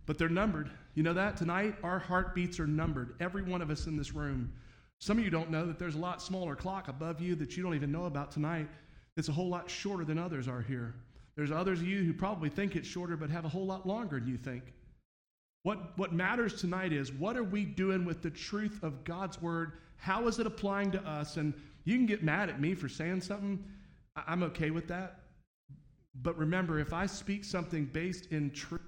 but 0.06 0.18
they're 0.18 0.28
numbered. 0.28 0.70
You 0.94 1.02
know 1.02 1.14
that? 1.14 1.36
Tonight, 1.36 1.74
our 1.82 1.98
heartbeats 1.98 2.60
are 2.60 2.66
numbered. 2.66 3.14
Every 3.20 3.42
one 3.42 3.60
of 3.60 3.70
us 3.70 3.86
in 3.86 3.96
this 3.96 4.14
room. 4.14 4.52
Some 4.98 5.18
of 5.18 5.24
you 5.24 5.30
don't 5.30 5.50
know 5.50 5.66
that 5.66 5.78
there's 5.78 5.96
a 5.96 5.98
lot 5.98 6.22
smaller 6.22 6.54
clock 6.54 6.88
above 6.88 7.20
you 7.20 7.34
that 7.36 7.56
you 7.56 7.62
don't 7.62 7.74
even 7.74 7.92
know 7.92 8.04
about 8.04 8.30
tonight. 8.30 8.68
It's 9.16 9.28
a 9.28 9.32
whole 9.32 9.48
lot 9.48 9.68
shorter 9.68 10.04
than 10.04 10.18
others 10.18 10.48
are 10.48 10.62
here. 10.62 10.94
There's 11.34 11.50
others 11.50 11.80
of 11.80 11.86
you 11.86 12.02
who 12.02 12.14
probably 12.14 12.48
think 12.48 12.76
it's 12.76 12.88
shorter 12.88 13.16
but 13.16 13.28
have 13.28 13.44
a 13.44 13.48
whole 13.48 13.66
lot 13.66 13.86
longer 13.86 14.18
than 14.18 14.28
you 14.28 14.38
think. 14.38 14.72
What, 15.64 15.98
what 15.98 16.12
matters 16.12 16.54
tonight 16.54 16.92
is 16.92 17.12
what 17.12 17.36
are 17.36 17.44
we 17.44 17.64
doing 17.64 18.04
with 18.04 18.22
the 18.22 18.30
truth 18.30 18.82
of 18.82 19.04
God's 19.04 19.42
word 19.42 19.72
how 19.96 20.26
is 20.28 20.38
it 20.38 20.46
applying 20.46 20.90
to 20.92 21.00
us? 21.00 21.36
And 21.36 21.54
you 21.84 21.96
can 21.96 22.06
get 22.06 22.22
mad 22.22 22.48
at 22.48 22.60
me 22.60 22.74
for 22.74 22.88
saying 22.88 23.20
something. 23.20 23.64
I'm 24.26 24.42
okay 24.44 24.70
with 24.70 24.88
that. 24.88 25.20
But 26.22 26.36
remember, 26.38 26.78
if 26.78 26.92
I 26.92 27.06
speak 27.06 27.44
something 27.44 27.84
based 27.86 28.26
in 28.32 28.50
truth 28.50 28.80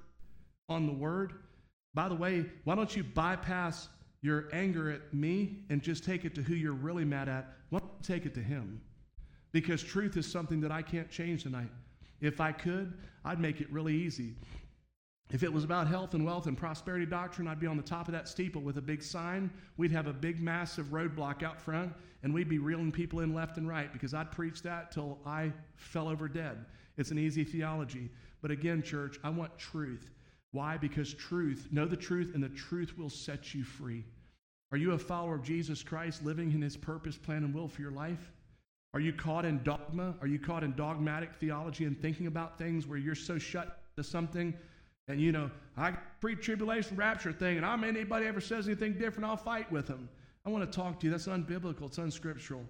on 0.69 0.87
the 0.87 0.93
word, 0.93 1.35
by 1.95 2.09
the 2.09 2.15
way, 2.15 2.47
why 2.65 2.75
don't 2.75 2.95
you 2.95 3.05
bypass 3.05 3.89
your 4.23 4.49
anger 4.53 4.91
at 4.91 5.13
me 5.15 5.65
and 5.71 5.83
just 5.83 6.05
take 6.05 6.25
it 6.25 6.35
to 6.35 6.43
who 6.43 6.55
you're 6.55 6.73
really 6.73 7.05
mad 7.05 7.29
at? 7.29 7.53
Why 7.71 7.81
don't 7.81 7.91
you 7.91 8.15
take 8.15 8.27
it 8.27 8.35
to 8.35 8.41
him? 8.41 8.81
Because 9.53 9.83
truth 9.83 10.17
is 10.17 10.31
something 10.31 10.61
that 10.61 10.73
I 10.73 10.83
can't 10.83 11.11
change 11.11 11.43
tonight. 11.43 11.71
If 12.21 12.41
I 12.41 12.53
could, 12.53 12.95
I'd 13.25 13.41
make 13.41 13.61
it 13.61 13.71
really 13.71 13.95
easy. 13.95 14.35
If 15.31 15.43
it 15.43 15.53
was 15.53 15.63
about 15.63 15.89
health 15.89 16.15
and 16.15 16.25
wealth 16.25 16.47
and 16.47 16.57
prosperity 16.57 17.05
doctrine, 17.05 17.49
I'd 17.49 17.61
be 17.61 17.67
on 17.67 17.77
the 17.77 17.83
top 17.83 18.09
of 18.09 18.13
that 18.13 18.29
steeple 18.29 18.63
with 18.63 18.79
a 18.79 18.83
big 18.83 19.03
sign. 19.03 19.51
We'd 19.77 19.93
have 19.93 20.07
a 20.07 20.13
big, 20.13 20.41
massive 20.41 20.87
roadblock 20.87 21.43
out 21.43 21.61
front, 21.61 21.93
and 22.23 22.33
we'd 22.33 22.49
be 22.49 22.59
reeling 22.59 22.93
people 22.93 23.21
in 23.21 23.35
left 23.35 23.59
and 23.59 23.69
right 23.69 23.93
because 23.93 24.15
I'd 24.15 24.33
preach 24.33 24.63
that 24.63 24.91
till 24.91 25.19
I 25.27 25.53
fell 25.77 26.09
over 26.09 26.29
dead. 26.29 26.65
It's 26.97 27.11
an 27.11 27.19
easy 27.19 27.45
theology. 27.45 28.09
But 28.41 28.51
again, 28.51 28.83
church, 28.83 29.19
I 29.23 29.29
want 29.29 29.57
truth. 29.59 30.11
Why? 30.53 30.79
Because 30.79 31.13
truth, 31.13 31.69
know 31.71 31.85
the 31.85 31.97
truth, 31.97 32.33
and 32.35 32.43
the 32.43 32.49
truth 32.49 32.97
will 32.97 33.11
set 33.11 33.55
you 33.55 33.65
free. 33.65 34.05
Are 34.73 34.79
you 34.79 34.93
a 34.93 34.99
follower 34.99 35.35
of 35.35 35.43
Jesus 35.43 35.83
Christ 35.83 36.25
living 36.25 36.53
in 36.53 36.63
his 36.63 36.77
purpose, 36.77 37.19
plan, 37.19 37.45
and 37.45 37.55
will 37.55 37.69
for 37.69 37.83
your 37.83 37.91
life? 37.91 38.33
Are 38.95 39.01
you 39.01 39.13
caught 39.13 39.45
in 39.45 39.63
dogma? 39.63 40.15
Are 40.23 40.27
you 40.27 40.39
caught 40.39 40.65
in 40.65 40.75
dogmatic 40.75 41.35
theology 41.35 41.85
and 41.85 42.01
thinking 42.01 42.27
about 42.27 42.57
things 42.57 42.87
where 42.87 42.99
you're 42.99 43.15
so 43.15 43.37
shut 43.37 43.83
to 43.97 44.03
something 44.03 44.55
and 45.09 45.21
you 45.21 45.33
know, 45.33 45.51
I 45.77 45.93
pre 46.21 46.37
tribulation 46.37 46.97
rapture 46.97 47.33
thing, 47.33 47.57
and 47.57 47.67
I'm 47.67 47.85
anybody 47.85 48.27
ever 48.27 48.41
says 48.41 48.67
anything 48.67 48.95
different, 48.99 49.29
I'll 49.29 49.37
fight 49.37 49.71
with 49.73 49.87
them. 49.87 50.09
I 50.45 50.51
want 50.51 50.71
to 50.71 50.77
talk 50.77 51.01
to 51.01 51.07
you. 51.07 51.11
That's 51.11 51.27
unbiblical, 51.27 51.87
it's 51.87 51.99
unscriptural. 51.99 52.65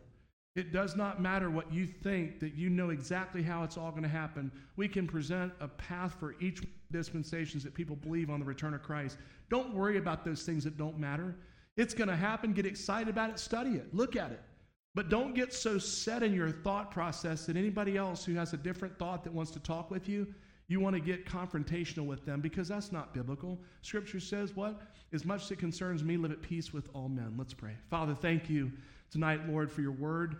It 0.57 0.73
does 0.73 0.97
not 0.97 1.23
matter 1.23 1.51
what 1.51 1.73
you 1.73 1.87
think, 1.87 2.41
that 2.41 2.55
you 2.55 2.69
know 2.69 2.91
exactly 2.91 3.43
how 3.43 3.63
it's 3.63 3.77
all 3.77 3.91
going 3.91 4.03
to 4.03 4.09
happen. 4.09 4.51
We 4.77 4.89
can 4.89 5.07
present 5.07 5.53
a 5.61 5.69
path 5.69 6.17
for 6.19 6.35
each 6.41 6.65
dispensations 6.91 7.63
that 7.63 7.75
people 7.75 7.95
believe 7.95 8.29
on 8.29 8.41
the 8.41 8.47
return 8.47 8.75
of 8.75 8.83
Christ. 8.83 9.19
Don't 9.51 9.73
worry 9.73 9.99
about 9.99 10.25
those 10.25 10.43
things 10.43 10.65
that 10.65 10.77
don't 10.77 10.99
matter. 10.99 11.37
It's 11.77 11.95
going 11.95 12.09
to 12.09 12.17
happen. 12.17 12.53
Get 12.53 12.67
excited 12.67 13.09
about 13.09 13.31
it. 13.31 13.39
Study 13.39 13.77
it. 13.77 13.95
Look 13.95 14.17
at 14.17 14.33
it. 14.33 14.41
But 14.97 15.11
don't 15.11 15.33
get 15.33 15.55
so 15.55 15.79
set 15.79 16.25
in 16.25 16.35
your 16.35 16.51
thought 16.51 16.91
process 16.91 17.47
that 17.47 17.57
anybody 17.57 17.97
else 17.97 18.25
who 18.25 18.35
has 18.35 18.53
a 18.53 18.57
different 18.57 18.99
thought 18.99 19.23
that 19.23 19.33
wants 19.33 19.53
to 19.53 19.61
talk 19.61 19.93
with 19.93 20.09
you 20.09 20.27
you 20.69 20.81
want 20.81 20.95
to 20.95 21.01
get 21.01 21.25
confrontational 21.25 22.07
with 22.07 22.25
them 22.27 22.41
because 22.41 22.69
that's 22.69 22.93
not 22.93 23.15
biblical. 23.15 23.59
Scripture 23.83 24.21
says, 24.21 24.55
What? 24.55 24.81
As 25.13 25.25
much 25.25 25.45
as 25.45 25.51
it 25.51 25.59
concerns 25.59 26.05
me, 26.05 26.19
live 26.19 26.31
at 26.31 26.43
peace 26.43 26.73
with 26.73 26.89
all 26.95 27.09
men. 27.09 27.35
Let's 27.39 27.55
pray. 27.55 27.73
Father, 27.89 28.15
thank 28.15 28.51
you 28.51 28.71
tonight, 29.11 29.49
Lord, 29.49 29.73
for 29.73 29.81
your 29.81 29.93
word. 29.93 30.37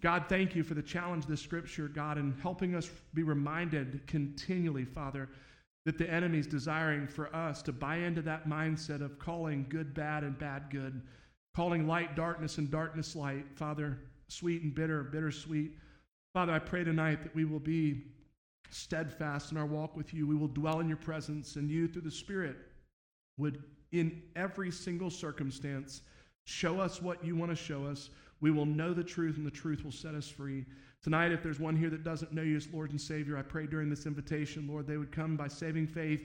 God, 0.00 0.24
thank 0.28 0.54
you 0.54 0.62
for 0.62 0.74
the 0.74 0.82
challenge 0.82 1.24
of 1.24 1.30
the 1.30 1.36
scripture, 1.36 1.88
God, 1.88 2.16
and 2.16 2.34
helping 2.40 2.74
us 2.74 2.90
be 3.12 3.22
reminded 3.22 4.06
continually, 4.06 4.84
Father, 4.84 5.28
that 5.84 5.98
the 5.98 6.10
enemy's 6.10 6.46
desiring 6.46 7.06
for 7.06 7.34
us 7.34 7.62
to 7.62 7.72
buy 7.72 7.96
into 7.96 8.22
that 8.22 8.48
mindset 8.48 9.02
of 9.02 9.18
calling 9.18 9.66
good 9.68 9.94
bad 9.94 10.24
and 10.24 10.38
bad 10.38 10.64
good, 10.70 11.02
calling 11.54 11.86
light 11.86 12.16
darkness 12.16 12.58
and 12.58 12.70
darkness 12.70 13.14
light, 13.14 13.44
Father, 13.54 13.98
sweet 14.28 14.62
and 14.62 14.74
bitter, 14.74 15.02
bitter 15.02 15.30
sweet. 15.30 15.72
Father, 16.34 16.52
I 16.52 16.58
pray 16.58 16.84
tonight 16.84 17.22
that 17.22 17.34
we 17.34 17.44
will 17.44 17.60
be 17.60 18.04
steadfast 18.70 19.52
in 19.52 19.58
our 19.58 19.66
walk 19.66 19.96
with 19.96 20.12
you. 20.14 20.26
We 20.26 20.34
will 20.34 20.48
dwell 20.48 20.80
in 20.80 20.88
your 20.88 20.96
presence, 20.96 21.56
and 21.56 21.70
you, 21.70 21.88
through 21.88 22.02
the 22.02 22.10
Spirit, 22.10 22.56
would, 23.38 23.62
in 23.92 24.22
every 24.34 24.70
single 24.70 25.10
circumstance, 25.10 26.02
show 26.44 26.80
us 26.80 27.02
what 27.02 27.24
you 27.24 27.36
want 27.36 27.50
to 27.50 27.56
show 27.56 27.84
us. 27.84 28.10
We 28.40 28.50
will 28.50 28.66
know 28.66 28.92
the 28.92 29.04
truth, 29.04 29.36
and 29.36 29.46
the 29.46 29.50
truth 29.50 29.84
will 29.84 29.92
set 29.92 30.14
us 30.14 30.28
free. 30.28 30.64
Tonight, 31.02 31.32
if 31.32 31.42
there's 31.42 31.60
one 31.60 31.76
here 31.76 31.90
that 31.90 32.04
doesn't 32.04 32.32
know 32.32 32.42
you 32.42 32.56
as 32.56 32.68
Lord 32.72 32.90
and 32.90 33.00
Savior, 33.00 33.38
I 33.38 33.42
pray 33.42 33.66
during 33.66 33.88
this 33.88 34.06
invitation, 34.06 34.66
Lord, 34.68 34.86
they 34.86 34.96
would 34.96 35.12
come 35.12 35.36
by 35.36 35.48
saving 35.48 35.86
faith, 35.86 36.20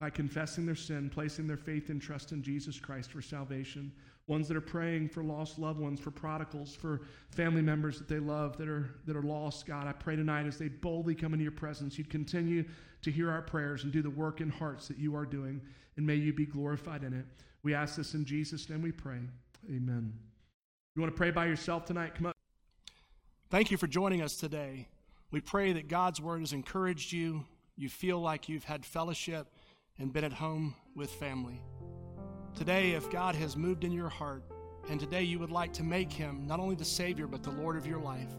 by 0.00 0.10
confessing 0.10 0.66
their 0.66 0.76
sin, 0.76 1.10
placing 1.10 1.46
their 1.46 1.56
faith 1.56 1.88
and 1.88 2.00
trust 2.00 2.32
in 2.32 2.42
Jesus 2.42 2.78
Christ 2.78 3.10
for 3.10 3.22
salvation 3.22 3.92
ones 4.28 4.46
that 4.46 4.56
are 4.56 4.60
praying 4.60 5.08
for 5.08 5.24
lost 5.24 5.58
loved 5.58 5.80
ones, 5.80 5.98
for 5.98 6.10
prodigals, 6.10 6.74
for 6.74 7.00
family 7.30 7.62
members 7.62 7.98
that 7.98 8.08
they 8.08 8.18
love 8.18 8.56
that 8.58 8.68
are, 8.68 8.90
that 9.06 9.16
are 9.16 9.22
lost. 9.22 9.66
God, 9.66 9.86
I 9.86 9.92
pray 9.92 10.14
tonight 10.14 10.46
as 10.46 10.58
they 10.58 10.68
boldly 10.68 11.14
come 11.14 11.32
into 11.32 11.42
your 11.42 11.52
presence, 11.52 11.98
you'd 11.98 12.10
continue 12.10 12.64
to 13.02 13.10
hear 13.10 13.30
our 13.30 13.42
prayers 13.42 13.84
and 13.84 13.92
do 13.92 14.02
the 14.02 14.10
work 14.10 14.40
in 14.40 14.50
hearts 14.50 14.86
that 14.88 14.98
you 14.98 15.16
are 15.16 15.24
doing, 15.24 15.60
and 15.96 16.06
may 16.06 16.14
you 16.14 16.32
be 16.32 16.46
glorified 16.46 17.02
in 17.02 17.14
it. 17.14 17.24
We 17.62 17.74
ask 17.74 17.96
this 17.96 18.14
in 18.14 18.24
Jesus' 18.24 18.68
name 18.68 18.82
we 18.82 18.92
pray. 18.92 19.18
Amen. 19.68 20.12
You 20.94 21.02
want 21.02 21.12
to 21.12 21.16
pray 21.16 21.30
by 21.30 21.46
yourself 21.46 21.86
tonight? 21.86 22.14
Come 22.14 22.26
up. 22.26 22.36
Thank 23.50 23.70
you 23.70 23.78
for 23.78 23.86
joining 23.86 24.20
us 24.20 24.36
today. 24.36 24.88
We 25.30 25.40
pray 25.40 25.72
that 25.72 25.88
God's 25.88 26.20
word 26.20 26.40
has 26.40 26.52
encouraged 26.52 27.12
you. 27.12 27.46
You 27.76 27.88
feel 27.88 28.20
like 28.20 28.48
you've 28.48 28.64
had 28.64 28.84
fellowship 28.84 29.46
and 29.98 30.12
been 30.12 30.24
at 30.24 30.34
home 30.34 30.74
with 30.94 31.10
family. 31.10 31.60
Today, 32.58 32.90
if 32.90 33.08
God 33.08 33.36
has 33.36 33.56
moved 33.56 33.84
in 33.84 33.92
your 33.92 34.08
heart, 34.08 34.42
and 34.90 34.98
today 34.98 35.22
you 35.22 35.38
would 35.38 35.52
like 35.52 35.72
to 35.74 35.84
make 35.84 36.12
him 36.12 36.44
not 36.44 36.58
only 36.58 36.74
the 36.74 36.84
Savior, 36.84 37.28
but 37.28 37.44
the 37.44 37.52
Lord 37.52 37.76
of 37.76 37.86
your 37.86 38.00
life, 38.00 38.34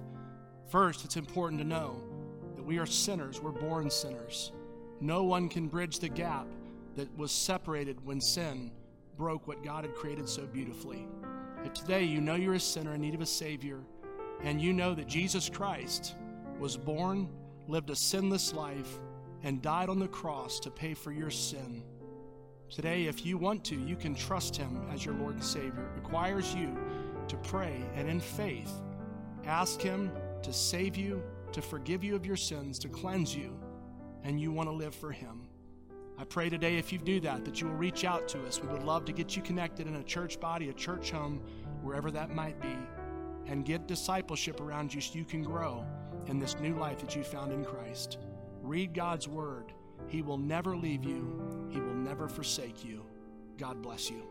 first, 0.67 1.05
it's 1.05 1.15
important 1.15 1.61
to 1.61 1.65
know 1.65 2.03
that 2.57 2.61
we 2.61 2.79
are 2.79 2.85
sinners. 2.85 3.41
We're 3.41 3.51
born 3.51 3.89
sinners. 3.89 4.51
No 4.99 5.23
one 5.23 5.47
can 5.47 5.69
bridge 5.69 5.99
the 5.99 6.09
gap 6.09 6.47
that 6.97 7.07
was 7.17 7.31
separated 7.31 8.05
when 8.05 8.19
sin 8.19 8.71
broke 9.17 9.47
what 9.47 9.63
God 9.63 9.85
had 9.85 9.95
created 9.95 10.27
so 10.27 10.45
beautifully. 10.45 11.07
If 11.63 11.73
today 11.73 12.03
you 12.03 12.19
know 12.19 12.35
you're 12.35 12.55
a 12.55 12.59
sinner 12.59 12.95
in 12.95 13.01
need 13.01 13.15
of 13.15 13.21
a 13.21 13.25
Savior, 13.25 13.79
and 14.43 14.61
you 14.61 14.73
know 14.73 14.93
that 14.95 15.07
Jesus 15.07 15.47
Christ 15.47 16.15
was 16.59 16.75
born, 16.75 17.29
lived 17.69 17.89
a 17.89 17.95
sinless 17.95 18.51
life, 18.51 18.99
and 19.43 19.61
died 19.61 19.87
on 19.87 19.97
the 19.97 20.09
cross 20.09 20.59
to 20.59 20.69
pay 20.69 20.93
for 20.93 21.13
your 21.13 21.31
sin 21.31 21.85
Today, 22.69 23.05
if 23.05 23.25
you 23.25 23.37
want 23.37 23.63
to, 23.65 23.75
you 23.75 23.95
can 23.95 24.13
trust 24.13 24.55
Him 24.55 24.87
as 24.93 25.03
your 25.03 25.15
Lord 25.15 25.33
and 25.33 25.43
Savior. 25.43 25.89
It 25.91 26.01
requires 26.03 26.53
you 26.53 26.77
to 27.27 27.35
pray 27.37 27.81
and 27.95 28.07
in 28.07 28.19
faith 28.19 28.71
ask 29.45 29.81
Him 29.81 30.11
to 30.43 30.53
save 30.53 30.95
you, 30.95 31.23
to 31.51 31.61
forgive 31.61 32.03
you 32.03 32.15
of 32.15 32.27
your 32.27 32.35
sins, 32.35 32.77
to 32.79 32.87
cleanse 32.87 33.35
you, 33.35 33.59
and 34.23 34.39
you 34.39 34.51
want 34.51 34.69
to 34.69 34.73
live 34.73 34.93
for 34.93 35.11
Him. 35.11 35.47
I 36.19 36.25
pray 36.25 36.49
today, 36.49 36.77
if 36.77 36.93
you 36.93 36.99
do 36.99 37.19
that, 37.21 37.43
that 37.45 37.59
you 37.59 37.67
will 37.67 37.75
reach 37.75 38.05
out 38.05 38.27
to 38.29 38.45
us. 38.45 38.61
We 38.61 38.67
would 38.67 38.83
love 38.83 39.05
to 39.05 39.13
get 39.13 39.35
you 39.35 39.41
connected 39.41 39.87
in 39.87 39.95
a 39.95 40.03
church 40.03 40.39
body, 40.39 40.69
a 40.69 40.73
church 40.73 41.09
home, 41.09 41.41
wherever 41.81 42.11
that 42.11 42.35
might 42.35 42.61
be, 42.61 42.77
and 43.47 43.65
get 43.65 43.87
discipleship 43.87 44.61
around 44.61 44.93
you 44.93 45.01
so 45.01 45.17
you 45.17 45.25
can 45.25 45.41
grow 45.41 45.85
in 46.27 46.37
this 46.37 46.59
new 46.59 46.75
life 46.75 46.99
that 46.99 47.15
you 47.15 47.23
found 47.23 47.51
in 47.51 47.65
Christ. 47.65 48.19
Read 48.61 48.93
God's 48.93 49.27
Word 49.27 49.73
he 50.09 50.21
will 50.21 50.37
never 50.37 50.75
leave 50.75 51.03
you, 51.03 51.58
He 51.69 51.79
will 51.79 51.93
never 51.93 52.27
forsake 52.27 52.83
you. 52.83 53.05
God 53.57 53.81
bless 53.81 54.09
you. 54.09 54.23